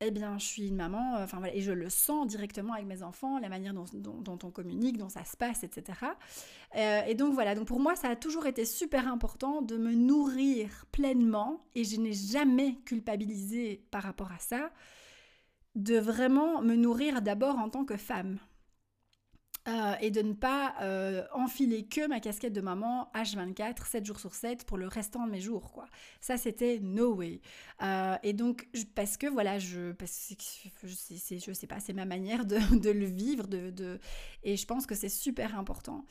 eh 0.00 0.10
bien, 0.10 0.38
je 0.38 0.44
suis 0.44 0.68
une 0.68 0.76
maman, 0.76 1.16
euh, 1.16 1.24
enfin 1.24 1.38
voilà, 1.38 1.54
et 1.54 1.60
je 1.60 1.72
le 1.72 1.88
sens 1.90 2.26
directement 2.26 2.74
avec 2.74 2.86
mes 2.86 3.02
enfants, 3.02 3.38
la 3.38 3.48
manière 3.48 3.74
dont, 3.74 4.38
on 4.42 4.50
communique, 4.50 4.98
dont 4.98 5.08
ça 5.08 5.24
se 5.24 5.36
passe, 5.36 5.64
etc. 5.64 5.98
Et 7.06 7.14
donc 7.14 7.34
voilà, 7.34 7.54
donc 7.54 7.66
pour 7.66 7.80
moi, 7.80 7.96
ça 7.96 8.08
a 8.08 8.16
toujours 8.16 8.46
été 8.46 8.64
super 8.64 9.08
important 9.08 9.62
de 9.62 9.76
me 9.76 9.92
nourrir 9.92 10.86
pleinement, 10.92 11.64
et 11.74 11.84
je 11.84 12.00
n'ai 12.00 12.12
jamais 12.12 12.76
culpabilisé 12.84 13.84
par 13.90 14.02
rapport 14.02 14.30
à 14.32 14.38
ça, 14.38 14.70
de 15.74 15.98
vraiment 15.98 16.62
me 16.62 16.74
nourrir 16.74 17.22
d'abord 17.22 17.58
en 17.58 17.68
tant 17.70 17.84
que 17.84 17.96
femme. 17.96 18.38
Euh, 19.68 19.94
et 20.00 20.10
de 20.10 20.22
ne 20.22 20.32
pas 20.32 20.74
euh, 20.80 21.22
enfiler 21.34 21.84
que 21.84 22.06
ma 22.08 22.18
casquette 22.18 22.54
de 22.54 22.62
maman 22.62 23.10
H24, 23.14 23.86
7 23.86 24.06
jours 24.06 24.18
sur 24.18 24.34
7 24.34 24.64
pour 24.64 24.78
le 24.78 24.88
restant 24.88 25.26
de 25.26 25.30
mes 25.30 25.40
jours, 25.40 25.70
quoi. 25.70 25.84
Ça, 26.18 26.38
c'était 26.38 26.78
no 26.80 27.14
way. 27.14 27.42
Euh, 27.82 28.16
et 28.22 28.32
donc, 28.32 28.68
parce 28.94 29.18
que, 29.18 29.26
voilà, 29.26 29.58
je, 29.58 29.92
parce 29.92 30.34
que 30.80 30.88
je, 30.88 31.52
sais, 31.52 31.66
pas, 31.66 31.78
c'est 31.78 31.92
ma 31.92 32.06
manière 32.06 32.46
de, 32.46 32.56
de 32.80 32.90
le 32.90 33.04
vivre, 33.04 33.46
de, 33.48 33.68
de, 33.70 33.98
et 34.44 34.56
je 34.56 34.64
pense 34.64 34.86
que 34.86 34.94
c'est 34.94 35.10
super 35.10 35.58
important. 35.58 36.06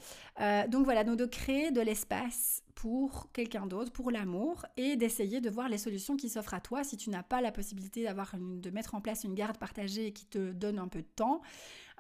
donc 0.68 0.86
voilà, 0.86 1.04
donc 1.04 1.18
de 1.18 1.26
créer 1.26 1.72
de 1.72 1.82
l'espace 1.82 2.62
pour 2.76 3.30
quelqu'un 3.34 3.66
d'autre, 3.66 3.92
pour 3.92 4.10
l'amour, 4.10 4.66
et 4.78 4.96
d'essayer 4.96 5.42
de 5.42 5.50
voir 5.50 5.68
les 5.68 5.78
solutions 5.78 6.16
qui 6.16 6.30
s'offrent 6.30 6.54
à 6.54 6.62
toi 6.62 6.84
si 6.86 6.96
tu 6.96 7.10
n'as 7.10 7.24
pas 7.24 7.42
la 7.42 7.52
possibilité 7.52 8.04
d'avoir 8.04 8.34
de 8.40 8.70
mettre 8.70 8.96
en 8.96 9.02
place 9.02 9.26
une 9.26 9.36
garde 9.36 9.58
partagée 9.58 10.14
qui 10.14 10.26
te 10.26 10.54
donne 10.54 10.80
un 10.80 10.88
peu 10.88 11.02
de 11.02 11.08
temps. 11.16 11.42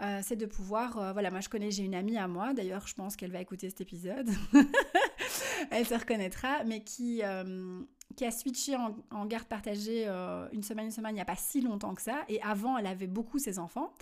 Euh, 0.01 0.21
c'est 0.23 0.37
de 0.37 0.45
pouvoir, 0.45 0.97
euh, 0.97 1.11
voilà, 1.11 1.29
moi 1.29 1.41
je 1.41 1.49
connais, 1.49 1.71
j'ai 1.71 1.83
une 1.83 1.95
amie 1.95 2.17
à 2.17 2.27
moi, 2.27 2.53
d'ailleurs 2.53 2.87
je 2.87 2.93
pense 2.93 3.17
qu'elle 3.17 3.31
va 3.31 3.41
écouter 3.41 3.69
cet 3.69 3.81
épisode, 3.81 4.29
elle 5.71 5.85
se 5.85 5.93
reconnaîtra, 5.93 6.63
mais 6.63 6.83
qui, 6.83 7.19
euh, 7.21 7.81
qui 8.15 8.23
a 8.23 8.31
switché 8.31 8.77
en, 8.77 9.25
garde 9.25 9.47
partagée 9.47 10.07
une 10.53 10.63
semaine, 10.63 10.85
une 10.85 10.91
semaine, 10.91 11.11
il 11.11 11.15
n'y 11.15 11.21
a 11.21 11.25
pas 11.25 11.35
si 11.35 11.59
longtemps 11.59 11.95
que 11.95 12.01
ça, 12.01 12.23
et 12.29 12.41
avant 12.41 12.77
elle 12.77 12.87
avait 12.87 13.07
beaucoup 13.07 13.39
ses 13.39 13.59
enfants, 13.59 13.93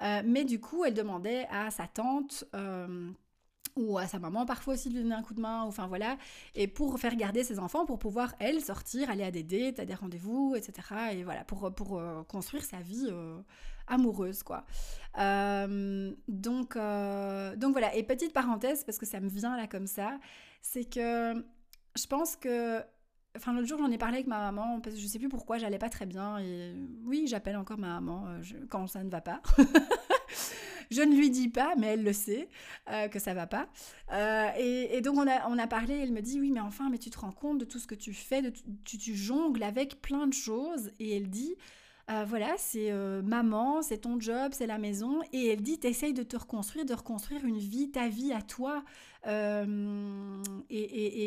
mais 0.00 0.44
du 0.44 0.60
coup 0.60 0.84
elle 0.86 0.94
demandait 0.94 1.46
à 1.50 1.70
sa 1.70 1.86
tante 1.86 2.44
ou 3.76 3.98
à 3.98 4.06
sa 4.06 4.18
maman 4.18 4.46
parfois 4.46 4.74
aussi 4.74 4.88
de 4.88 4.94
lui 4.94 5.02
donner 5.02 5.14
un 5.14 5.22
coup 5.22 5.34
de 5.34 5.42
main, 5.42 5.62
enfin 5.62 5.88
voilà, 5.88 6.16
et 6.54 6.68
pour 6.68 6.98
faire 6.98 7.16
garder 7.16 7.44
ses 7.44 7.58
enfants, 7.58 7.84
pour 7.84 7.98
pouvoir, 7.98 8.34
elle, 8.38 8.62
sortir, 8.62 9.10
aller 9.10 9.24
à 9.24 9.30
des 9.30 9.42
dates, 9.42 9.78
à 9.78 9.84
des 9.84 9.94
rendez-vous, 9.94 10.54
etc. 10.56 10.88
Et 11.12 11.22
voilà, 11.22 11.44
pour, 11.44 11.70
pour 11.74 12.02
construire 12.28 12.64
sa 12.64 12.78
vie 12.78 13.10
amoureuse, 13.86 14.42
quoi. 14.42 14.64
Euh, 15.18 16.12
donc, 16.28 16.74
donc 16.74 17.72
voilà, 17.72 17.94
et 17.94 18.02
petite 18.02 18.32
parenthèse, 18.32 18.84
parce 18.84 18.98
que 18.98 19.06
ça 19.06 19.20
me 19.20 19.28
vient 19.28 19.56
là 19.56 19.66
comme 19.66 19.86
ça, 19.86 20.18
c'est 20.62 20.84
que 20.84 21.34
je 21.96 22.06
pense 22.06 22.36
que 22.36 22.82
Enfin, 23.36 23.52
l'autre 23.52 23.66
jour, 23.66 23.78
j'en 23.78 23.90
ai 23.90 23.98
parlé 23.98 24.18
avec 24.18 24.28
ma 24.28 24.38
maman, 24.38 24.78
parce 24.80 24.94
que 24.94 25.02
je 25.02 25.08
sais 25.08 25.18
plus 25.18 25.28
pourquoi, 25.28 25.58
j'allais 25.58 25.80
pas 25.80 25.88
très 25.88 26.06
bien. 26.06 26.38
Et 26.38 26.72
oui, 27.02 27.24
j'appelle 27.26 27.56
encore 27.56 27.78
ma 27.78 27.98
maman 27.98 28.28
quand 28.70 28.86
ça 28.86 29.02
ne 29.02 29.10
va 29.10 29.20
pas. 29.20 29.42
Je 30.90 31.02
ne 31.02 31.16
lui 31.16 31.30
dis 31.30 31.48
pas, 31.48 31.74
mais 31.76 31.88
elle 31.88 32.04
le 32.04 32.12
sait, 32.12 32.48
euh, 32.90 33.08
que 33.08 33.18
ça 33.18 33.34
va 33.34 33.46
pas. 33.46 33.68
Euh, 34.12 34.48
et, 34.58 35.00
donc 35.00 35.16
on 35.16 35.26
a, 35.26 35.48
on 35.48 35.58
a 35.58 35.66
parlé, 35.66 35.94
elle 35.94 36.12
me 36.12 36.20
dit, 36.20 36.40
oui, 36.40 36.50
mais 36.50 36.60
enfin, 36.60 36.88
mais 36.90 36.98
tu 36.98 37.10
te 37.10 37.18
rends 37.18 37.32
compte 37.32 37.58
de 37.58 37.64
tout 37.64 37.78
ce 37.78 37.86
que 37.86 37.94
tu 37.94 38.12
fais, 38.12 38.42
de, 38.42 38.52
tu, 38.84 38.98
tu 38.98 39.14
jongles 39.14 39.62
avec 39.62 40.00
plein 40.02 40.26
de 40.26 40.32
choses. 40.32 40.90
Et 40.98 41.16
elle 41.16 41.28
dit, 41.28 41.54
euh, 42.10 42.24
voilà, 42.26 42.54
c'est 42.58 42.92
maman, 43.22 43.82
c'est 43.82 43.98
ton 43.98 44.20
job, 44.20 44.52
c'est 44.52 44.66
la 44.66 44.78
maison. 44.78 45.20
Et 45.32 45.48
elle 45.48 45.62
dit, 45.62 45.78
t'essayes 45.78 46.12
de 46.12 46.22
te 46.22 46.36
reconstruire, 46.36 46.84
de 46.84 46.94
reconstruire 46.94 47.44
une 47.44 47.58
vie, 47.58 47.90
ta 47.90 48.08
vie 48.08 48.32
à 48.32 48.42
toi. 48.42 48.84
Et, 49.26 49.30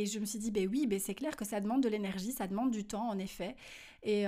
et, 0.01 0.05
je 0.05 0.19
me 0.19 0.25
suis 0.25 0.39
dit, 0.39 0.51
ben 0.51 0.67
oui, 0.69 0.85
ben 0.87 0.99
c'est 0.99 1.15
clair 1.15 1.35
que 1.35 1.45
ça 1.45 1.59
demande 1.61 1.81
de 1.81 1.89
l'énergie, 1.89 2.31
ça 2.31 2.47
demande 2.47 2.71
du 2.71 2.85
temps, 2.85 3.09
en 3.09 3.17
effet. 3.17 3.55
Et, 4.03 4.25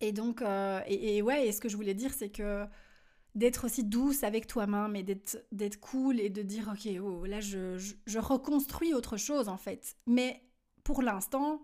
et 0.00 0.12
donc, 0.12 0.42
et, 0.86 1.22
ouais, 1.22 1.48
et 1.48 1.52
ce 1.52 1.60
que 1.60 1.68
je 1.68 1.76
voulais 1.76 1.94
dire, 1.94 2.12
c'est 2.12 2.30
que 2.30 2.66
d'être 3.36 3.66
aussi 3.66 3.84
douce 3.84 4.24
avec 4.24 4.46
toi-même 4.46 4.96
et 4.96 5.02
d'être 5.02 5.80
cool 5.80 6.18
et 6.18 6.30
de 6.30 6.42
dire 6.42 6.72
ok 6.72 6.88
oh, 7.02 7.26
là 7.26 7.40
je, 7.40 7.76
je, 8.06 8.18
reconstruis 8.18 8.94
autre 8.94 9.18
chose 9.18 9.48
en 9.48 9.58
fait 9.58 9.94
mais 10.06 10.42
pour 10.82 11.02
l'instant 11.02 11.60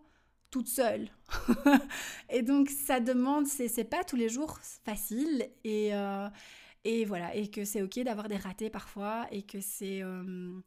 toute 0.53 0.69
seule. 0.69 1.09
Et 2.31 2.43
donc 2.43 2.71
ça 2.71 3.01
demande 3.01 3.49
c'est 3.49 3.85
pas 3.85 4.05
tous 4.05 4.17
les 4.17 4.29
jours 4.29 4.59
facile 4.85 5.49
et 5.65 5.95
euh, 5.95 6.29
et 6.85 7.05
voilà 7.05 7.35
et 7.35 7.49
que 7.49 7.65
c'est 7.65 7.83
ok 7.83 8.01
d'avoir 8.01 8.29
des 8.29 8.37
ratés 8.37 8.71
parfois 8.71 9.27
et 9.33 9.43
que 9.43 9.61
c'est 9.61 10.03
euh, 10.03 10.61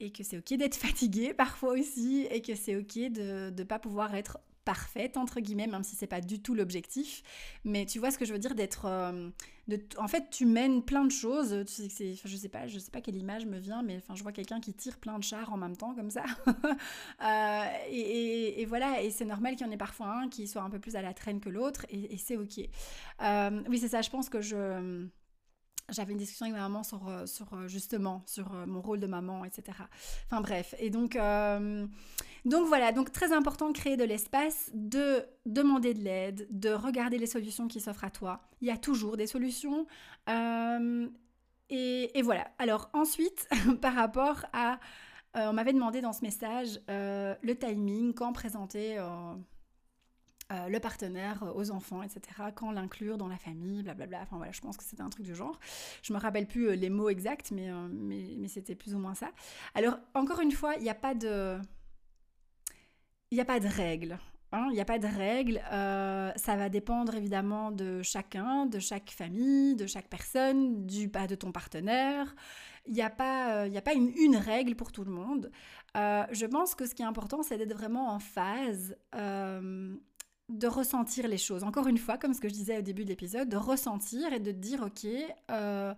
et 0.00 0.10
que 0.10 0.24
c'est 0.24 0.38
ok 0.38 0.54
d'être 0.54 0.76
fatigué 0.86 1.32
parfois 1.32 1.74
aussi 1.74 2.26
et 2.30 2.42
que 2.42 2.54
c'est 2.54 2.76
ok 2.76 3.12
de 3.12 3.50
ne 3.56 3.62
pas 3.62 3.78
pouvoir 3.78 4.14
être 4.16 4.38
parfaite 4.68 5.16
entre 5.16 5.40
guillemets 5.40 5.66
même 5.66 5.82
si 5.82 5.96
c'est 5.96 6.06
pas 6.06 6.20
du 6.20 6.42
tout 6.42 6.54
l'objectif. 6.54 7.22
Mais 7.64 7.86
tu 7.86 7.98
vois 7.98 8.10
ce 8.10 8.18
que 8.18 8.26
je 8.26 8.34
veux 8.34 8.38
dire 8.38 8.54
d'être 8.54 8.84
euh, 8.84 9.30
en 9.96 10.08
fait 10.08 10.28
tu 10.30 10.44
mènes 10.44 10.82
plein 10.82 11.06
de 11.06 11.10
choses 11.10 11.64
je 11.66 12.36
sais 12.36 12.48
pas 12.50 12.66
je 12.66 12.78
sais 12.78 12.90
pas 12.90 13.00
quelle 13.00 13.16
image 13.16 13.46
me 13.46 13.58
vient 13.58 13.82
mais 13.82 13.96
enfin 13.96 14.14
je 14.14 14.22
vois 14.22 14.32
quelqu'un 14.32 14.60
qui 14.60 14.74
tire 14.74 14.98
plein 14.98 15.18
de 15.18 15.24
chars 15.24 15.50
en 15.50 15.56
même 15.56 15.76
temps 15.76 15.94
comme 15.94 16.10
ça. 16.10 16.24
Euh, 17.20 17.64
et, 17.90 18.64
voilà 18.66 19.02
et 19.02 19.10
c'est 19.10 19.24
normal 19.24 19.56
qu'il 19.56 19.66
y 19.66 19.68
en 19.68 19.72
ait 19.72 19.76
parfois 19.76 20.06
un 20.06 20.28
qui 20.28 20.46
soit 20.46 20.62
un 20.62 20.70
peu 20.70 20.78
plus 20.78 20.94
à 20.94 21.02
la 21.02 21.12
traîne 21.14 21.40
que 21.40 21.48
l'autre 21.48 21.84
et, 21.90 22.16
c'est 22.16 22.36
ok. 22.36 22.60
Euh, 23.22 23.62
oui 23.68 23.78
c'est 23.78 23.88
ça 23.88 24.02
je 24.02 24.10
pense 24.10 24.28
que 24.28 24.40
je 24.40 25.06
j'avais 25.90 26.12
une 26.12 26.18
discussion 26.18 26.46
avec 26.46 26.54
ma 26.54 26.62
maman 26.62 26.82
sur, 26.82 27.08
euh, 27.08 27.24
euh, 27.52 27.68
justement 27.68 28.22
sur 28.26 28.54
euh, 28.54 28.66
mon 28.66 28.80
rôle 28.80 29.00
de 29.00 29.06
maman, 29.06 29.44
etc. 29.44 29.78
Enfin 30.26 30.40
bref, 30.40 30.74
et 30.78 30.90
donc, 30.90 31.18
donc 32.44 32.66
voilà, 32.66 32.92
donc 32.92 33.12
très 33.12 33.32
important 33.32 33.68
de 33.68 33.76
créer 33.76 33.96
de 33.96 34.04
l'espace, 34.04 34.70
de 34.74 35.24
demander 35.46 35.94
de 35.94 36.00
l'aide, 36.00 36.46
de 36.50 36.70
regarder 36.70 37.18
les 37.18 37.26
solutions 37.26 37.68
qui 37.68 37.80
s'offrent 37.80 38.04
à 38.04 38.10
toi. 38.10 38.42
Il 38.60 38.68
y 38.68 38.70
a 38.70 38.76
toujours 38.76 39.16
des 39.16 39.26
solutions. 39.26 39.86
Et, 41.70 42.22
voilà. 42.22 42.50
Alors 42.58 42.90
ensuite, 42.92 43.48
par 43.80 43.94
rapport 43.94 44.44
à... 44.52 44.78
on 45.34 45.52
m'avait 45.52 45.72
demandé 45.72 46.00
dans 46.00 46.12
ce 46.12 46.22
message 46.22 46.80
le 46.88 47.54
timing, 47.54 48.14
quand 48.14 48.32
présenter 48.32 48.98
euh, 50.50 50.68
le 50.68 50.80
partenaire 50.80 51.42
euh, 51.42 51.52
aux 51.54 51.70
enfants, 51.70 52.02
etc. 52.02 52.22
Quand 52.54 52.70
l'inclure 52.70 53.18
dans 53.18 53.28
la 53.28 53.36
famille, 53.36 53.82
blablabla. 53.82 54.20
Enfin 54.22 54.38
voilà, 54.38 54.50
je 54.50 54.62
pense 54.62 54.78
que 54.78 54.82
c'était 54.82 55.02
un 55.02 55.10
truc 55.10 55.26
du 55.26 55.34
genre. 55.34 55.60
Je 56.02 56.14
me 56.14 56.18
rappelle 56.18 56.46
plus 56.46 56.68
euh, 56.68 56.74
les 56.74 56.88
mots 56.88 57.10
exacts, 57.10 57.50
mais, 57.50 57.70
mais, 57.90 58.48
c'était 58.48 58.74
plus 58.74 58.94
ou 58.94 58.98
moins 58.98 59.14
ça. 59.14 59.30
Alors, 59.74 59.98
encore 60.14 60.40
une 60.40 60.52
fois, 60.52 60.76
il 60.76 60.84
n'y 60.84 60.88
a 60.88 60.94
pas 60.94 61.14
de... 61.14 61.58
Il 63.30 63.38
a 63.38 63.44
pas 63.44 63.60
de 63.60 63.68
règles. 63.68 64.18
Hein. 64.52 64.68
Il 64.70 64.72
n'y 64.72 64.80
a 64.80 64.86
pas 64.86 64.98
de 64.98 65.06
règles. 65.06 65.60
ça 65.70 66.56
va 66.56 66.70
dépendre 66.70 67.14
évidemment 67.14 67.70
de 67.70 68.02
chacun, 68.02 68.64
de 68.64 68.78
chaque 68.78 69.10
famille, 69.10 69.76
de 69.76 69.86
chaque 69.86 70.08
personne, 70.08 70.86
du 70.86 71.10
pas 71.10 71.26
de 71.26 71.34
ton 71.34 71.52
partenaire. 71.52 72.34
Il 72.86 72.94
n'y 72.94 73.02
a 73.02 73.10
pas, 73.10 73.66
il 73.66 73.76
a 73.76 73.82
pas 73.82 73.92
une, 73.92 74.14
une, 74.16 74.36
règle 74.36 74.76
pour 74.76 74.92
tout 74.92 75.04
le 75.04 75.10
monde. 75.10 75.50
je 75.94 76.46
pense 76.46 76.74
que 76.74 76.86
ce 76.86 76.94
qui 76.94 77.02
est 77.02 77.06
important, 77.06 77.42
c'est 77.42 77.58
d'être 77.58 77.74
vraiment 77.74 78.08
en 78.14 78.18
phase 78.18 78.96
de 80.48 80.66
ressentir 80.66 81.28
les 81.28 81.38
choses. 81.38 81.64
Encore 81.64 81.88
une 81.88 81.98
fois, 81.98 82.16
comme 82.18 82.34
ce 82.34 82.40
que 82.40 82.48
je 82.48 82.54
disais 82.54 82.78
au 82.78 82.82
début 82.82 83.04
de 83.04 83.10
l'épisode, 83.10 83.48
de 83.48 83.56
ressentir 83.56 84.32
et 84.32 84.40
de 84.40 84.50
dire, 84.50 84.82
ok, 84.82 85.06
euh, 85.50 85.94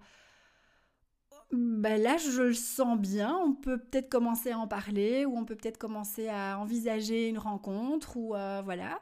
ben 1.53 2.01
là, 2.01 2.17
je 2.17 2.43
le 2.43 2.55
sens 2.55 2.99
bien, 2.99 3.37
on 3.45 3.55
peut 3.55 3.79
peut-être 3.79 4.09
commencer 4.09 4.53
à 4.53 4.59
en 4.59 4.69
parler, 4.69 5.25
ou 5.25 5.37
on 5.37 5.45
peut 5.45 5.57
peut-être 5.57 5.79
commencer 5.79 6.29
à 6.29 6.59
envisager 6.59 7.29
une 7.29 7.39
rencontre, 7.39 8.17
ou 8.17 8.35
euh, 8.35 8.63
voilà. 8.65 9.01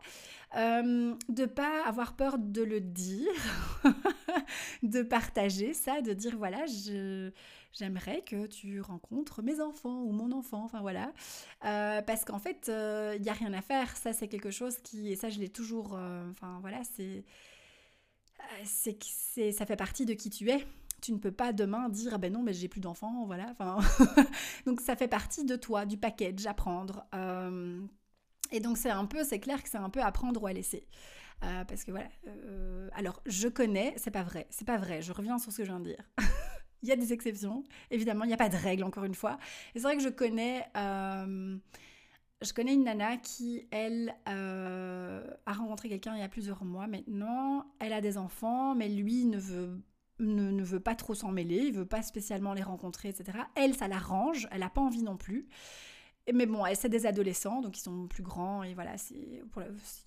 Euh, 0.56 1.14
de 1.28 1.44
pas 1.44 1.84
avoir 1.86 2.16
peur 2.16 2.38
de 2.38 2.62
le 2.62 2.80
dire, 2.80 3.82
de 4.82 5.02
partager 5.02 5.74
ça, 5.74 6.00
de 6.00 6.14
dire, 6.14 6.36
voilà, 6.38 6.64
je 6.66 7.30
j'aimerais 7.78 8.22
que 8.22 8.46
tu 8.46 8.80
rencontres 8.80 9.42
mes 9.42 9.60
enfants 9.60 10.02
ou 10.02 10.12
mon 10.12 10.32
enfant, 10.32 10.64
enfin 10.64 10.80
voilà. 10.80 11.12
Euh, 11.64 12.02
parce 12.02 12.24
qu'en 12.24 12.38
fait, 12.38 12.64
il 12.66 12.72
euh, 12.72 13.18
n'y 13.18 13.28
a 13.28 13.32
rien 13.32 13.52
à 13.52 13.62
faire. 13.62 13.96
Ça, 13.96 14.12
c'est 14.12 14.28
quelque 14.28 14.50
chose 14.50 14.78
qui, 14.78 15.10
et 15.12 15.16
ça, 15.16 15.30
je 15.30 15.38
l'ai 15.38 15.48
toujours, 15.48 15.94
euh, 15.94 16.28
enfin 16.30 16.58
voilà, 16.60 16.82
c'est, 16.96 17.24
c'est, 18.64 19.52
ça 19.52 19.66
fait 19.66 19.76
partie 19.76 20.06
de 20.06 20.14
qui 20.14 20.30
tu 20.30 20.50
es. 20.50 20.64
Tu 21.00 21.12
ne 21.12 21.18
peux 21.18 21.30
pas 21.30 21.52
demain 21.52 21.88
dire, 21.88 22.12
ah 22.14 22.18
ben 22.18 22.32
non, 22.32 22.42
mais 22.42 22.52
j'ai 22.52 22.66
plus 22.66 22.80
d'enfants, 22.80 23.24
voilà. 23.26 23.46
Enfin, 23.52 23.78
donc 24.66 24.80
ça 24.80 24.96
fait 24.96 25.06
partie 25.06 25.44
de 25.44 25.54
toi, 25.54 25.86
du 25.86 25.96
package 25.96 26.46
à 26.46 26.54
prendre. 26.54 27.06
et 28.50 28.60
donc 28.60 28.78
c'est 28.78 28.90
un 28.90 29.06
peu, 29.06 29.22
c'est 29.22 29.38
clair 29.38 29.62
que 29.62 29.68
c'est 29.68 29.78
un 29.78 29.90
peu 29.90 30.02
apprendre 30.02 30.42
ou 30.42 30.48
à 30.48 30.52
laisser. 30.52 30.88
parce 31.40 31.84
que 31.84 31.92
voilà. 31.92 32.08
alors, 32.94 33.22
je 33.26 33.46
connais, 33.46 33.94
c'est 33.96 34.10
pas 34.10 34.24
vrai, 34.24 34.48
c'est 34.50 34.66
pas 34.66 34.76
vrai. 34.76 35.00
Je 35.00 35.12
reviens 35.12 35.38
sur 35.38 35.52
ce 35.52 35.58
que 35.58 35.64
je 35.64 35.70
viens 35.70 35.80
de 35.80 35.90
dire. 35.90 36.10
Il 36.82 36.88
y 36.88 36.92
a 36.92 36.96
des 36.96 37.12
exceptions, 37.12 37.64
évidemment, 37.90 38.24
il 38.24 38.28
n'y 38.28 38.34
a 38.34 38.38
pas 38.38 38.48
de 38.48 38.56
règle, 38.56 38.84
encore 38.84 39.04
une 39.04 39.14
fois. 39.14 39.38
Et 39.74 39.78
c'est 39.78 39.84
vrai 39.84 39.96
que 39.96 40.02
je 40.02 40.08
connais, 40.08 40.64
euh, 40.76 41.56
je 42.40 42.52
connais 42.52 42.74
une 42.74 42.84
nana 42.84 43.16
qui, 43.16 43.66
elle, 43.70 44.14
euh, 44.28 45.26
a 45.46 45.52
rencontré 45.52 45.88
quelqu'un 45.88 46.14
il 46.14 46.20
y 46.20 46.24
a 46.24 46.28
plusieurs 46.28 46.64
mois 46.64 46.86
maintenant. 46.86 47.66
Elle 47.80 47.92
a 47.92 48.00
des 48.00 48.16
enfants, 48.16 48.74
mais 48.76 48.88
lui 48.88 49.24
ne 49.24 49.38
veut, 49.38 49.80
ne, 50.20 50.62
veut 50.62 50.80
pas 50.80 50.94
trop 50.94 51.14
s'en 51.14 51.32
mêler, 51.32 51.64
il 51.66 51.72
veut 51.72 51.86
pas 51.86 52.02
spécialement 52.02 52.54
les 52.54 52.62
rencontrer, 52.62 53.08
etc. 53.08 53.38
Elle, 53.56 53.74
ça 53.74 53.88
l'arrange, 53.88 54.48
elle 54.52 54.60
n'a 54.60 54.70
pas 54.70 54.80
envie 54.80 55.02
non 55.02 55.16
plus. 55.16 55.48
mais 56.32 56.46
bon, 56.46 56.62
c'est 56.74 56.88
des 56.88 57.06
adolescents, 57.06 57.60
donc 57.60 57.76
ils 57.76 57.82
sont 57.82 58.06
plus 58.06 58.22
grands 58.22 58.62
et 58.62 58.74
voilà, 58.74 58.94
pour, 59.50 59.62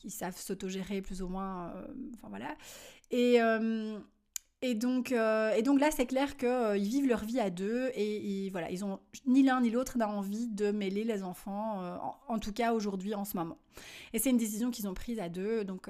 ils 0.05 0.11
savent 0.11 0.37
s'autogérer 0.37 1.01
plus 1.01 1.21
ou 1.21 1.27
moins. 1.27 1.73
enfin 2.15 2.29
voilà. 2.29 2.55
Et, 3.09 3.39
et 4.63 4.75
donc, 4.75 5.11
euh, 5.11 5.53
et 5.53 5.63
donc 5.63 5.79
là, 5.79 5.89
c'est 5.89 6.05
clair 6.05 6.37
qu'ils 6.37 6.47
euh, 6.47 6.73
vivent 6.73 7.07
leur 7.07 7.23
vie 7.25 7.39
à 7.39 7.49
deux 7.49 7.89
et, 7.95 8.49
voilà, 8.51 8.69
ils 8.69 8.85
ont 8.85 8.99
ni 9.25 9.41
l'un 9.41 9.59
ni 9.61 9.71
l'autre 9.71 9.97
n'a 9.97 10.07
envie 10.07 10.47
de 10.47 10.69
mêler 10.71 11.03
les 11.03 11.23
enfants, 11.23 11.81
euh, 11.81 11.97
en, 12.27 12.37
tout 12.37 12.53
cas 12.53 12.73
aujourd'hui, 12.73 13.15
en 13.15 13.25
ce 13.25 13.37
moment. 13.37 13.57
Et 14.13 14.19
c'est 14.19 14.29
une 14.29 14.37
décision 14.37 14.69
qu'ils 14.69 14.87
ont 14.87 14.93
prise 14.93 15.19
à 15.19 15.29
deux, 15.29 15.63
donc. 15.63 15.89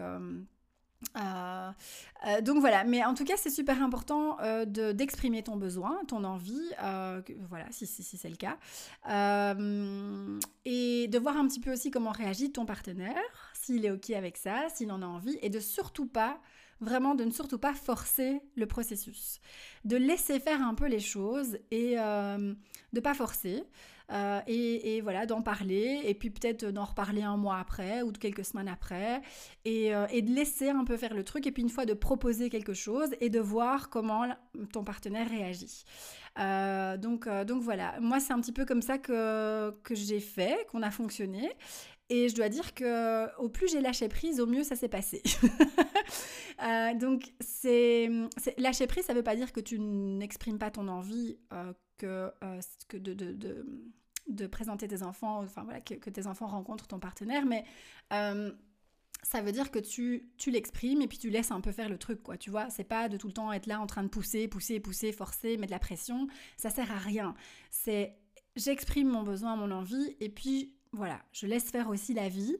donc 2.44 2.60
voilà, 2.60 2.84
mais 2.86 3.04
en 3.04 3.14
tout 3.14 3.26
cas 3.26 3.34
c'est 3.36 3.50
super 3.50 3.84
important 3.84 4.38
d'exprimer 4.68 5.44
ton 5.44 5.58
besoin, 5.58 6.00
ton 6.08 6.24
envie, 6.24 6.70
voilà 7.50 7.66
si, 7.72 7.86
si 7.88 8.18
c'est 8.18 8.30
le 8.30 8.38
cas, 8.38 8.58
et 10.64 11.08
de 11.08 11.18
voir 11.18 11.36
un 11.36 11.48
petit 11.48 11.60
peu 11.60 11.74
aussi 11.74 11.92
comment 11.92 12.12
réagit 12.12 12.52
ton 12.54 12.66
partenaire, 12.66 13.18
s'il 13.54 13.86
est 13.86 13.92
ok 13.92 14.12
avec 14.12 14.38
ça, 14.38 14.70
s'il 14.74 14.92
en 14.92 15.02
a 15.02 15.06
envie, 15.06 15.38
et 15.42 15.50
de 15.50 15.60
surtout 15.60 16.08
pas 16.08 16.40
vraiment 16.82 17.16
de 17.16 17.24
ne 17.24 17.32
surtout 17.32 17.60
pas 17.60 17.74
forcer 17.74 18.42
le 18.56 18.66
processus, 18.66 19.40
de 19.86 19.96
laisser 19.96 20.40
faire 20.40 20.62
un 20.62 20.74
peu 20.74 20.88
les 20.88 21.00
choses 21.00 21.58
et 21.70 21.98
euh, 21.98 22.54
de 22.92 23.00
pas 23.00 23.14
forcer. 23.14 23.64
Euh, 24.12 24.42
et, 24.46 25.00
voilà, 25.00 25.26
d'en 25.26 25.42
parler, 25.42 26.02
et 26.04 26.14
puis 26.14 26.32
peut-être 26.32 26.66
d'en 26.66 26.84
reparler 26.84 27.22
un 27.22 27.38
mois 27.38 27.60
après 27.60 28.02
ou 28.02 28.12
quelques 28.12 28.44
semaines 28.44 28.68
après, 28.68 29.22
et, 29.64 29.96
euh, 29.96 30.06
et, 30.12 30.22
de 30.22 30.32
laisser 30.32 30.68
un 30.68 30.84
peu 30.84 30.98
faire 30.98 31.14
le 31.14 31.24
truc, 31.24 31.48
et 31.48 31.52
puis 31.54 31.64
une 31.64 31.70
fois 31.70 31.86
de 31.86 31.94
proposer 31.94 32.50
quelque 32.50 32.74
chose 32.74 33.08
et 33.22 33.30
de 33.30 33.40
voir 33.40 33.90
comment 33.90 34.26
ton 34.74 34.84
partenaire 34.84 35.30
réagit. 35.30 35.86
donc, 37.02 37.30
donc 37.48 37.62
voilà, 37.62 37.98
moi 38.02 38.20
c'est 38.20 38.34
un 38.34 38.42
petit 38.42 38.52
peu 38.52 38.66
comme 38.66 38.82
ça 38.82 38.98
que, 38.98 39.72
que 39.82 39.96
j'ai 39.96 40.20
fait, 40.20 40.68
qu'on 40.70 40.82
a 40.82 40.92
fonctionné. 40.92 41.50
Et 42.12 42.28
je 42.28 42.36
dois 42.36 42.50
dire 42.50 42.74
que 42.74 43.34
au 43.40 43.48
plus 43.48 43.72
j'ai 43.72 43.80
lâché 43.80 44.10
prise, 44.10 44.42
au 44.42 44.46
mieux 44.46 44.64
ça 44.64 44.76
s'est 44.76 44.90
passé. 44.90 45.24
Euh, 46.62 46.94
donc 46.94 47.34
c'est 47.40 48.08
lâcher 48.58 48.86
prise, 48.86 49.06
ça 49.06 49.14
ne 49.14 49.18
veut 49.18 49.24
pas 49.24 49.36
dire 49.36 49.52
que 49.52 49.60
tu 49.60 49.80
n'exprimes 49.80 50.60
pas 50.60 50.70
ton 50.70 50.90
envie 50.90 51.40
euh, 51.54 51.74
que, 51.98 52.32
euh, 52.44 52.60
de, 54.28 54.46
présenter 54.46 54.88
tes 54.88 55.02
enfants, 55.02 55.42
enfin 55.42 55.64
voilà, 55.64 55.82
que, 55.82 56.10
tes 56.12 56.28
enfants 56.28 56.46
rencontrent 56.46 56.86
ton 56.86 57.00
partenaire, 57.00 57.48
mais 57.48 57.66
ça 58.12 59.42
veut 59.42 59.52
dire 59.52 59.72
que 59.72 59.80
tu, 59.80 60.30
tu 60.38 60.52
l'exprimes 60.52 61.02
et 61.02 61.08
puis 61.08 61.18
tu 61.18 61.32
laisses 61.32 61.50
un 61.50 61.62
peu 61.62 61.72
faire 61.72 61.90
le 61.90 61.98
truc, 61.98 62.22
quoi, 62.22 62.38
tu 62.38 62.52
vois. 62.52 62.70
C'est 62.70 62.84
pas 62.84 63.10
de 63.10 63.18
tout 63.18 63.28
le 63.28 63.34
temps 63.34 63.52
être 63.52 63.66
là 63.66 63.80
en 63.80 63.88
train 63.88 64.04
de 64.04 64.10
pousser, 64.10 64.48
pousser, 64.48 64.80
pousser, 64.80 65.12
forcer, 65.14 65.58
mettre 65.58 65.72
de 65.72 65.76
la 65.76 65.80
pression. 65.80 66.28
Ça 66.58 66.70
sert 66.70 66.92
à 66.92 67.00
rien. 67.00 67.34
C'est 67.72 68.14
j'exprime 68.56 69.10
mon 69.10 69.24
besoin, 69.24 69.56
mon 69.56 69.72
envie 69.72 70.16
et 70.20 70.30
puis 70.30 70.76
voilà, 70.94 71.22
je 71.32 71.48
laisse 71.48 71.70
faire 71.72 71.90
aussi 71.90 72.14
la 72.14 72.30
vie. 72.30 72.58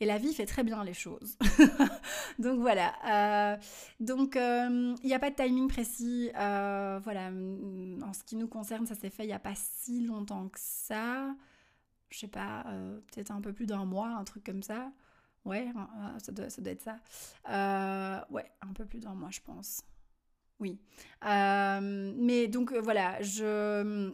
Et 0.00 0.04
la 0.04 0.18
vie 0.18 0.34
fait 0.34 0.46
très 0.46 0.64
bien 0.64 0.82
les 0.82 0.94
choses. 0.94 1.38
donc 2.40 2.58
voilà. 2.58 2.92
Euh, 3.06 3.56
donc 4.00 4.34
euh, 4.34 4.96
il 5.00 5.06
n'y 5.06 5.14
a 5.14 5.20
pas 5.20 5.30
de 5.30 5.36
timing 5.36 5.68
précis. 5.68 6.28
Euh, 6.36 6.98
voilà. 7.04 7.28
En 7.28 8.12
ce 8.12 8.24
qui 8.24 8.34
nous 8.34 8.48
concerne, 8.48 8.84
ça 8.84 8.96
s'est 8.96 9.10
fait 9.10 9.22
il 9.22 9.28
n'y 9.28 9.32
a 9.32 9.38
pas 9.38 9.54
si 9.54 10.04
longtemps 10.04 10.48
que 10.48 10.58
ça. 10.58 11.32
Je 12.10 12.18
sais 12.18 12.26
pas, 12.26 12.66
peut-être 13.12 13.30
un 13.30 13.40
peu 13.40 13.52
plus 13.52 13.66
d'un 13.66 13.84
mois, 13.84 14.08
un 14.08 14.24
truc 14.24 14.44
comme 14.44 14.64
ça. 14.64 14.90
Ouais, 15.44 15.72
ça 16.18 16.32
doit, 16.32 16.50
ça 16.50 16.60
doit 16.60 16.72
être 16.72 16.82
ça. 16.82 18.26
ouais, 18.30 18.50
un 18.60 18.72
peu 18.72 18.84
plus 18.84 18.98
d'un 18.98 19.14
mois, 19.14 19.30
je 19.30 19.40
pense. 19.40 19.84
Oui. 20.58 20.80
mais 21.22 22.48
donc 22.48 22.72
voilà, 22.72 23.22
je 23.22 24.12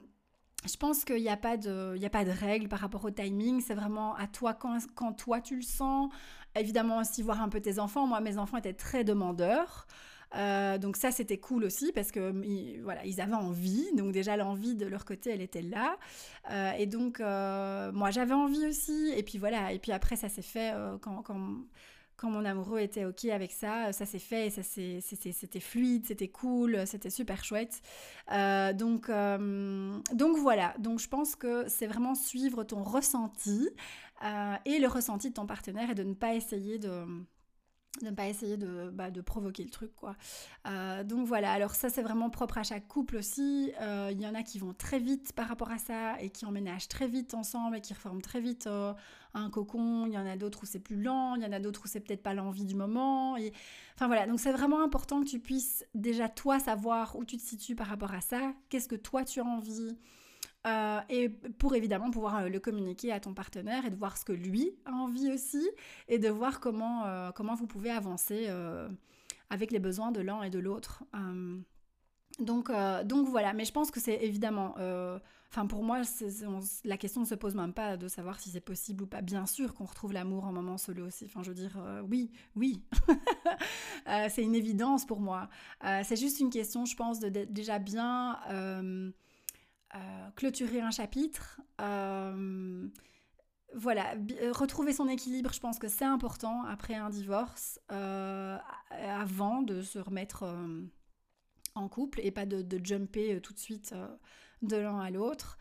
je 0.66 0.76
pense 0.76 1.04
qu'il 1.04 1.22
n'y 1.22 1.28
a, 1.28 1.36
pas 1.36 1.56
de, 1.56 1.94
il 1.96 2.04
a 2.04 2.10
pas 2.10 2.24
de 2.24 2.30
règle 2.30 2.68
par 2.68 2.80
rapport 2.80 3.04
au 3.04 3.10
timing. 3.10 3.60
C'est 3.60 3.74
vraiment 3.74 4.14
à 4.16 4.26
toi 4.26 4.54
quand, 4.54 4.78
quand, 4.94 5.12
toi 5.12 5.40
tu 5.40 5.56
le 5.56 5.62
sens. 5.62 6.10
Évidemment 6.56 6.98
aussi 6.98 7.22
voir 7.22 7.40
un 7.40 7.48
peu 7.48 7.60
tes 7.60 7.78
enfants. 7.78 8.06
Moi, 8.06 8.20
mes 8.20 8.38
enfants 8.38 8.56
étaient 8.56 8.72
très 8.72 9.04
demandeurs. 9.04 9.86
Euh, 10.34 10.76
donc 10.76 10.96
ça, 10.96 11.10
c'était 11.10 11.38
cool 11.38 11.64
aussi 11.64 11.92
parce 11.92 12.10
que 12.10 12.32
voilà, 12.82 13.04
ils 13.06 13.20
avaient 13.20 13.34
envie. 13.34 13.86
Donc 13.96 14.12
déjà, 14.12 14.36
l'envie 14.36 14.74
de 14.74 14.86
leur 14.86 15.04
côté, 15.04 15.30
elle 15.30 15.42
était 15.42 15.62
là. 15.62 15.96
Euh, 16.50 16.72
et 16.72 16.86
donc, 16.86 17.20
euh, 17.20 17.92
moi, 17.92 18.10
j'avais 18.10 18.34
envie 18.34 18.66
aussi. 18.66 19.12
Et 19.16 19.22
puis 19.22 19.38
voilà. 19.38 19.72
Et 19.72 19.78
puis 19.78 19.92
après, 19.92 20.16
ça 20.16 20.28
s'est 20.28 20.42
fait 20.42 20.74
quand, 21.00 21.22
quand 21.22 21.56
quand 22.18 22.30
mon 22.30 22.44
amoureux 22.44 22.80
était 22.80 23.04
ok 23.04 23.26
avec 23.26 23.52
ça, 23.52 23.92
ça 23.92 24.04
s'est 24.04 24.18
fait, 24.18 24.50
ça 24.50 24.62
c'était 24.62 25.60
fluide, 25.60 26.04
c'était 26.04 26.28
cool, 26.28 26.84
c'était 26.84 27.10
super 27.10 27.44
chouette. 27.44 27.80
Euh, 28.32 28.72
donc, 28.72 29.08
euh, 29.08 29.96
donc 30.12 30.36
voilà, 30.36 30.74
donc 30.78 30.98
je 30.98 31.08
pense 31.08 31.36
que 31.36 31.66
c'est 31.68 31.86
vraiment 31.86 32.16
suivre 32.16 32.64
ton 32.64 32.82
ressenti 32.82 33.70
euh, 34.24 34.56
et 34.64 34.80
le 34.80 34.88
ressenti 34.88 35.30
de 35.30 35.34
ton 35.34 35.46
partenaire 35.46 35.90
et 35.90 35.94
de 35.94 36.02
ne 36.02 36.14
pas 36.14 36.34
essayer 36.34 36.78
de 36.80 37.04
de 38.00 38.06
ne 38.06 38.10
pas 38.10 38.26
essayer 38.28 38.56
de, 38.56 38.90
bah, 38.92 39.10
de, 39.10 39.20
provoquer 39.20 39.64
le 39.64 39.70
truc 39.70 39.94
quoi. 39.94 40.16
Euh, 40.66 41.04
donc 41.04 41.26
voilà, 41.26 41.52
alors 41.52 41.74
ça 41.74 41.88
c'est 41.88 42.02
vraiment 42.02 42.30
propre 42.30 42.58
à 42.58 42.62
chaque 42.62 42.86
couple 42.88 43.16
aussi. 43.16 43.72
Euh, 43.80 44.10
il 44.12 44.20
y 44.20 44.26
en 44.26 44.34
a 44.34 44.42
qui 44.42 44.58
vont 44.58 44.74
très 44.74 44.98
vite 44.98 45.32
par 45.32 45.48
rapport 45.48 45.70
à 45.70 45.78
ça 45.78 46.20
et 46.20 46.30
qui 46.30 46.46
emménagent 46.46 46.88
très 46.88 47.08
vite 47.08 47.34
ensemble 47.34 47.76
et 47.76 47.80
qui 47.80 47.94
reforment 47.94 48.22
très 48.22 48.40
vite 48.40 48.66
euh, 48.66 48.92
un 49.34 49.50
cocon. 49.50 50.06
Il 50.06 50.12
y 50.12 50.18
en 50.18 50.26
a 50.26 50.36
d'autres 50.36 50.62
où 50.62 50.66
c'est 50.66 50.80
plus 50.80 51.00
lent, 51.00 51.34
il 51.36 51.42
y 51.42 51.46
en 51.46 51.52
a 51.52 51.60
d'autres 51.60 51.82
où 51.84 51.88
c'est 51.88 52.00
peut-être 52.00 52.22
pas 52.22 52.34
l'envie 52.34 52.64
du 52.64 52.74
moment. 52.74 53.36
Et... 53.36 53.52
Enfin 53.94 54.06
voilà, 54.06 54.26
donc 54.26 54.40
c'est 54.40 54.52
vraiment 54.52 54.82
important 54.82 55.20
que 55.22 55.28
tu 55.28 55.40
puisses 55.40 55.84
déjà 55.94 56.28
toi 56.28 56.58
savoir 56.58 57.16
où 57.16 57.24
tu 57.24 57.36
te 57.36 57.42
situes 57.42 57.74
par 57.74 57.88
rapport 57.88 58.14
à 58.14 58.20
ça, 58.20 58.52
qu'est-ce 58.68 58.88
que 58.88 58.96
toi 58.96 59.24
tu 59.24 59.40
as 59.40 59.44
envie? 59.44 59.96
Euh, 60.68 61.00
et 61.08 61.28
pour 61.28 61.74
évidemment 61.74 62.10
pouvoir 62.10 62.36
euh, 62.36 62.48
le 62.48 62.60
communiquer 62.60 63.12
à 63.12 63.20
ton 63.20 63.34
partenaire 63.34 63.84
et 63.84 63.90
de 63.90 63.96
voir 63.96 64.16
ce 64.16 64.24
que 64.24 64.32
lui 64.32 64.72
a 64.84 64.92
envie 64.92 65.30
aussi 65.32 65.68
et 66.08 66.18
de 66.18 66.28
voir 66.28 66.60
comment, 66.60 67.06
euh, 67.06 67.30
comment 67.32 67.54
vous 67.54 67.66
pouvez 67.66 67.90
avancer 67.90 68.48
avec 69.50 69.70
les 69.70 69.78
besoins 69.78 70.12
de 70.12 70.20
l'un 70.20 70.42
et 70.42 70.50
de 70.50 70.58
l'autre. 70.58 71.04
donc, 72.38 72.70
donc 73.04 73.28
voilà, 73.28 73.52
mais 73.52 73.64
je 73.64 73.72
pense 73.72 73.90
que 73.90 74.00
c'est 74.00 74.22
évidemment, 74.22 74.74
enfin 75.50 75.66
pour 75.66 75.82
moi, 75.82 76.02
la 76.84 76.96
question 76.96 77.22
ne 77.22 77.26
se 77.26 77.34
pose 77.34 77.54
même 77.54 77.72
pas 77.72 77.96
de 77.96 78.08
savoir 78.08 78.40
si 78.40 78.50
c'est 78.50 78.60
possible 78.60 79.04
ou 79.04 79.06
pas. 79.06 79.22
Bien 79.22 79.46
sûr 79.46 79.74
qu'on 79.74 79.84
retrouve 79.84 80.12
l'amour 80.12 80.44
en 80.44 80.52
moment 80.52 80.78
solo 80.78 81.06
aussi, 81.06 81.24
enfin 81.26 81.42
je 81.42 81.48
veux 81.48 81.54
dire, 81.54 81.78
oui, 82.08 82.30
oui, 82.56 82.82
c'est 84.28 84.42
une 84.42 84.54
évidence 84.54 85.06
pour 85.06 85.20
moi. 85.20 85.48
c'est 85.82 86.16
juste 86.16 86.40
une 86.40 86.50
question, 86.50 86.84
je 86.84 86.96
pense, 86.96 87.20
de 87.20 87.28
déjà 87.28 87.78
bien 87.78 88.38
euh, 89.94 90.30
clôturer 90.36 90.80
un 90.80 90.90
chapitre. 90.90 91.60
Euh, 91.80 92.86
voilà, 93.74 94.14
euh, 94.42 94.52
retrouver 94.52 94.92
son 94.92 95.08
équilibre, 95.08 95.52
je 95.52 95.60
pense 95.60 95.78
que 95.78 95.88
c'est 95.88 96.04
important 96.04 96.64
après 96.64 96.94
un 96.94 97.10
divorce, 97.10 97.80
avant 97.88 99.62
de 99.62 99.82
se 99.82 99.98
remettre 99.98 100.44
en 101.74 101.88
couple 101.88 102.20
et 102.22 102.30
pas 102.30 102.46
de, 102.46 102.62
de 102.62 102.84
jumper 102.84 103.40
tout 103.40 103.52
de 103.52 103.58
suite 103.58 103.94
de 104.62 104.76
l'un 104.76 105.00
à 105.00 105.10
l'autre. 105.10 105.58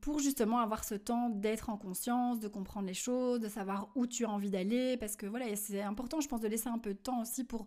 pour 0.00 0.18
justement 0.18 0.58
avoir 0.58 0.84
ce 0.84 0.94
temps 0.94 1.28
d'être 1.30 1.70
en 1.70 1.76
conscience, 1.76 2.40
de 2.40 2.48
comprendre 2.48 2.86
les 2.86 2.94
choses, 2.94 3.40
de 3.40 3.48
savoir 3.48 3.90
où 3.94 4.06
tu 4.06 4.24
as 4.24 4.30
envie 4.30 4.50
d'aller, 4.50 4.96
parce 4.96 5.16
que 5.16 5.26
voilà, 5.26 5.54
c'est 5.56 5.82
important, 5.82 6.20
je 6.20 6.28
pense, 6.28 6.40
de 6.40 6.48
laisser 6.48 6.68
un 6.68 6.78
peu 6.78 6.94
de 6.94 6.98
temps 6.98 7.20
aussi 7.20 7.44
pour 7.44 7.66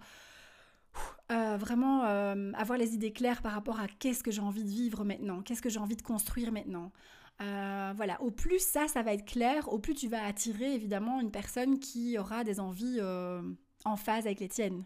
euh, 1.32 1.58
vraiment 1.58 2.04
euh, 2.06 2.52
avoir 2.54 2.78
les 2.78 2.94
idées 2.94 3.14
claires 3.14 3.42
par 3.42 3.54
rapport 3.54 3.80
à 3.80 3.88
qu'est-ce 3.88 4.24
que 4.24 4.30
j'ai 4.32 4.42
envie 4.42 4.64
de 4.64 4.70
vivre 4.70 5.04
maintenant, 5.04 5.42
qu'est-ce 5.42 5.62
que 5.62 5.70
j'ai 5.70 5.80
envie 5.80 5.96
de 5.96 6.02
construire 6.02 6.52
maintenant. 6.52 6.92
Euh, 7.42 7.94
voilà, 7.96 8.22
au 8.22 8.30
plus 8.30 8.60
ça, 8.60 8.88
ça 8.88 9.02
va 9.02 9.14
être 9.14 9.26
clair, 9.26 9.72
au 9.72 9.80
plus 9.80 9.96
tu 9.96 10.08
vas 10.08 10.24
attirer 10.26 10.76
évidemment 10.76 11.20
une 11.22 11.32
personne 11.32 11.80
qui 11.80 12.18
aura 12.18 12.44
des 12.44 12.60
envies 12.60 13.00
en 13.86 13.96
phase 13.96 14.26
avec 14.26 14.40
les 14.40 14.50
tiennes. 14.50 14.84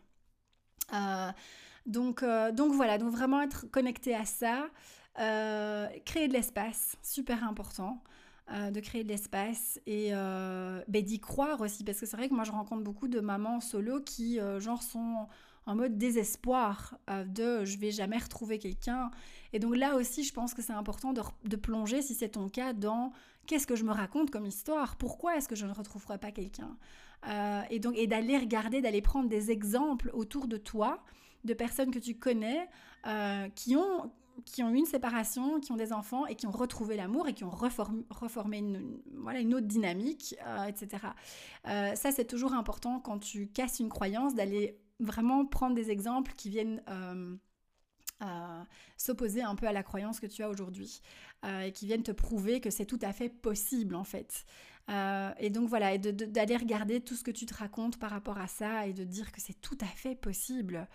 donc, 1.85 2.23
donc 2.23 2.73
voilà, 2.73 2.97
donc 2.97 3.11
vraiment 3.11 3.41
être 3.41 3.65
connecté 3.69 4.15
à 4.15 4.23
ça, 4.25 4.69
créer 5.15 6.27
de 6.27 6.33
l'espace, 6.33 6.95
super 7.01 7.43
important. 7.43 8.01
de 8.49 8.79
créer 8.79 9.03
de 9.03 9.09
l'espace 9.09 9.81
et 9.85 10.11
ben, 10.11 11.01
d'y 11.03 11.19
croire 11.19 11.59
aussi 11.59 11.83
parce 11.83 11.99
que 11.99 12.05
c'est 12.05 12.15
vrai 12.15 12.29
que 12.29 12.33
moi 12.33 12.45
je 12.45 12.51
rencontre 12.51 12.83
beaucoup 12.83 13.09
de 13.09 13.19
mamans 13.19 13.59
solo 13.59 13.99
qui 13.99 14.39
genre 14.59 14.81
sont 14.81 15.27
en 15.67 15.75
mode 15.75 15.97
désespoir 15.97 16.97
euh, 17.09 17.25
de 17.25 17.65
je 17.65 17.77
vais 17.77 17.91
jamais 17.91 18.17
retrouver 18.17 18.57
quelqu'un. 18.57 19.11
Et 19.53 19.59
donc 19.59 19.75
là 19.75 19.95
aussi, 19.95 20.23
je 20.23 20.33
pense 20.33 20.53
que 20.53 20.61
c'est 20.61 20.73
important 20.73 21.13
de, 21.13 21.55
plonger, 21.55 22.01
si 22.01 22.15
c'est 22.15 22.29
ton 22.29 22.49
cas, 22.49 22.73
dans 22.73 23.11
qu'est-ce 23.45 23.67
que 23.67 23.75
je 23.75 23.83
me 23.83 23.91
raconte 23.91 24.31
comme 24.31 24.45
histoire, 24.45 24.95
pourquoi 24.95 25.35
est-ce 25.35 25.47
que 25.47 25.55
je 25.55 25.65
ne 25.65 25.73
retrouverai 25.73 26.17
pas 26.17 26.31
quelqu'un? 26.31 26.75
Euh, 27.27 27.61
et 27.69 27.79
donc 27.79 27.95
et 27.97 28.07
d'aller 28.07 28.37
regarder, 28.37 28.81
d'aller 28.81 29.01
prendre 29.01 29.27
des 29.27 29.51
exemples 29.51 30.09
autour 30.13 30.47
de 30.47 30.57
toi, 30.57 31.03
de 31.43 31.53
personnes 31.53 31.91
que 31.91 31.99
tu 31.99 32.15
connais, 32.15 32.67
euh, 33.05 33.47
qui 33.49 33.75
ont 33.75 34.11
qui 34.45 34.61
ont 34.61 34.69
eu 34.69 34.75
une 34.75 34.85
séparation, 34.85 35.59
qui 35.59 35.71
ont 35.71 35.77
des 35.77 35.91
enfants 35.91 36.27
et 36.27 36.35
qui 36.35 36.45
ont 36.45 36.51
retrouvé 36.51 36.95
l'amour 36.95 37.27
et 37.27 37.33
qui 37.33 37.43
ont 37.43 37.49
reformé, 37.49 38.59
une, 38.59 38.99
voilà, 39.15 39.39
une 39.39 39.55
autre 39.55 39.65
dynamique, 39.65 40.35
etc. 40.67 41.07
ça, 41.65 42.11
c'est 42.11 42.25
toujours 42.25 42.53
important 42.53 42.99
quand 42.99 43.17
tu 43.17 43.47
casses 43.47 43.79
une 43.79 43.89
croyance 43.89 44.35
d'aller 44.35 44.77
vraiment 44.99 45.45
prendre 45.45 45.75
des 45.75 45.91
exemples 45.91 46.33
qui 46.33 46.49
viennent 46.49 46.81
euh, 46.89 48.63
s'opposer 48.97 49.41
un 49.41 49.55
peu 49.55 49.67
à 49.67 49.71
la 49.71 49.83
croyance 49.83 50.19
que 50.19 50.27
tu 50.27 50.43
as 50.43 50.49
aujourd'hui 50.49 51.01
et 51.47 51.71
qui 51.71 51.85
viennent 51.85 52.03
te 52.03 52.11
prouver 52.11 52.59
que 52.59 52.71
c'est 52.71 52.85
tout 52.85 52.99
à 53.03 53.13
fait 53.13 53.29
possible 53.29 53.95
en 53.95 54.03
fait. 54.03 54.43
Euh, 54.89 55.31
et 55.37 55.49
donc 55.49 55.67
voilà, 55.67 55.97
d'aller 55.97 56.55
regarder 56.55 57.01
tout 57.01 57.15
ce 57.15 57.23
que 57.23 57.31
tu 57.31 57.45
te 57.45 57.53
racontes 57.53 57.99
par 57.99 58.09
rapport 58.09 58.37
à 58.37 58.47
ça 58.47 58.87
et 58.87 58.93
de 58.93 59.03
dire 59.03 59.31
que 59.31 59.41
c'est 59.41 59.59
tout 59.59 59.77
à 59.81 59.85
fait 59.85 60.15
possible. 60.15 60.87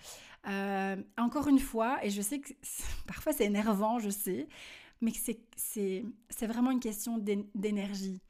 Euh, 0.49 0.97
encore 1.19 1.49
une 1.49 1.59
fois, 1.59 2.05
et 2.05 2.11
je 2.11 2.23
sais 2.23 2.41
que 2.41 2.53
parfois 3.07 3.33
c'est 3.33 3.45
énervant, 3.45 3.99
je 3.99 4.11
sais, 4.11 4.49
mais 5.01 5.13
c'est 5.57 6.47
vraiment 6.47 6.71
une 6.71 6.81
question 6.81 7.19
d'énergie. 7.55 8.21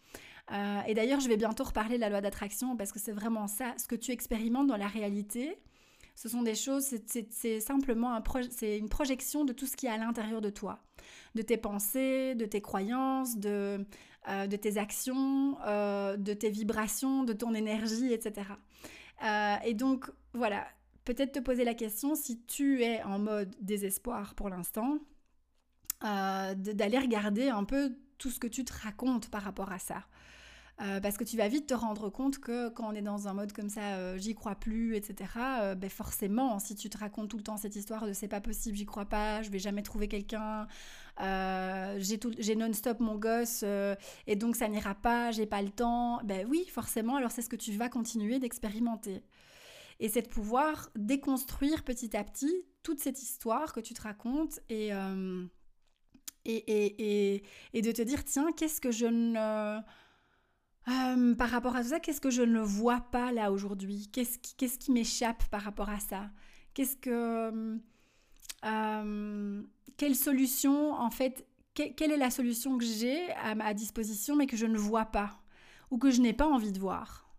Euh, 0.50 0.80
et 0.86 0.94
d'ailleurs, 0.94 1.20
je 1.20 1.28
vais 1.28 1.36
bientôt 1.36 1.64
reparler 1.64 1.96
de 1.96 2.00
la 2.00 2.08
loi 2.08 2.20
d'attraction 2.20 2.76
parce 2.76 2.92
que 2.92 2.98
c'est 2.98 3.12
vraiment 3.12 3.46
ça, 3.46 3.74
ce 3.78 3.86
que 3.86 3.94
tu 3.94 4.10
expérimentes 4.10 4.66
dans 4.66 4.76
la 4.76 4.88
réalité. 4.88 5.56
Ce 6.14 6.28
sont 6.28 6.42
des 6.42 6.54
choses, 6.54 6.94
c'est 7.30 7.60
simplement 7.60 8.14
un 8.14 8.22
une 8.62 8.88
projection 8.90 9.44
de 9.46 9.52
tout 9.52 9.66
ce 9.66 9.76
qui 9.76 9.86
est 9.86 9.90
à 9.90 9.96
l'intérieur 9.96 10.42
de 10.42 10.50
toi, 10.50 10.84
de 11.34 11.42
tes 11.42 11.56
pensées, 11.56 12.34
de 12.34 12.44
tes 12.44 12.60
croyances, 12.60 13.38
de, 13.38 13.86
euh, 14.28 14.46
tes 14.46 14.76
actions, 14.76 15.56
euh, 15.66 16.18
de 16.18 16.34
tes 16.34 16.50
vibrations, 16.50 17.24
de 17.24 17.32
ton 17.32 17.54
énergie, 17.54 18.12
etc. 18.12 18.46
Et 19.64 19.72
donc, 19.72 20.10
voilà, 20.34 20.66
peut-être 21.04 21.32
te 21.32 21.38
poser 21.38 21.64
la 21.64 21.74
question 21.74 22.14
si 22.14 22.42
tu 22.42 22.82
es 22.82 23.02
en 23.04 23.18
mode 23.18 23.54
désespoir 23.60 24.34
pour 24.34 24.50
l'instant, 24.50 24.98
d'aller 26.02 26.98
regarder 26.98 27.48
un 27.48 27.64
peu 27.64 27.96
tout 28.18 28.30
ce 28.30 28.38
que 28.38 28.46
tu 28.48 28.64
te 28.64 28.72
racontes 28.72 29.30
par 29.30 29.42
rapport 29.42 29.72
à 29.72 29.78
ça. 29.78 30.04
Euh, 30.80 31.00
parce 31.00 31.18
que 31.18 31.24
tu 31.24 31.36
vas 31.36 31.48
vite 31.48 31.66
te 31.66 31.74
rendre 31.74 32.08
compte 32.08 32.38
que 32.38 32.70
quand 32.70 32.90
on 32.90 32.92
est 32.92 33.02
dans 33.02 33.28
un 33.28 33.34
mode 33.34 33.52
comme 33.52 33.68
ça, 33.68 33.96
euh, 33.96 34.16
j'y 34.16 34.34
crois 34.34 34.54
plus, 34.54 34.96
etc., 34.96 35.30
euh, 35.60 35.74
ben 35.74 35.90
forcément, 35.90 36.58
si 36.58 36.74
tu 36.74 36.88
te 36.88 36.96
racontes 36.96 37.28
tout 37.28 37.36
le 37.36 37.42
temps 37.42 37.58
cette 37.58 37.76
histoire 37.76 38.06
de 38.06 38.12
c'est 38.14 38.26
pas 38.26 38.40
possible, 38.40 38.76
j'y 38.76 38.86
crois 38.86 39.04
pas, 39.04 39.42
je 39.42 39.50
vais 39.50 39.58
jamais 39.58 39.82
trouver 39.82 40.08
quelqu'un, 40.08 40.66
j'ai 41.18 42.56
non-stop 42.56 43.00
mon 43.00 43.16
gosse, 43.16 43.64
et 44.26 44.34
donc 44.34 44.56
ça 44.56 44.68
n'ira 44.68 44.94
pas, 44.94 45.30
j'ai 45.30 45.46
pas 45.46 45.60
le 45.62 45.70
temps, 45.70 46.20
ben 46.24 46.46
oui, 46.48 46.66
forcément, 46.68 47.16
alors 47.16 47.30
c'est 47.30 47.42
ce 47.42 47.50
que 47.50 47.56
tu 47.56 47.72
vas 47.72 47.88
continuer 47.88 48.38
d'expérimenter. 48.38 49.22
Et 50.00 50.08
c'est 50.08 50.22
de 50.22 50.28
pouvoir 50.28 50.90
déconstruire 50.96 51.84
petit 51.84 52.16
à 52.16 52.24
petit 52.24 52.64
toute 52.82 52.98
cette 52.98 53.22
histoire 53.22 53.72
que 53.72 53.80
tu 53.80 53.94
te 53.94 54.02
racontes 54.02 54.58
et, 54.68 54.88
et, 56.44 56.56
et, 56.56 57.44
et, 57.74 57.82
de 57.82 57.92
te 57.92 58.02
dire, 58.02 58.24
tiens, 58.24 58.50
qu'est-ce 58.56 58.80
que 58.80 58.90
je 58.90 59.06
ne 59.06 59.80
euh, 60.88 61.34
par 61.34 61.50
rapport 61.50 61.76
à 61.76 61.82
tout 61.82 61.90
ça, 61.90 62.00
qu'est-ce 62.00 62.20
que 62.20 62.30
je 62.30 62.42
ne 62.42 62.60
vois 62.60 63.00
pas 63.00 63.32
là 63.32 63.52
aujourd'hui? 63.52 64.08
Qu'est-ce 64.12 64.78
qui, 64.78 64.92
m'échappe 64.92 65.44
par 65.50 65.62
rapport 65.62 65.88
à 65.88 66.00
ça? 66.00 66.30
Qu'est-ce 66.74 66.96
que... 66.96 67.78
Euh, 68.64 69.62
quelle 69.96 70.14
solution, 70.14 70.92
en 70.92 71.10
fait, 71.10 71.46
quelle 71.74 72.12
est 72.12 72.16
la 72.16 72.30
solution 72.30 72.78
que 72.78 72.84
j'ai 72.84 73.30
à 73.32 73.54
ma 73.54 73.74
disposition 73.74 74.36
mais 74.36 74.46
que 74.46 74.56
je 74.56 74.66
ne 74.66 74.78
vois 74.78 75.06
pas 75.06 75.40
ou 75.90 75.98
que 75.98 76.10
je 76.10 76.20
n'ai 76.20 76.32
pas 76.32 76.46
envie 76.46 76.72
de 76.72 76.78
voir? 76.78 77.32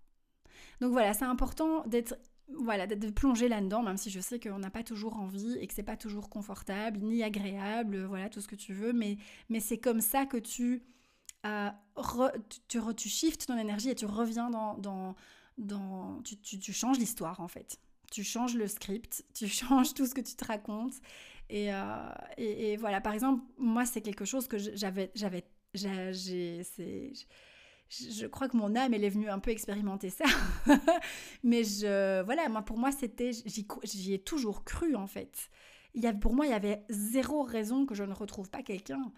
Donc 0.82 0.92
voilà, 0.92 1.14
c'est 1.14 1.26
important 1.26 1.84
d'être 1.86 2.16
voilà, 2.50 2.88
de 2.88 3.10
plonger 3.10 3.48
là-dedans, 3.48 3.84
même 3.84 3.98
si 3.98 4.10
je 4.10 4.20
sais 4.20 4.40
qu'on 4.40 4.60
n'a 4.60 4.70
pas 4.70 4.84
toujours 4.84 5.18
envie 5.18 5.58
et 5.60 5.68
que 5.68 5.74
c'est 5.74 5.84
pas 5.84 5.98
toujours 5.98 6.30
confortable 6.30 7.00
ni 7.00 7.24
agréable, 7.24 8.04
voilà, 8.04 8.30
tout 8.30 8.42
ce 8.42 8.48
que 8.48 8.56
tu 8.56 8.74
veux, 8.74 8.94
mais, 8.94 9.18
mais 9.50 9.60
c'est 9.60 9.78
comme 9.78 10.02
ça 10.02 10.26
que 10.26 10.38
tu 10.38 10.84
tu, 12.68 12.80
tu, 12.96 13.10
shifts 13.10 13.48
ton 13.48 13.58
énergie 13.58 13.90
et 13.90 13.96
tu 13.96 14.06
reviens 14.06 14.50
dans... 14.50 14.76
dans, 15.58 16.22
tu, 16.24 16.38
tu, 16.38 16.74
changes 16.74 17.00
l'histoire 17.00 17.40
en 17.40 17.48
fait. 17.48 17.80
Tu 18.12 18.24
changes 18.24 18.56
le 18.56 18.68
script, 18.68 19.26
tu 19.34 19.48
changes 19.48 19.94
tout 19.94 20.06
ce 20.06 20.14
que 20.14 20.22
tu 20.22 20.36
te 20.36 20.46
racontes. 20.46 20.96
Et, 21.50 21.74
euh, 21.74 22.10
et, 22.38 22.78
voilà, 22.78 23.02
par 23.02 23.14
exemple, 23.14 23.44
moi, 23.58 23.86
c'est 23.86 24.02
quelque 24.02 24.26
chose 24.26 24.48
que 24.48 24.58
j'avais... 24.58 25.12
j'avais 25.14 25.44
je 27.90 28.26
crois 28.28 28.48
que 28.48 28.58
mon 28.58 28.76
âme, 28.76 28.94
elle 28.94 29.04
est 29.04 29.10
venue 29.10 29.30
un 29.30 29.40
peu 29.40 29.52
expérimenter 29.52 30.10
ça. 30.10 30.26
Mais 31.44 31.64
je, 31.64 32.24
voilà, 32.24 32.50
moi, 32.50 32.62
pour 32.64 32.78
moi, 32.78 32.92
c'était, 32.92 33.32
j'y 33.84 34.14
ai 34.14 34.20
toujours 34.20 34.64
cru, 34.64 34.96
en 34.96 35.08
fait. 35.08 35.50
Il 35.94 36.02
y 36.02 36.08
a, 36.08 36.14
pour 36.14 36.34
moi, 36.34 36.48
il 36.48 36.50
y 36.50 36.56
avait 36.56 36.84
zéro 36.90 37.44
raison 37.44 37.86
que 37.86 37.94
je 37.94 38.04
ne 38.04 38.14
retrouve 38.14 38.50
pas 38.50 38.64
quelqu'un. 38.64 39.12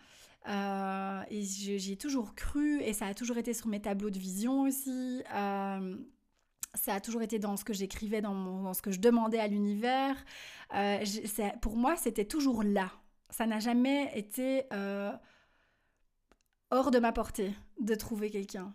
Euh, 0.47 1.23
et 1.29 1.41
j'y 1.41 1.97
toujours 1.97 2.35
cru 2.35 2.81
et 2.81 2.93
ça 2.93 3.07
a 3.07 3.13
toujours 3.13 3.37
été 3.37 3.53
sur 3.53 3.67
mes 3.67 3.81
tableaux 3.81 4.09
de 4.09 4.19
vision 4.19 4.61
aussi. 4.61 5.23
Euh, 5.33 5.97
ça 6.73 6.93
a 6.93 6.99
toujours 6.99 7.21
été 7.21 7.39
dans 7.39 7.57
ce 7.57 7.63
que 7.63 7.73
j'écrivais, 7.73 8.21
dans, 8.21 8.61
dans, 8.61 8.73
ce 8.73 8.81
que 8.81 8.91
je 8.91 8.99
demandais 8.99 9.39
à 9.39 9.47
l'univers. 9.47 10.15
Euh, 10.75 11.03
pour 11.61 11.77
moi, 11.77 11.95
c'était 11.95 12.25
toujours 12.25 12.63
là. 12.63 12.91
Ça 13.29 13.45
n'a 13.45 13.59
jamais 13.59 14.11
été 14.15 14.63
hors 16.71 16.91
de 16.91 16.99
ma 16.99 17.11
portée 17.11 17.53
de 17.79 17.95
trouver 17.95 18.29
quelqu'un. 18.29 18.73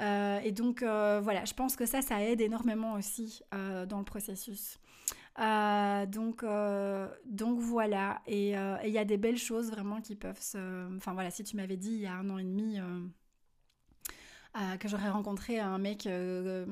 et 0.00 0.52
donc, 0.52 0.80
voilà, 0.80 1.44
je 1.44 1.54
pense 1.54 1.76
que 1.76 1.86
ça, 1.86 2.02
ça 2.02 2.22
aide 2.22 2.40
énormément 2.40 2.94
aussi 2.94 3.42
dans 3.52 3.98
le 3.98 4.04
processus. 4.04 4.78
Euh, 5.40 6.06
donc, 6.06 6.44
euh, 6.44 7.08
donc 7.24 7.58
voilà, 7.58 8.22
euh, 8.28 8.76
et 8.82 8.86
il 8.86 8.92
y 8.92 8.98
a 8.98 9.04
des 9.04 9.16
belles 9.16 9.38
choses 9.38 9.70
vraiment 9.70 10.00
qui 10.00 10.14
peuvent 10.14 10.40
se... 10.40 10.96
Enfin 10.96 11.12
voilà, 11.12 11.30
si 11.30 11.42
tu 11.42 11.56
m'avais 11.56 11.76
dit 11.76 11.90
il 11.90 12.00
y 12.00 12.06
a 12.06 12.14
un 12.14 12.30
an 12.30 12.38
et 12.38 12.44
demi 12.44 12.78
que 14.78 14.88
j'aurais 14.88 15.10
rencontré 15.10 15.58
un 15.58 15.78
mec 15.78 16.04
que 16.04 16.64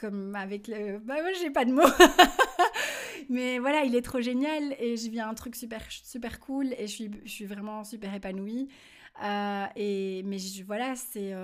comme 0.00 0.34
avec 0.34 0.66
le... 0.66 0.98
Bah 0.98 1.22
moi 1.22 1.30
j'ai 1.40 1.50
pas 1.50 1.64
de 1.64 1.72
mots 1.72 1.82
Mais 3.30 3.58
voilà, 3.58 3.84
il 3.84 3.94
est 3.94 4.02
trop 4.02 4.20
génial 4.20 4.74
et 4.80 4.96
je 4.96 5.10
vis 5.10 5.20
un 5.20 5.34
truc 5.34 5.54
super, 5.54 5.82
super 5.90 6.40
cool 6.40 6.72
et 6.78 6.86
je 6.86 6.92
suis, 6.92 7.10
je 7.24 7.30
suis 7.30 7.44
vraiment 7.44 7.84
super 7.84 8.14
épanouie. 8.14 8.68
et, 9.76 10.22
mais 10.24 10.38
voilà, 10.66 10.96
c'est 10.96 11.34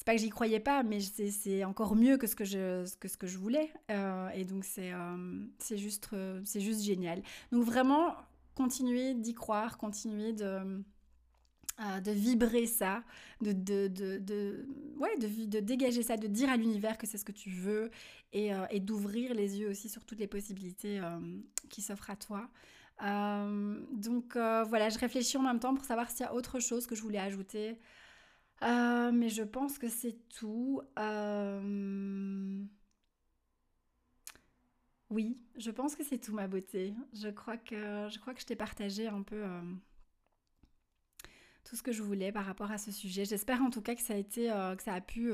c'est 0.00 0.06
pas 0.06 0.14
que 0.14 0.20
j'y 0.22 0.30
croyais 0.30 0.60
pas, 0.60 0.82
mais 0.82 0.98
c'est 0.98 1.62
encore 1.62 1.94
mieux 1.94 2.16
que 2.16 2.26
ce 2.26 2.34
que 2.34 2.46
je, 2.46 2.88
que 3.00 3.06
ce 3.06 3.18
que 3.18 3.26
je 3.26 3.36
voulais. 3.36 3.70
Euh, 3.90 4.30
et 4.30 4.46
donc, 4.46 4.64
c'est 4.64 4.94
euh, 4.94 5.76
juste, 5.76 6.08
euh, 6.14 6.40
c'est 6.42 6.62
juste 6.62 6.82
génial. 6.82 7.22
Donc, 7.52 7.64
vraiment, 7.64 8.14
continuer 8.54 9.12
d'y 9.12 9.34
croire, 9.34 9.76
continuer 9.76 10.32
de, 10.32 10.82
de 12.02 12.10
vibrer 12.12 12.64
ça, 12.64 13.04
de, 13.42 13.52
de, 13.52 13.88
de, 13.88 14.16
de, 14.16 14.64
de, 15.18 15.60
dégager 15.60 16.02
ça, 16.02 16.16
de 16.16 16.28
dire 16.28 16.48
à 16.48 16.56
l'univers 16.56 16.96
que 16.96 17.06
c'est 17.06 17.18
ce 17.18 17.24
que 17.26 17.32
tu 17.32 17.50
veux 17.50 17.90
et, 18.32 18.52
et 18.70 18.80
d'ouvrir 18.80 19.34
les 19.34 19.58
yeux 19.58 19.68
aussi 19.68 19.90
sur 19.90 20.06
toutes 20.06 20.20
les 20.20 20.26
possibilités 20.26 20.98
qui 21.68 21.82
s'offrent 21.82 22.08
à 22.08 22.16
toi. 22.16 22.48
donc, 23.02 24.34
voilà, 24.34 24.88
je 24.88 24.98
réfléchis 24.98 25.36
en 25.36 25.42
même 25.42 25.60
temps 25.60 25.74
pour 25.74 25.84
savoir 25.84 26.10
s'il 26.10 26.24
y 26.24 26.28
a 26.30 26.32
autre 26.32 26.58
chose 26.58 26.86
que 26.86 26.94
je 26.94 27.02
voulais 27.02 27.18
ajouter. 27.18 27.76
Euh, 28.62 29.10
mais 29.12 29.28
je 29.28 29.42
pense 29.42 29.78
que 29.78 29.88
c'est 29.88 30.16
tout. 30.28 30.82
Euh, 30.98 32.62
oui, 35.08 35.38
je 35.56 35.70
pense 35.70 35.96
que 35.96 36.04
c'est 36.04 36.18
tout 36.18 36.34
ma 36.34 36.46
beauté. 36.46 36.94
Je 37.14 37.28
crois 37.28 37.56
que 37.56 38.08
je 38.10 38.18
crois 38.18 38.34
que 38.34 38.40
je 38.40 38.46
t'ai 38.46 38.56
partagé 38.56 39.08
un 39.08 39.22
peu 39.22 39.42
euh, 39.44 39.62
tout 41.64 41.74
ce 41.76 41.82
que 41.82 41.92
je 41.92 42.02
voulais 42.02 42.32
par 42.32 42.44
rapport 42.44 42.70
à 42.70 42.78
ce 42.78 42.92
sujet. 42.92 43.24
J'espère 43.24 43.62
en 43.62 43.70
tout 43.70 43.82
cas 43.82 43.94
que 43.94 44.02
ça 44.02 44.14
a 44.14 44.16
été 44.16 44.48
que 44.76 44.82
ça 44.82 44.94
a 44.94 45.00
pu 45.00 45.32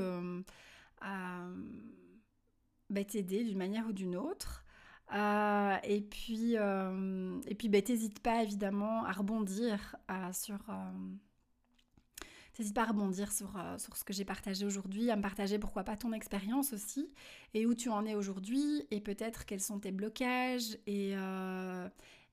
bah, 2.91 3.05
t'aider 3.05 3.45
d'une 3.45 3.59
manière 3.59 3.89
ou 3.89 3.93
d'une 3.93 4.17
autre. 4.17 4.65
et 5.13 6.01
puis, 6.11 6.55
et 6.55 7.55
puis 7.57 7.69
bah, 7.69 7.79
pas 8.23 8.43
évidemment 8.43 9.05
à 9.05 9.13
rebondir 9.13 9.97
sur, 10.33 10.59
N'hésite 12.59 12.75
pas 12.75 12.83
à 12.83 12.87
rebondir 12.87 13.33
sur, 13.33 13.55
euh, 13.57 13.77
sur 13.77 13.97
ce 13.97 14.05
que 14.05 14.13
j'ai 14.13 14.25
partagé 14.25 14.65
aujourd'hui, 14.65 15.11
à 15.11 15.17
me 15.17 15.23
partager 15.23 15.59
pourquoi 15.59 15.85
pas 15.85 15.97
ton 15.97 16.13
expérience 16.13 16.73
aussi, 16.73 17.11
et 17.53 17.67
où 17.67 17.75
tu 17.75 17.91
en 17.91 18.07
es 18.07 18.15
aujourd'hui, 18.15 18.87
et 18.91 19.01
peut-être 19.01 19.45
quels 19.45 19.61
sont 19.61 19.79
tes 19.79 19.93
blocages, 19.93 20.79
et, 20.87 21.13
euh, 21.17 21.89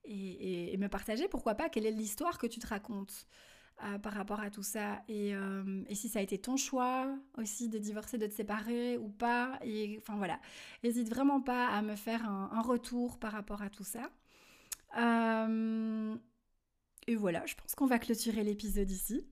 et, 0.05 0.77
me 0.77 0.87
partager 0.87 1.27
pourquoi 1.27 1.55
pas 1.55 1.67
quelle 1.69 1.85
est 1.85 1.91
l'histoire 1.91 2.37
que 2.37 2.47
tu 2.47 2.59
te 2.59 2.67
racontes. 2.67 3.27
Euh, 3.83 3.97
par 3.97 4.13
rapport 4.13 4.39
à 4.39 4.51
tout 4.51 4.61
ça 4.61 5.01
et, 5.09 5.31
et, 5.89 5.95
si 5.95 6.07
ça 6.07 6.19
a 6.19 6.21
été 6.21 6.37
ton 6.37 6.57
choix 6.57 7.07
aussi 7.39 7.69
de 7.69 7.79
divorcer, 7.79 8.19
de 8.19 8.27
te 8.27 8.33
séparer 8.33 8.99
ou 8.99 9.09
pas 9.09 9.57
et 9.63 9.97
enfin 9.97 10.15
voilà, 10.15 10.39
n'hésite 10.83 11.09
vraiment 11.09 11.41
pas 11.41 11.69
à 11.69 11.81
me 11.81 11.95
faire 11.95 12.23
un, 12.29 12.61
retour 12.61 13.17
par 13.17 13.31
rapport 13.31 13.63
à 13.63 13.71
tout 13.71 13.83
ça. 13.83 14.11
et 17.07 17.15
voilà, 17.15 17.43
je 17.47 17.55
pense 17.55 17.73
qu'on 17.73 17.87
va 17.87 17.97
clôturer 17.97 18.43
l'épisode 18.43 18.91
ici. 18.91 19.25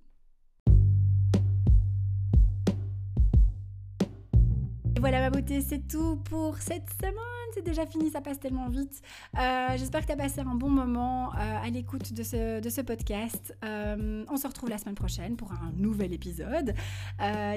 Voilà 5.02 5.20
ma 5.20 5.32
beauté, 5.32 5.62
c'est 5.62 5.88
tout 5.88 6.18
pour 6.18 6.58
cette 6.58 6.88
semaine. 7.02 7.16
C'est 7.56 7.66
déjà 7.66 7.88
fini, 7.88 8.12
ça 8.12 8.22
passe 8.22 8.40
tellement 8.40 8.70
vite. 8.70 9.02
Euh, 9.36 9.68
j'espère 9.76 10.02
que 10.02 10.06
tu 10.06 10.12
as 10.12 10.16
passé 10.16 10.42
un 10.42 10.56
bon 10.56 10.70
moment 10.70 11.34
euh, 11.34 11.38
à 11.38 11.70
l'écoute 11.72 12.14
de 12.14 12.22
ce, 12.22 12.82
podcast. 12.82 13.58
Euh, 13.66 14.24
on 14.30 14.38
se 14.38 14.48
retrouve 14.48 14.70
la 14.70 14.78
semaine 14.78 14.96
prochaine 14.96 15.36
pour 15.36 15.52
un 15.54 15.72
nouvel 15.76 16.14
épisode. 16.14 16.76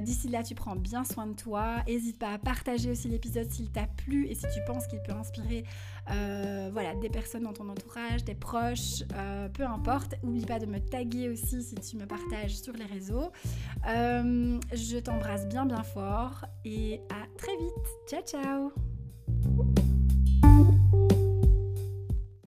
D'ici 0.03 0.29
là, 0.29 0.43
tu 0.43 0.55
prends 0.55 0.75
bien 0.75 1.05
soin 1.05 1.27
de 1.27 1.35
toi. 1.35 1.83
N'hésite 1.87 2.19
pas 2.19 2.33
à 2.33 2.39
partager 2.39 2.91
aussi 2.91 3.09
l'épisode 3.09 3.51
s'il 3.51 3.71
t'a 3.71 3.87
plu 3.87 4.27
et 4.27 4.35
si 4.35 4.47
tu 4.55 4.61
penses 4.67 4.87
qu'il 4.87 5.03
peut 5.03 5.13
inspirer 5.13 5.65
voilà, 6.07 6.95
des 7.01 7.09
personnes 7.09 7.45
dans 7.45 7.53
ton 7.53 7.69
entourage, 7.69 8.25
des 8.25 8.35
proches, 8.35 9.03
peu 9.55 9.65
importe. 9.65 10.15
N'oublie 10.23 10.47
pas 10.47 10.59
de 10.59 10.67
me 10.67 10.79
taguer 10.79 11.29
aussi 11.29 11.63
si 11.63 11.75
tu 11.77 11.97
me 11.97 12.07
partages 12.07 12.59
sur 12.59 12.75
les 12.75 12.87
réseaux. 12.87 13.31
je 13.85 14.99
t'embrasse 14.99 15.47
bien 15.49 15.67
bien 15.67 15.83
fort 15.83 16.45
et 16.65 17.01
à 17.11 17.27
très 17.37 17.57
vite. 17.57 17.73
Ciao 18.09 18.23
ciao 18.23 18.73